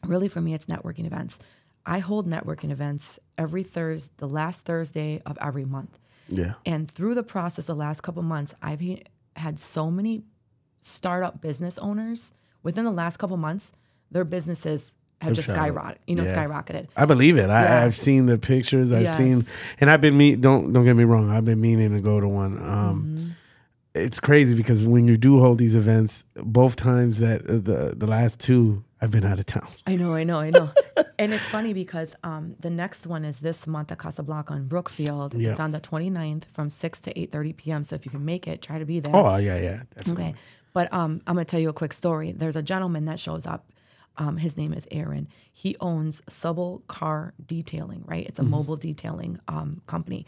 really 0.05 0.27
for 0.27 0.41
me, 0.41 0.53
it's 0.53 0.67
networking 0.67 1.05
events. 1.05 1.39
I 1.85 1.99
hold 1.99 2.27
networking 2.27 2.71
events 2.71 3.19
every 3.37 3.63
Thursday, 3.63 4.13
the 4.17 4.27
last 4.27 4.65
Thursday 4.65 5.21
of 5.25 5.37
every 5.41 5.65
month. 5.65 5.99
Yeah. 6.27 6.53
And 6.65 6.89
through 6.89 7.15
the 7.15 7.23
process, 7.23 7.65
the 7.65 7.75
last 7.75 8.01
couple 8.01 8.21
months, 8.21 8.53
I've 8.61 8.79
he- 8.79 9.03
had 9.35 9.59
so 9.59 9.89
many 9.89 10.23
startup 10.77 11.41
business 11.41 11.77
owners 11.79 12.31
within 12.61 12.85
the 12.85 12.91
last 12.91 13.17
couple 13.17 13.37
months, 13.37 13.71
their 14.11 14.23
businesses 14.25 14.93
have 15.21 15.33
just 15.33 15.49
skyrocketed, 15.49 15.97
you 16.07 16.15
know, 16.15 16.23
Yeah. 16.23 16.33
skyrocketed. 16.35 16.87
I 16.95 17.05
believe 17.05 17.37
it. 17.37 17.49
I, 17.49 17.63
Yeah. 17.63 17.83
I've 17.83 17.95
seen 17.95 18.25
the 18.25 18.37
pictures. 18.37 18.91
I've 18.91 19.03
Yes. 19.03 19.17
seen, 19.17 19.45
and 19.79 19.89
I've 19.91 20.01
been 20.01 20.17
meet. 20.17 20.41
Don't 20.41 20.71
don't 20.73 20.85
get 20.85 20.95
me 20.95 21.03
wrong. 21.03 21.29
I've 21.29 21.45
been 21.45 21.59
meaning 21.61 21.91
to 21.91 21.99
go 22.01 22.19
to 22.19 22.27
one. 22.27 22.57
Um, 22.57 23.03
Mm-hmm. 23.05 23.25
It's 23.95 24.19
crazy 24.19 24.53
because 24.55 24.85
when 24.85 25.07
you 25.07 25.17
do 25.17 25.39
hold 25.39 25.57
these 25.57 25.75
events, 25.75 26.23
both 26.35 26.75
times 26.75 27.17
that 27.19 27.41
uh, 27.49 27.53
the 27.53 27.95
the 27.97 28.05
last 28.05 28.39
two, 28.39 28.83
I've 29.01 29.09
been 29.09 29.25
out 29.25 29.39
of 29.39 29.47
town. 29.47 29.67
I 29.87 29.95
know, 29.95 30.13
I 30.13 30.23
know, 30.23 30.39
I 30.39 30.51
know. 30.51 30.69
and 31.19 31.33
it's 31.33 31.47
funny 31.49 31.73
because 31.73 32.15
um, 32.23 32.55
the 32.59 32.69
next 32.69 33.07
one 33.07 33.25
is 33.25 33.39
this 33.39 33.65
month 33.65 33.91
at 33.91 33.97
Casablanca 33.97 34.53
in 34.53 34.67
Brookfield. 34.67 35.33
Yeah. 35.33 35.49
It's 35.49 35.59
on 35.59 35.71
the 35.71 35.79
29th 35.81 36.43
from 36.53 36.69
6 36.69 37.01
to 37.01 37.13
8.30 37.15 37.57
p.m. 37.57 37.83
So 37.83 37.95
if 37.95 38.05
you 38.05 38.11
can 38.11 38.23
make 38.23 38.47
it, 38.47 38.61
try 38.61 38.77
to 38.77 38.85
be 38.85 38.99
there. 38.99 39.13
Oh 39.15 39.37
yeah, 39.37 39.57
yeah. 39.59 39.81
definitely. 39.95 40.23
Okay. 40.23 40.35
But 40.71 40.93
um, 40.93 41.21
I'm 41.25 41.33
going 41.33 41.45
to 41.45 41.49
tell 41.49 41.59
you 41.59 41.69
a 41.69 41.73
quick 41.73 41.91
story. 41.93 42.31
There's 42.31 42.55
a 42.55 42.61
gentleman 42.61 43.05
that 43.05 43.19
shows 43.19 43.47
up. 43.47 43.65
Um, 44.19 44.37
his 44.37 44.57
name 44.57 44.73
is 44.73 44.85
Aaron. 44.91 45.29
He 45.51 45.77
owns 45.79 46.21
Subble 46.27 46.83
Car 46.87 47.33
Detailing, 47.43 48.03
right? 48.05 48.27
It's 48.27 48.37
a 48.37 48.43
mobile 48.43 48.75
detailing 48.75 49.39
um, 49.47 49.81
company. 49.87 50.25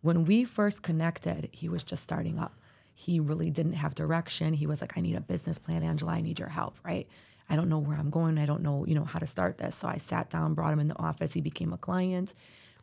When 0.00 0.24
we 0.24 0.44
first 0.44 0.82
connected, 0.82 1.48
he 1.52 1.68
was 1.68 1.82
just 1.82 2.04
starting 2.04 2.38
up. 2.38 2.54
He 2.94 3.18
really 3.18 3.50
didn't 3.50 3.72
have 3.74 3.96
direction. 3.96 4.54
He 4.54 4.66
was 4.66 4.80
like, 4.80 4.96
I 4.96 5.00
need 5.00 5.16
a 5.16 5.20
business 5.20 5.58
plan, 5.58 5.82
Angela. 5.82 6.12
I 6.12 6.20
need 6.20 6.38
your 6.38 6.48
help, 6.48 6.76
right? 6.84 7.08
I 7.50 7.56
don't 7.56 7.68
know 7.68 7.78
where 7.78 7.96
I'm 7.96 8.10
going. 8.10 8.38
I 8.38 8.46
don't 8.46 8.62
know, 8.62 8.86
you 8.86 8.94
know, 8.94 9.04
how 9.04 9.18
to 9.18 9.26
start 9.26 9.58
this. 9.58 9.76
So 9.76 9.88
I 9.88 9.98
sat 9.98 10.30
down, 10.30 10.54
brought 10.54 10.72
him 10.72 10.80
in 10.80 10.88
the 10.88 10.98
office. 10.98 11.32
He 11.32 11.40
became 11.40 11.72
a 11.72 11.78
client. 11.78 12.34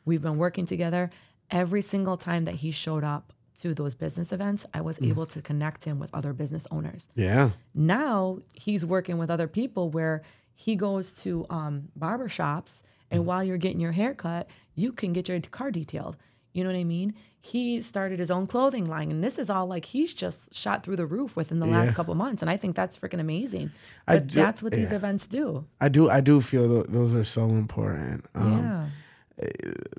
We've 0.03 0.21
been 0.21 0.37
working 0.37 0.65
together. 0.65 1.09
Every 1.49 1.81
single 1.81 2.17
time 2.17 2.45
that 2.45 2.55
he 2.55 2.71
showed 2.71 3.03
up 3.03 3.31
to 3.61 3.73
those 3.73 3.95
business 3.95 4.31
events, 4.31 4.65
I 4.73 4.81
was 4.81 5.01
able 5.01 5.25
to 5.27 5.41
connect 5.41 5.83
him 5.83 5.99
with 5.99 6.13
other 6.13 6.33
business 6.33 6.65
owners. 6.71 7.09
Yeah. 7.15 7.51
Now 7.73 8.39
he's 8.53 8.85
working 8.85 9.17
with 9.17 9.29
other 9.29 9.47
people 9.47 9.89
where 9.89 10.21
he 10.61 10.75
goes 10.75 11.13
to 11.23 11.45
um, 11.49 11.87
barber 11.95 12.27
shops, 12.27 12.83
and 13.09 13.25
while 13.25 13.41
you're 13.45 13.57
getting 13.57 13.79
your 13.79 13.93
hair 13.93 14.13
cut, 14.13 14.47
you 14.75 14.91
can 14.91 15.13
get 15.13 15.29
your 15.29 15.39
car 15.39 15.71
detailed. 15.71 16.17
You 16.51 16.63
know 16.65 16.69
what 16.71 16.77
I 16.79 16.83
mean? 16.83 17.13
He 17.41 17.81
started 17.81 18.19
his 18.19 18.29
own 18.29 18.45
clothing 18.45 18.85
line, 18.85 19.09
and 19.09 19.23
this 19.23 19.39
is 19.39 19.49
all 19.49 19.67
like 19.67 19.85
he's 19.85 20.13
just 20.13 20.53
shot 20.53 20.83
through 20.83 20.97
the 20.97 21.05
roof 21.05 21.37
within 21.37 21.59
the 21.59 21.65
Yeah. 21.67 21.77
last 21.79 21.95
couple 21.95 22.13
months, 22.13 22.41
and 22.41 22.49
I 22.51 22.57
think 22.57 22.75
that's 22.75 22.97
freaking 22.97 23.21
amazing. 23.21 23.71
I 24.05 24.19
do- 24.19 24.35
that's 24.35 24.61
what 24.61 24.73
these 24.73 24.91
events 24.91 25.27
do. 25.27 25.63
I 25.79 25.87
do. 25.87 26.09
I 26.09 26.19
do 26.19 26.41
feel 26.41 26.67
th- 26.67 26.87
those 26.89 27.13
are 27.13 27.23
so 27.23 27.45
important. 27.51 28.25
Um, 28.35 28.59
yeah. 28.59 28.85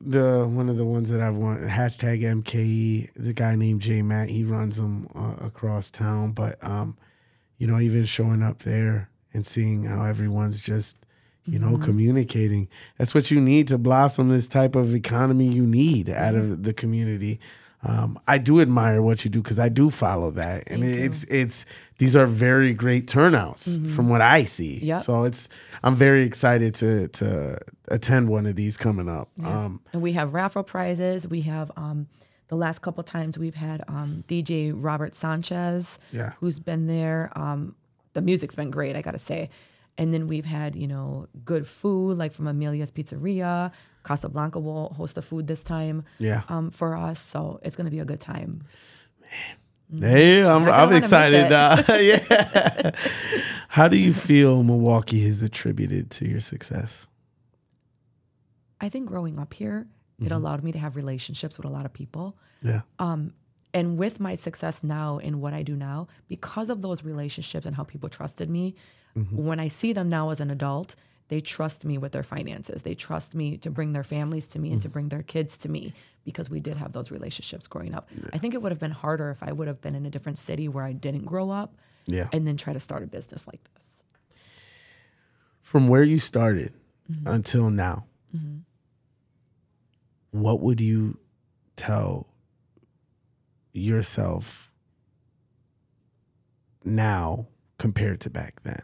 the 0.00 0.46
one 0.50 0.68
of 0.68 0.76
the 0.76 0.84
ones 0.84 1.08
that 1.10 1.20
I've 1.20 1.36
won 1.36 1.66
hashtag 1.66 2.20
MKE. 2.22 3.08
The 3.16 3.32
guy 3.32 3.56
named 3.56 3.80
J 3.80 4.02
Matt, 4.02 4.28
he 4.28 4.44
runs 4.44 4.76
them 4.76 5.08
uh, 5.14 5.44
across 5.46 5.90
town. 5.90 6.32
But 6.32 6.62
um, 6.62 6.96
you 7.58 7.66
know, 7.66 7.78
even 7.80 8.04
showing 8.04 8.42
up 8.42 8.60
there 8.60 9.08
and 9.34 9.44
seeing 9.46 9.84
how 9.84 10.04
everyone's 10.04 10.60
just 10.60 10.96
you 11.44 11.58
know 11.58 11.78
communicating. 11.78 12.68
That's 12.98 13.14
what 13.14 13.30
you 13.30 13.40
need 13.40 13.68
to 13.68 13.78
blossom 13.78 14.28
this 14.28 14.48
type 14.48 14.76
of 14.76 14.94
economy. 14.94 15.48
You 15.48 15.66
need 15.66 16.08
out 16.10 16.34
of 16.34 16.62
the 16.62 16.72
community. 16.72 17.40
Um, 17.82 18.18
I 18.28 18.36
do 18.36 18.60
admire 18.60 19.00
what 19.00 19.24
you 19.24 19.30
do 19.30 19.40
because 19.40 19.58
I 19.58 19.70
do 19.70 19.88
follow 19.88 20.30
that, 20.32 20.64
and 20.66 20.82
Thank 20.82 20.96
you. 20.98 21.02
it's 21.04 21.24
it's 21.24 21.64
these 21.96 22.14
are 22.14 22.26
very 22.26 22.74
great 22.74 23.06
turnouts 23.06 23.78
from 23.94 24.10
what 24.10 24.20
I 24.20 24.44
see. 24.44 24.80
Yep. 24.82 25.00
So 25.02 25.24
it's 25.24 25.48
I'm 25.82 25.96
very 25.96 26.24
excited 26.24 26.74
to 26.74 27.08
to 27.08 27.58
attend 27.88 28.28
one 28.28 28.44
of 28.44 28.54
these 28.54 28.76
coming 28.76 29.08
up. 29.08 29.30
Um, 29.42 29.80
And 29.94 30.02
we 30.02 30.12
have 30.12 30.34
raffle 30.34 30.62
prizes. 30.62 31.26
We 31.26 31.40
have 31.42 31.72
um, 31.78 32.06
the 32.48 32.54
last 32.56 32.80
couple 32.82 33.02
times 33.02 33.38
we've 33.38 33.54
had 33.54 33.82
um, 33.88 34.24
DJ 34.28 34.72
Robert 34.76 35.14
Sanchez, 35.14 35.98
Yeah. 36.12 36.32
who's 36.38 36.58
been 36.58 36.86
there. 36.86 37.32
Um, 38.10 38.14
the 38.14 38.22
music's 38.22 38.54
been 38.54 38.70
great, 38.70 38.96
I 38.96 39.02
gotta 39.02 39.18
say. 39.18 39.50
And 39.98 40.14
then 40.14 40.28
we've 40.28 40.44
had 40.44 40.76
you 40.76 40.86
know 40.86 41.28
good 41.44 41.66
food 41.66 42.18
like 42.18 42.32
from 42.32 42.46
Amelia's 42.46 42.90
Pizzeria. 42.90 43.72
Casablanca 44.04 44.58
will 44.58 44.94
host 44.94 45.14
the 45.14 45.22
food 45.22 45.46
this 45.46 45.62
time. 45.62 46.04
Yeah. 46.18 46.42
Um, 46.48 46.70
for 46.70 46.96
us, 46.96 47.20
so 47.20 47.60
it's 47.62 47.76
gonna 47.76 47.90
be 47.90 48.00
a 48.00 48.04
good 48.04 48.20
time. 48.20 48.62
Man. 49.90 50.12
Hey, 50.12 50.42
I'm, 50.42 50.62
I 50.62 50.66
don't 50.66 50.74
I'm 50.74 50.92
excited. 50.92 51.52
Uh, 51.52 51.82
yeah. 52.00 52.92
How 53.68 53.88
do 53.88 53.96
you 53.96 54.14
feel 54.14 54.62
Milwaukee 54.62 55.20
has 55.26 55.42
attributed 55.42 56.10
to 56.12 56.28
your 56.28 56.40
success? 56.40 57.08
I 58.80 58.88
think 58.88 59.06
growing 59.06 59.38
up 59.38 59.52
here, 59.52 59.86
it 60.20 60.32
allowed 60.32 60.62
me 60.62 60.72
to 60.72 60.78
have 60.78 60.96
relationships 60.96 61.56
with 61.56 61.66
a 61.66 61.70
lot 61.70 61.86
of 61.86 61.92
people. 61.92 62.36
Yeah. 62.62 62.82
And 63.72 63.98
with 63.98 64.20
my 64.20 64.34
success 64.34 64.82
now 64.82 65.18
in 65.18 65.40
what 65.40 65.54
I 65.54 65.62
do 65.62 65.76
now, 65.76 66.06
because 66.28 66.70
of 66.70 66.82
those 66.82 67.04
relationships 67.04 67.66
and 67.66 67.76
how 67.76 67.84
people 67.84 68.08
trusted 68.08 68.50
me, 68.50 68.74
mm-hmm. 69.16 69.44
when 69.44 69.60
I 69.60 69.68
see 69.68 69.92
them 69.92 70.08
now 70.08 70.30
as 70.30 70.40
an 70.40 70.50
adult, 70.50 70.96
they 71.28 71.40
trust 71.40 71.84
me 71.84 71.96
with 71.96 72.10
their 72.12 72.24
finances. 72.24 72.82
They 72.82 72.94
trust 72.94 73.34
me 73.34 73.56
to 73.58 73.70
bring 73.70 73.92
their 73.92 74.02
families 74.02 74.48
to 74.48 74.58
me 74.58 74.72
and 74.72 74.82
to 74.82 74.88
mm. 74.88 74.92
bring 74.92 75.08
their 75.10 75.22
kids 75.22 75.56
to 75.58 75.68
me 75.68 75.94
because 76.24 76.50
we 76.50 76.58
did 76.58 76.76
have 76.76 76.90
those 76.90 77.12
relationships 77.12 77.68
growing 77.68 77.94
up. 77.94 78.10
I 78.32 78.38
think 78.38 78.52
it 78.52 78.60
would 78.62 78.72
have 78.72 78.80
been 78.80 78.90
harder 78.90 79.30
if 79.30 79.40
I 79.40 79.52
would 79.52 79.68
have 79.68 79.80
been 79.80 79.94
in 79.94 80.04
a 80.04 80.10
different 80.10 80.38
city 80.38 80.66
where 80.66 80.84
I 80.84 80.92
didn't 80.92 81.26
grow 81.26 81.50
up 81.50 81.76
Yeah. 82.06 82.26
and 82.32 82.48
then 82.48 82.56
try 82.56 82.72
to 82.72 82.80
start 82.80 83.04
a 83.04 83.06
business 83.06 83.46
like 83.46 83.60
this. 83.74 84.02
From 85.62 85.86
where 85.86 86.02
you 86.02 86.18
started 86.18 86.74
Mm-hmm. 87.10 87.26
until 87.26 87.70
now, 87.70 88.04
mm-hmm. 88.36 88.58
what 90.30 90.60
would 90.60 90.80
you 90.80 91.18
tell 91.74 92.28
yourself 93.80 94.70
now 96.84 97.46
compared 97.78 98.20
to 98.22 98.30
back 98.30 98.62
then? 98.62 98.82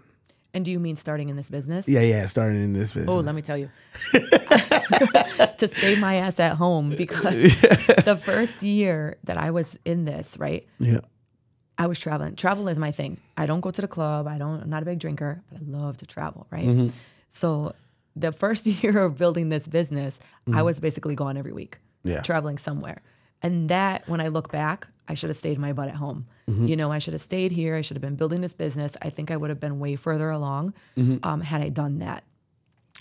And 0.55 0.65
do 0.65 0.71
you 0.71 0.79
mean 0.81 0.97
starting 0.97 1.29
in 1.29 1.37
this 1.37 1.51
business? 1.51 1.87
Yeah, 1.87 2.01
yeah, 2.01 2.25
starting 2.27 2.63
in 2.63 2.73
this 2.73 2.93
business. 2.93 3.11
Oh, 3.15 3.19
let 3.21 3.35
me 3.35 3.43
tell 3.43 3.59
you. 3.59 3.71
to 4.13 5.69
stay 5.69 5.97
my 5.97 6.17
ass 6.17 6.41
at 6.41 6.57
home 6.57 6.91
because 6.97 7.35
the 8.05 8.19
first 8.23 8.63
year 8.63 9.19
that 9.25 9.37
I 9.37 9.51
was 9.51 9.79
in 9.85 10.05
this, 10.07 10.37
right? 10.39 10.67
yeah. 10.79 11.01
I 11.79 11.89
was 11.89 12.01
traveling. 12.01 12.37
Travel 12.37 12.69
is 12.69 12.79
my 12.79 12.91
thing. 12.91 13.21
I 13.37 13.45
don't 13.45 13.61
go 13.61 13.71
to 13.71 13.83
the 13.83 13.87
club. 13.89 14.27
I 14.27 14.39
don't. 14.39 14.63
I'm 14.63 14.71
not 14.71 14.83
a 14.83 14.87
big 14.87 14.99
drinker, 14.99 15.43
but 15.53 15.61
I 15.61 15.65
love 15.67 15.99
to 15.99 16.07
travel. 16.07 16.47
Right. 16.51 16.65
Mm-hmm. 16.65 16.89
So 17.29 17.75
the 18.15 18.33
first 18.33 18.67
year 18.83 19.03
of 19.05 19.19
building 19.19 19.51
this 19.51 19.69
business, 19.69 20.19
I 20.51 20.63
was 20.63 20.81
basically 20.81 21.15
gone 21.15 21.37
every 21.37 21.53
week, 21.53 21.77
Mm-hmm. 21.99 22.09
Yeah. 22.17 22.21
traveling 22.23 22.57
somewhere. 22.57 23.03
And 23.43 23.69
that, 23.69 24.09
when 24.09 24.21
I 24.21 24.29
look 24.29 24.51
back, 24.51 24.89
I 25.09 25.15
should 25.15 25.31
have 25.31 25.37
stayed 25.37 25.59
my 25.59 25.73
butt 25.73 25.89
at 25.89 25.95
home. 25.97 26.27
Mm-hmm. 26.51 26.67
You 26.67 26.77
know, 26.77 26.91
I 26.91 26.99
should 26.99 27.13
have 27.13 27.21
stayed 27.23 27.53
here. 27.53 27.77
I 27.77 27.81
should 27.83 27.97
have 27.97 28.03
been 28.03 28.17
building 28.17 28.41
this 28.41 28.55
business. 28.55 28.97
I 29.03 29.11
think 29.11 29.31
I 29.31 29.37
would 29.37 29.51
have 29.51 29.61
been 29.61 29.79
way 29.79 29.95
further 29.97 30.31
along 30.31 30.75
Mm-hmm. 30.97 31.19
um, 31.23 31.41
had 31.43 31.61
I 31.61 31.69
done 31.69 31.99
that. 31.99 32.25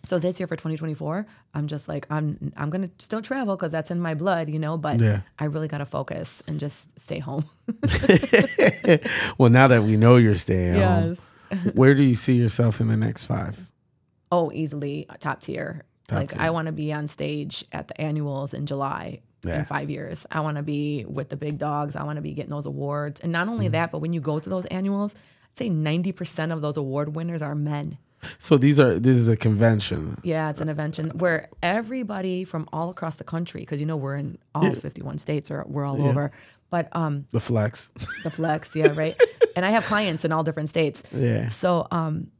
So 0.03 0.19
this 0.19 0.39
year 0.39 0.45
for 0.45 0.55
2024, 0.55 1.25
I'm 1.55 1.65
just 1.65 1.87
like 1.87 2.05
I'm 2.11 2.53
I'm 2.55 2.69
gonna 2.69 2.91
still 2.99 3.23
travel 3.23 3.55
because 3.55 3.71
that's 3.71 3.89
in 3.89 3.99
my 3.99 4.13
blood, 4.13 4.49
you 4.49 4.59
know. 4.59 4.77
But 4.77 4.99
Yeah. 4.99 5.21
I 5.39 5.45
really 5.45 5.67
gotta 5.67 5.85
focus 5.85 6.43
and 6.47 6.59
just 6.59 6.99
stay 6.99 7.17
home. 7.17 7.45
Well, 9.37 9.49
now 9.49 9.67
that 9.67 9.83
we 9.83 9.97
know 9.97 10.15
you're 10.17 10.35
staying 10.35 10.75
home, 10.75 11.17
yes. 11.51 11.69
where 11.73 11.93
do 11.95 12.03
you 12.03 12.15
see 12.15 12.35
yourself 12.35 12.79
in 12.81 12.87
the 12.87 12.97
next 12.97 13.25
five? 13.25 13.69
Oh, 14.31 14.51
easily 14.53 15.07
top 15.19 15.41
tier. 15.41 15.83
Top 16.07 16.19
like 16.19 16.31
tier. 16.31 16.41
I 16.41 16.49
want 16.51 16.67
to 16.67 16.71
be 16.71 16.93
on 16.93 17.07
stage 17.07 17.65
at 17.71 17.87
the 17.87 17.99
annuals 17.99 18.53
in 18.53 18.65
July 18.65 19.21
Yeah. 19.45 19.59
in 19.59 19.65
five 19.65 19.89
years. 19.89 20.25
I 20.31 20.39
want 20.41 20.57
to 20.57 20.63
be 20.63 21.05
with 21.07 21.29
the 21.29 21.35
big 21.37 21.57
dogs. 21.57 21.95
I 21.95 22.03
want 22.03 22.17
to 22.17 22.21
be 22.21 22.33
getting 22.33 22.51
those 22.51 22.65
awards. 22.65 23.21
And 23.21 23.31
not 23.31 23.43
Mm-hmm. 23.45 23.53
only 23.53 23.67
that, 23.69 23.91
but 23.91 23.99
when 23.99 24.11
you 24.13 24.21
go 24.21 24.39
to 24.39 24.49
those 24.49 24.65
annuals, 24.65 25.13
I'd 25.51 25.57
say 25.57 25.69
ninety 25.69 26.11
percent 26.11 26.51
of 26.51 26.61
those 26.61 26.77
award 26.77 27.15
winners 27.15 27.41
are 27.41 27.55
men. 27.55 27.97
So 28.39 28.57
these 28.57 28.79
are 28.79 28.99
this 28.99 29.17
is 29.17 29.27
a 29.27 29.37
convention. 29.37 30.17
Yeah, 30.23 30.49
it's 30.49 30.59
an 30.61 30.67
convention 30.67 31.11
where 31.19 31.47
everybody 31.61 32.43
from 32.43 32.67
all 32.73 32.89
across 32.89 33.15
the 33.17 33.23
country, 33.23 33.61
because 33.61 33.79
you 33.79 33.85
know 33.85 33.97
we're 33.97 34.15
in 34.15 34.37
all 34.55 34.73
51 34.73 35.19
states 35.19 35.51
or 35.51 35.63
we're 35.67 35.85
all 35.85 36.01
over, 36.01 36.31
but 36.71 36.87
um, 36.93 37.27
The 37.31 37.39
flex. 37.39 37.89
the 38.23 38.31
flex, 38.31 38.75
yeah, 38.75 38.93
right. 38.95 39.15
and 39.55 39.63
I 39.63 39.69
have 39.69 39.83
clients 39.85 40.25
in 40.25 40.31
all 40.31 40.43
different 40.43 40.69
states. 40.69 41.03
Yeah. 41.13 41.49
So 41.49 41.87
um, 41.91 42.31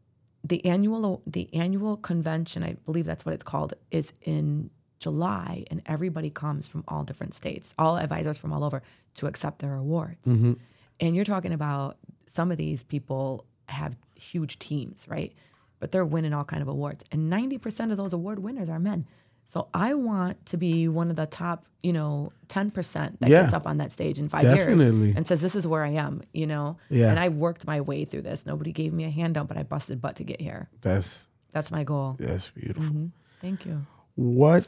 the 0.43 0.65
annual 0.65 1.21
the 1.27 1.53
annual 1.53 1.97
convention, 1.97 2.63
I 2.63 2.77
believe 2.85 3.05
that's 3.05 3.23
what 3.25 3.33
it's 3.35 3.43
called, 3.43 3.73
is 3.91 4.11
in 4.23 4.71
July, 5.05 5.63
and 5.69 5.83
everybody 5.85 6.31
comes 6.31 6.67
from 6.67 6.83
all 6.87 7.03
different 7.03 7.35
states, 7.35 7.73
all 7.77 7.95
advisors 7.97 8.39
from 8.39 8.51
all 8.51 8.63
over 8.63 8.81
to 9.13 9.27
accept 9.27 9.59
their 9.59 9.75
awards. 9.75 10.25
Mm-hmm. 10.27 10.53
And 10.99 11.15
you're 11.15 11.25
talking 11.25 11.53
about 11.53 11.97
some 12.25 12.49
of 12.51 12.57
these 12.57 12.81
people 12.81 13.45
have 13.69 13.95
huge 14.15 14.57
teams, 14.57 15.05
right? 15.07 15.31
But 15.79 15.91
they're 15.91 16.05
winning 16.15 16.33
all 16.33 16.43
kind 16.43 16.63
of 16.63 16.67
awards, 16.67 17.05
and 17.11 17.31
90% 17.31 17.91
of 17.91 17.97
those 17.97 18.13
award 18.13 18.39
winners 18.39 18.67
are 18.67 18.79
men. 18.79 19.05
So 19.45 19.67
I 19.75 19.93
want 19.93 20.43
to 20.47 20.57
be 20.57 20.87
one 20.87 21.11
of 21.11 21.17
the 21.17 21.27
top, 21.27 21.67
you 21.83 21.93
know, 21.93 22.31
10% 22.47 23.19
that 23.19 23.29
Yeah. 23.29 23.43
gets 23.43 23.53
up 23.53 23.67
on 23.67 23.77
that 23.77 23.91
stage 23.91 24.17
in 24.17 24.27
five 24.27 24.41
Definitely. 24.41 24.85
years 25.09 25.15
and 25.17 25.27
says, 25.27 25.39
"This 25.39 25.55
is 25.55 25.67
where 25.67 25.83
I 25.83 25.91
am," 25.91 26.23
you 26.33 26.47
know. 26.47 26.77
Yeah. 26.89 27.11
And 27.11 27.19
I 27.19 27.29
worked 27.29 27.67
my 27.67 27.79
way 27.79 28.05
through 28.05 28.23
this. 28.23 28.43
Nobody 28.47 28.71
gave 28.71 28.91
me 28.91 29.03
a 29.03 29.11
handout, 29.11 29.47
but 29.47 29.55
I 29.55 29.61
busted 29.61 30.01
butt 30.01 30.15
to 30.15 30.23
get 30.23 30.41
here. 30.41 30.67
That's 30.81 31.27
That's 31.51 31.69
my 31.69 31.83
goal. 31.83 32.15
that's 32.17 32.49
beautiful. 32.49 32.83
Mm-hmm. 32.85 33.05
Thank 33.39 33.67
you. 33.67 33.85
What 34.15 34.67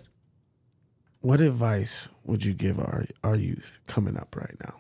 what 1.21 1.41
advice 1.41 2.08
would 2.25 2.43
you 2.45 2.53
give 2.53 2.80
our 2.80 3.06
our 3.23 3.36
youth 3.36 3.80
coming 3.88 4.17
up 4.17 4.36
right 4.36 4.56
now? 4.63 4.75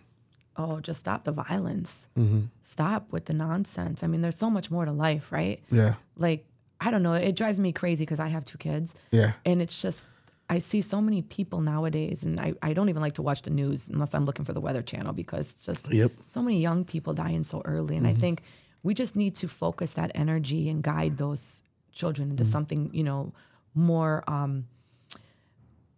Oh, 0.55 0.79
just 0.79 0.99
stop 0.99 1.23
the 1.23 1.31
violence. 1.31 2.07
Mm-hmm. 2.17 2.45
Stop 2.63 3.11
with 3.11 3.25
the 3.25 3.33
nonsense. 3.33 4.01
I 4.03 4.07
mean, 4.07 4.21
there's 4.21 4.37
so 4.37 4.49
much 4.49 4.71
more 4.71 4.85
to 4.85 4.91
life, 4.91 5.31
right? 5.31 5.61
Yeah. 5.71 5.95
Like, 6.15 6.45
I 6.81 6.89
don't 6.89 7.03
know. 7.03 7.13
It 7.13 7.35
drives 7.35 7.59
me 7.59 7.71
crazy 7.71 8.03
because 8.05 8.19
I 8.19 8.27
have 8.27 8.43
two 8.43 8.57
kids. 8.57 8.95
Yeah. 9.11 9.33
And 9.45 9.61
it's 9.61 9.79
just, 9.79 10.01
I 10.49 10.57
see 10.57 10.81
so 10.81 10.99
many 10.99 11.21
people 11.21 11.61
nowadays, 11.61 12.23
and 12.23 12.39
I, 12.39 12.53
I 12.63 12.73
don't 12.73 12.89
even 12.89 13.03
like 13.03 13.13
to 13.15 13.21
watch 13.21 13.43
the 13.43 13.51
news 13.51 13.87
unless 13.87 14.15
I'm 14.15 14.25
looking 14.25 14.45
for 14.45 14.53
the 14.53 14.59
Weather 14.61 14.81
Channel 14.81 15.13
because 15.13 15.51
it's 15.51 15.63
just 15.63 15.93
Yep. 15.93 16.13
so 16.31 16.41
many 16.41 16.59
young 16.59 16.85
people 16.85 17.13
dying 17.13 17.43
so 17.43 17.61
early. 17.65 17.95
And 17.95 18.07
I 18.07 18.13
think 18.13 18.41
we 18.81 18.95
just 18.95 19.15
need 19.15 19.35
to 19.35 19.47
focus 19.47 19.93
that 19.93 20.11
energy 20.15 20.69
and 20.69 20.81
guide 20.81 21.17
those 21.17 21.61
children 21.91 22.31
into 22.31 22.45
something, 22.45 22.89
you 22.93 23.03
know, 23.03 23.31
more, 23.75 24.23
um, 24.27 24.65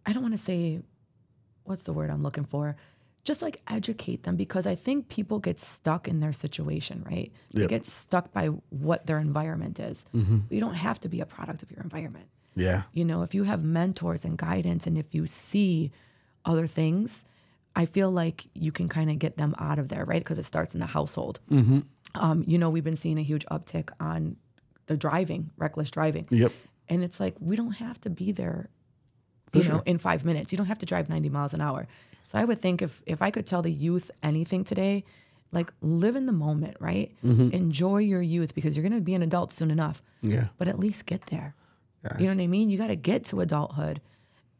I 0.06 0.12
don't 0.12 0.22
want 0.22 0.36
to 0.36 0.42
say, 0.44 0.80
what's 1.64 1.82
the 1.82 1.92
word 1.92 2.10
I'm 2.10 2.22
looking 2.22 2.44
for? 2.44 2.76
Just 3.22 3.42
like 3.42 3.60
educate 3.68 4.22
them 4.22 4.36
because 4.36 4.66
I 4.66 4.74
think 4.74 5.08
people 5.08 5.38
get 5.38 5.60
stuck 5.60 6.08
in 6.08 6.20
their 6.20 6.32
situation, 6.32 7.04
right? 7.08 7.30
They 7.52 7.60
Yep. 7.62 7.70
get 7.70 7.84
stuck 7.84 8.32
by 8.32 8.46
what 8.70 9.06
their 9.06 9.18
environment 9.18 9.78
is. 9.78 10.04
You 10.14 10.60
don't 10.60 10.74
have 10.74 10.98
to 11.00 11.08
be 11.08 11.20
a 11.20 11.26
product 11.26 11.62
of 11.62 11.70
your 11.70 11.80
environment. 11.82 12.26
Yeah. 12.56 12.82
You 12.94 13.04
know, 13.04 13.22
if 13.22 13.34
you 13.34 13.44
have 13.44 13.62
mentors 13.62 14.24
and 14.24 14.36
guidance 14.38 14.86
and 14.86 14.96
if 14.96 15.14
you 15.14 15.26
see 15.26 15.92
other 16.46 16.66
things, 16.66 17.24
I 17.76 17.84
feel 17.86 18.10
like 18.10 18.46
you 18.54 18.72
can 18.72 18.88
kind 18.88 19.10
of 19.10 19.18
get 19.18 19.36
them 19.36 19.54
out 19.58 19.78
of 19.78 19.88
there, 19.90 20.04
right? 20.04 20.20
Because 20.24 20.38
it 20.38 20.44
starts 20.44 20.72
in 20.74 20.80
the 20.80 20.86
household. 20.86 21.38
Um, 22.14 22.44
you 22.46 22.58
know, 22.58 22.70
we've 22.70 22.82
been 22.82 22.96
seeing 22.96 23.18
a 23.18 23.22
huge 23.22 23.44
uptick 23.46 23.90
on 24.00 24.36
the 24.86 24.96
driving, 24.96 25.50
reckless 25.58 25.90
driving. 25.90 26.26
Yep. 26.30 26.52
And 26.88 27.04
it's 27.04 27.20
like, 27.20 27.36
we 27.38 27.54
don't 27.54 27.72
have 27.74 28.00
to 28.00 28.10
be 28.10 28.32
there, 28.32 28.68
you 29.52 29.64
know, 29.64 29.82
in 29.86 29.98
five 29.98 30.24
minutes. 30.24 30.52
You 30.52 30.58
don't 30.58 30.66
have 30.66 30.78
to 30.78 30.86
drive 30.86 31.08
90 31.08 31.28
miles 31.28 31.54
an 31.54 31.60
hour. 31.60 31.86
So 32.26 32.38
I 32.38 32.44
would 32.44 32.60
think 32.60 32.82
if, 32.82 33.02
if 33.06 33.20
I 33.22 33.30
could 33.30 33.46
tell 33.46 33.62
the 33.62 33.72
youth 33.72 34.10
anything 34.22 34.62
today, 34.64 35.04
like 35.52 35.72
live 35.80 36.14
in 36.14 36.26
the 36.26 36.32
moment, 36.32 36.76
right? 36.78 37.10
Mm-hmm. 37.24 37.50
Enjoy 37.52 37.98
your 37.98 38.22
youth 38.22 38.54
because 38.54 38.76
you're 38.76 38.88
going 38.88 38.94
to 38.98 39.04
be 39.04 39.14
an 39.14 39.22
adult 39.22 39.52
soon 39.52 39.70
enough, 39.70 40.02
Yeah. 40.22 40.44
but 40.58 40.68
at 40.68 40.78
least 40.78 41.06
get 41.06 41.26
there. 41.26 41.54
You 42.18 42.26
know 42.28 42.34
what 42.36 42.42
I 42.42 42.46
mean? 42.46 42.70
You 42.70 42.78
got 42.78 42.86
to 42.86 42.96
get 42.96 43.24
to 43.26 43.40
adulthood 43.40 44.00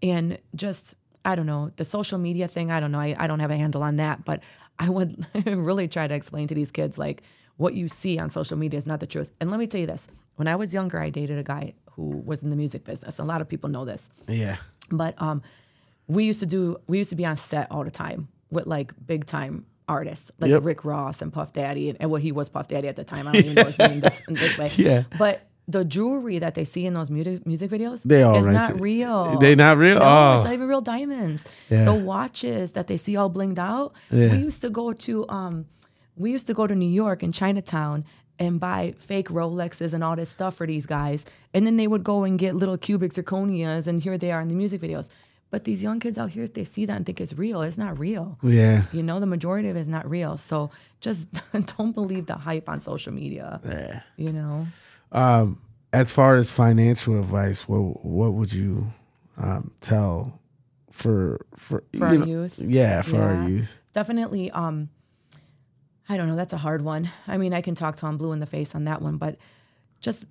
and 0.03 0.39
just, 0.55 0.95
I 1.25 1.35
don't 1.37 1.47
know, 1.47 1.71
the 1.77 1.85
social 1.85 2.19
media 2.19 2.49
thing, 2.49 2.71
I 2.71 2.81
don't 2.81 2.93
know. 2.93 3.01
I, 3.01 3.15
I 3.19 3.27
don't 3.27 3.41
have 3.41 3.51
a 3.51 3.57
handle 3.57 3.83
on 3.83 3.97
that, 3.97 4.25
but 4.25 4.43
I 4.79 4.89
would 4.91 5.25
really 5.47 5.89
try 5.89 6.07
to 6.07 6.15
explain 6.15 6.49
to 6.49 6.55
these 6.55 6.71
kids 6.71 6.99
like 6.99 7.23
what 7.57 7.75
you 7.75 7.89
see 7.89 8.19
on 8.19 8.31
social 8.31 8.57
media 8.59 8.77
is 8.79 8.87
not 8.87 9.01
the 9.01 9.07
truth. 9.07 9.31
And 9.41 9.51
let 9.51 9.59
me 9.61 9.67
tell 9.67 9.81
you 9.81 9.87
this 9.87 10.09
when 10.37 10.49
I 10.49 10.57
was 10.57 10.75
younger, 10.75 11.01
I 11.01 11.09
dated 11.11 11.39
a 11.39 11.43
guy 11.43 11.75
who 11.93 12.23
was 12.27 12.43
in 12.43 12.51
the 12.51 12.57
music 12.57 12.85
business. 12.85 13.19
A 13.19 13.25
lot 13.25 13.41
of 13.41 13.49
people 13.49 13.71
know 13.71 13.85
this 13.85 14.11
Yeah. 14.29 14.57
But 14.91 15.15
um 15.19 15.43
we 16.07 16.25
used 16.25 16.41
to 16.41 16.47
do 16.47 16.77
we 16.87 16.99
used 16.99 17.11
to 17.11 17.17
be 17.17 17.25
on 17.25 17.37
set 17.37 17.71
all 17.71 17.85
the 17.85 17.91
time 17.91 18.29
with 18.51 18.67
like 18.67 18.93
big 19.07 19.27
time 19.27 19.65
artists 19.89 20.31
like 20.39 20.51
Yep. 20.51 20.65
Rick 20.65 20.85
Ross 20.85 21.21
and 21.23 21.33
Puff 21.33 21.53
Daddy 21.53 21.89
and, 21.91 21.99
and 22.01 22.11
well 22.11 22.21
he 22.21 22.33
was 22.33 22.49
Puff 22.49 22.69
Daddy 22.69 22.89
at 22.89 22.97
the 22.97 23.05
time 23.05 23.27
I 23.27 23.33
don't 23.33 23.43
even 23.45 23.55
know 23.55 23.65
his 23.65 23.79
name 23.79 24.01
this, 24.01 24.21
this 24.29 24.57
way 24.59 24.71
Yeah. 24.77 25.05
but 25.19 25.47
the 25.69 25.85
jewelry 25.85 26.39
that 26.41 26.55
they 26.57 26.65
see 26.65 26.85
in 26.87 26.95
those 26.95 27.11
music 27.11 27.47
music 27.47 27.71
videos 27.71 28.03
They 28.03 28.23
all 28.23 28.37
is 28.37 28.47
right 28.47 28.53
not 28.53 28.81
real 28.81 29.39
They 29.39 29.55
not 29.55 29.79
real? 29.79 29.99
no, 29.99 30.05
Oh. 30.05 30.35
it's 30.35 30.45
not 30.45 30.53
even 30.53 30.67
real 30.69 30.81
diamonds. 30.81 31.45
Yeah. 31.69 31.85
The 31.85 31.95
watches 31.95 32.73
that 32.73 32.87
they 32.89 32.97
see 32.97 33.17
all 33.17 33.31
blinged 33.31 33.59
out. 33.59 33.93
Yeah. 34.11 34.33
We 34.33 34.39
used 34.39 34.61
to 34.63 34.71
go 34.71 34.93
to 34.93 35.29
um, 35.29 35.67
we 36.17 36.33
used 36.33 36.47
to 36.49 36.55
go 36.55 36.67
to 36.67 36.75
New 36.75 36.91
York 36.91 37.23
in 37.23 37.31
Chinatown 37.31 38.05
and 38.41 38.59
buy 38.59 38.95
fake 38.99 39.29
Rolexes 39.29 39.93
and 39.93 40.03
all 40.03 40.17
this 40.17 40.31
stuff 40.31 40.57
for 40.57 40.67
these 40.67 40.87
guys, 40.87 41.25
and 41.55 41.67
then 41.67 41.77
they 41.77 41.87
would 41.87 42.03
go 42.03 42.25
and 42.25 42.39
get 42.39 42.57
little 42.57 42.79
cubic 42.79 43.13
zirconias, 43.13 43.87
and 43.87 44.03
here 44.03 44.17
they 44.19 44.33
are 44.33 44.41
in 44.41 44.49
the 44.49 44.55
music 44.57 44.81
videos. 44.81 45.09
But 45.51 45.65
these 45.65 45.83
young 45.83 45.99
kids 46.01 46.17
out 46.17 46.31
here, 46.31 46.47
they 46.47 46.65
see 46.65 46.87
that 46.87 46.97
and 46.97 47.05
think 47.05 47.21
it's 47.21 47.33
real. 47.35 47.61
It's 47.63 47.77
not 47.77 47.99
real. 47.99 48.39
Yeah. 48.43 48.85
You 48.93 49.03
know, 49.03 49.19
the 49.21 49.27
majority 49.27 49.69
of 49.69 49.77
it 49.77 49.81
is 49.81 49.89
not 49.89 50.09
real. 50.09 50.37
So 50.37 50.71
just 51.01 51.27
don't 51.77 51.93
believe 51.93 52.27
the 52.27 52.37
hype 52.37 52.69
on 52.69 52.81
social 52.81 53.13
media. 53.13 53.61
Yeah. 53.67 54.01
You 54.17 54.33
know. 54.33 54.67
Um, 55.13 55.59
as 55.93 56.13
far 56.13 56.37
as 56.37 56.53
financial 56.53 57.19
advice, 57.19 57.69
what 57.69 58.05
what 58.05 58.33
would 58.35 58.53
you 58.53 58.93
um, 59.37 59.73
tell 59.81 60.41
for 60.93 61.45
for, 61.57 61.83
For 61.99 62.07
our 62.07 62.17
know- 62.17 62.27
youth? 62.27 62.59
Yeah, 62.61 63.03
for 63.03 63.21
our 63.21 63.49
youth. 63.49 63.77
definitely 63.93 64.53
um 64.53 64.89
i 66.11 66.17
don't 66.17 66.29
know 66.29 66.37
that's 66.37 66.53
a 66.53 66.59
hard 66.67 66.83
one 66.83 67.11
i 67.27 67.37
mean 67.39 67.55
i 67.55 67.61
can 67.63 67.75
talk 67.75 67.97
tom 67.97 68.17
blue 68.19 68.33
in 68.33 68.41
the 68.41 68.47
face 68.57 68.75
on 68.75 68.85
that 68.85 69.01
one 69.01 69.17
but 69.17 69.37
just 70.01 70.25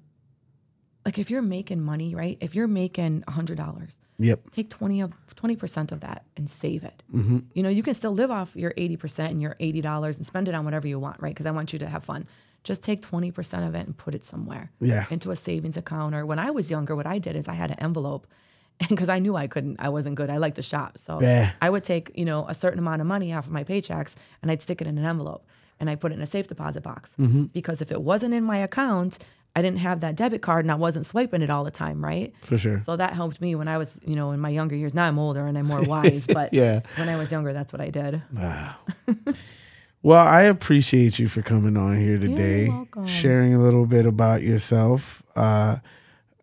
like 1.06 1.18
if 1.18 1.32
you're 1.32 1.42
making 1.42 1.82
money 1.82 2.14
right 2.14 2.38
if 2.42 2.54
you're 2.56 2.68
making 2.68 3.24
a 3.28 3.32
hundred 3.32 3.58
dollars 3.58 4.00
Yep. 4.22 4.52
take 4.52 4.70
20 4.70 5.00
of 5.00 5.14
20% 5.36 5.94
of 5.94 6.02
that 6.02 6.26
and 6.36 6.50
save 6.50 6.84
it 6.84 7.02
Mm-hmm. 7.14 7.40
you 7.54 7.64
know 7.64 7.70
you 7.70 7.82
can 7.84 7.94
still 7.94 8.12
live 8.14 8.30
off 8.32 8.54
your 8.56 8.74
80% 8.74 9.30
and 9.30 9.42
your 9.42 9.56
$80 9.62 10.18
and 10.18 10.26
spend 10.26 10.50
it 10.50 10.54
on 10.56 10.66
whatever 10.66 10.88
you 10.90 11.00
want 11.00 11.22
right 11.22 11.34
because 11.34 11.46
i 11.46 11.52
want 11.52 11.72
you 11.74 11.80
to 11.80 11.88
have 11.88 12.04
fun 12.04 12.28
just 12.66 12.84
take 12.84 13.02
20% 13.02 13.66
of 13.68 13.74
it 13.76 13.88
and 13.88 13.96
put 13.98 14.14
it 14.14 14.26
somewhere 14.26 14.72
Yeah. 14.82 15.06
into 15.10 15.32
a 15.32 15.36
savings 15.38 15.78
account 15.78 16.14
or 16.16 16.26
when 16.26 16.38
i 16.40 16.52
was 16.52 16.70
younger 16.70 16.94
what 16.98 17.08
i 17.08 17.18
did 17.18 17.38
is 17.38 17.48
i 17.48 17.54
had 17.54 17.72
an 17.72 17.80
envelope 17.80 18.28
and 18.82 18.90
because 18.90 19.08
i 19.08 19.20
knew 19.20 19.38
i 19.38 19.48
couldn't 19.48 19.78
i 19.80 19.88
wasn't 19.88 20.16
good 20.16 20.30
i 20.30 20.36
like 20.36 20.56
to 20.56 20.62
shop 20.62 20.98
so 20.98 21.22
Yeah. 21.22 21.52
i 21.62 21.70
would 21.70 21.86
take 21.86 22.12
you 22.16 22.26
know 22.26 22.46
a 22.50 22.54
certain 22.54 22.80
amount 22.80 23.00
of 23.00 23.08
money 23.08 23.32
off 23.34 23.46
of 23.46 23.54
my 23.54 23.64
paychecks 23.64 24.16
and 24.42 24.52
i'd 24.52 24.62
stick 24.62 24.82
it 24.82 24.88
in 24.88 24.98
an 24.98 25.06
envelope 25.06 25.46
and 25.80 25.90
i 25.90 25.96
put 25.96 26.12
it 26.12 26.16
in 26.16 26.22
a 26.22 26.28
safe 26.28 26.48
deposit 26.48 26.82
box 26.84 27.16
Mm-hmm. 27.20 27.44
because 27.54 27.82
if 27.82 27.92
it 27.92 28.02
wasn't 28.02 28.34
in 28.34 28.44
my 28.44 28.58
account 28.58 29.18
i 29.56 29.62
didn't 29.62 29.80
have 29.80 30.00
that 30.02 30.16
debit 30.16 30.42
card 30.42 30.64
and 30.66 30.72
i 30.72 30.76
wasn't 30.76 31.06
swiping 31.06 31.42
it 31.42 31.50
all 31.50 31.64
the 31.64 31.72
time 31.72 32.04
right 32.04 32.34
For 32.44 32.58
sure. 32.58 32.80
so 32.80 32.96
that 32.96 33.14
helped 33.14 33.42
me 33.42 33.56
when 33.56 33.68
I 33.68 33.78
was, 33.78 34.00
you 34.06 34.16
know, 34.16 34.32
in 34.32 34.40
my 34.40 34.50
younger 34.50 34.76
years. 34.76 34.94
Now 34.94 35.06
I'm 35.08 35.18
older 35.20 35.46
and 35.48 35.58
I'm 35.58 35.66
more 35.66 35.82
wise, 35.82 36.28
but 36.40 36.54
Yeah. 36.54 36.82
when 36.98 37.10
I 37.10 37.16
was 37.18 37.32
younger, 37.32 37.52
that's 37.54 37.74
what 37.74 37.82
I 37.82 37.90
did. 37.90 38.22
Wow. 38.34 38.76
well, 40.04 40.26
I 40.26 40.44
appreciate 40.44 41.20
you 41.20 41.28
for 41.28 41.42
coming 41.42 41.76
on 41.78 41.98
here 42.00 42.18
today, 42.18 42.70
sharing 43.06 43.54
a 43.54 43.60
little 43.62 43.86
bit 43.86 44.06
about 44.06 44.42
yourself. 44.44 45.22
Uh, 45.36 45.78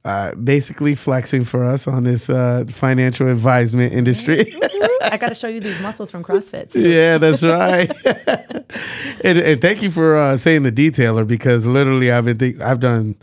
uh, 0.04 0.34
basically 0.36 0.94
flexing 0.94 1.44
for 1.44 1.64
us 1.64 1.88
on 1.88 2.04
this 2.04 2.28
uh, 2.30 2.64
financial 2.68 3.28
advisement 3.28 3.92
industry. 3.92 4.54
I 5.02 5.16
got 5.16 5.28
to 5.28 5.34
show 5.34 5.48
you 5.48 5.60
these 5.60 5.78
muscles 5.80 6.10
from 6.10 6.22
CrossFit 6.24 6.70
too. 6.70 6.88
yeah, 6.88 7.18
that's 7.18 7.42
right. 7.42 7.90
and, 9.24 9.38
and 9.38 9.60
thank 9.60 9.82
you 9.82 9.90
for 9.90 10.16
uh, 10.16 10.36
saying 10.36 10.62
the 10.64 10.72
detailer 10.72 11.26
because 11.26 11.66
literally 11.66 12.10
I've 12.12 12.24
been 12.24 12.38
think- 12.38 12.60
I've 12.60 12.80
done 12.80 13.16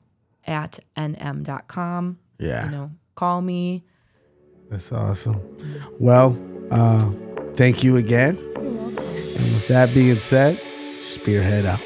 at 0.46 0.78
nm.com. 0.96 2.18
Yeah. 2.38 2.64
You 2.64 2.70
know, 2.70 2.90
call 3.14 3.40
me. 3.42 3.84
That's 4.70 4.90
awesome. 4.92 5.40
Well, 6.00 6.36
uh, 6.70 7.10
thank 7.54 7.82
you 7.84 7.96
again. 7.96 8.36
And 8.56 8.96
with 8.96 9.68
that 9.68 9.92
being 9.94 10.16
said, 10.16 10.56
Spearhead 10.56 11.66
out. 11.66 11.80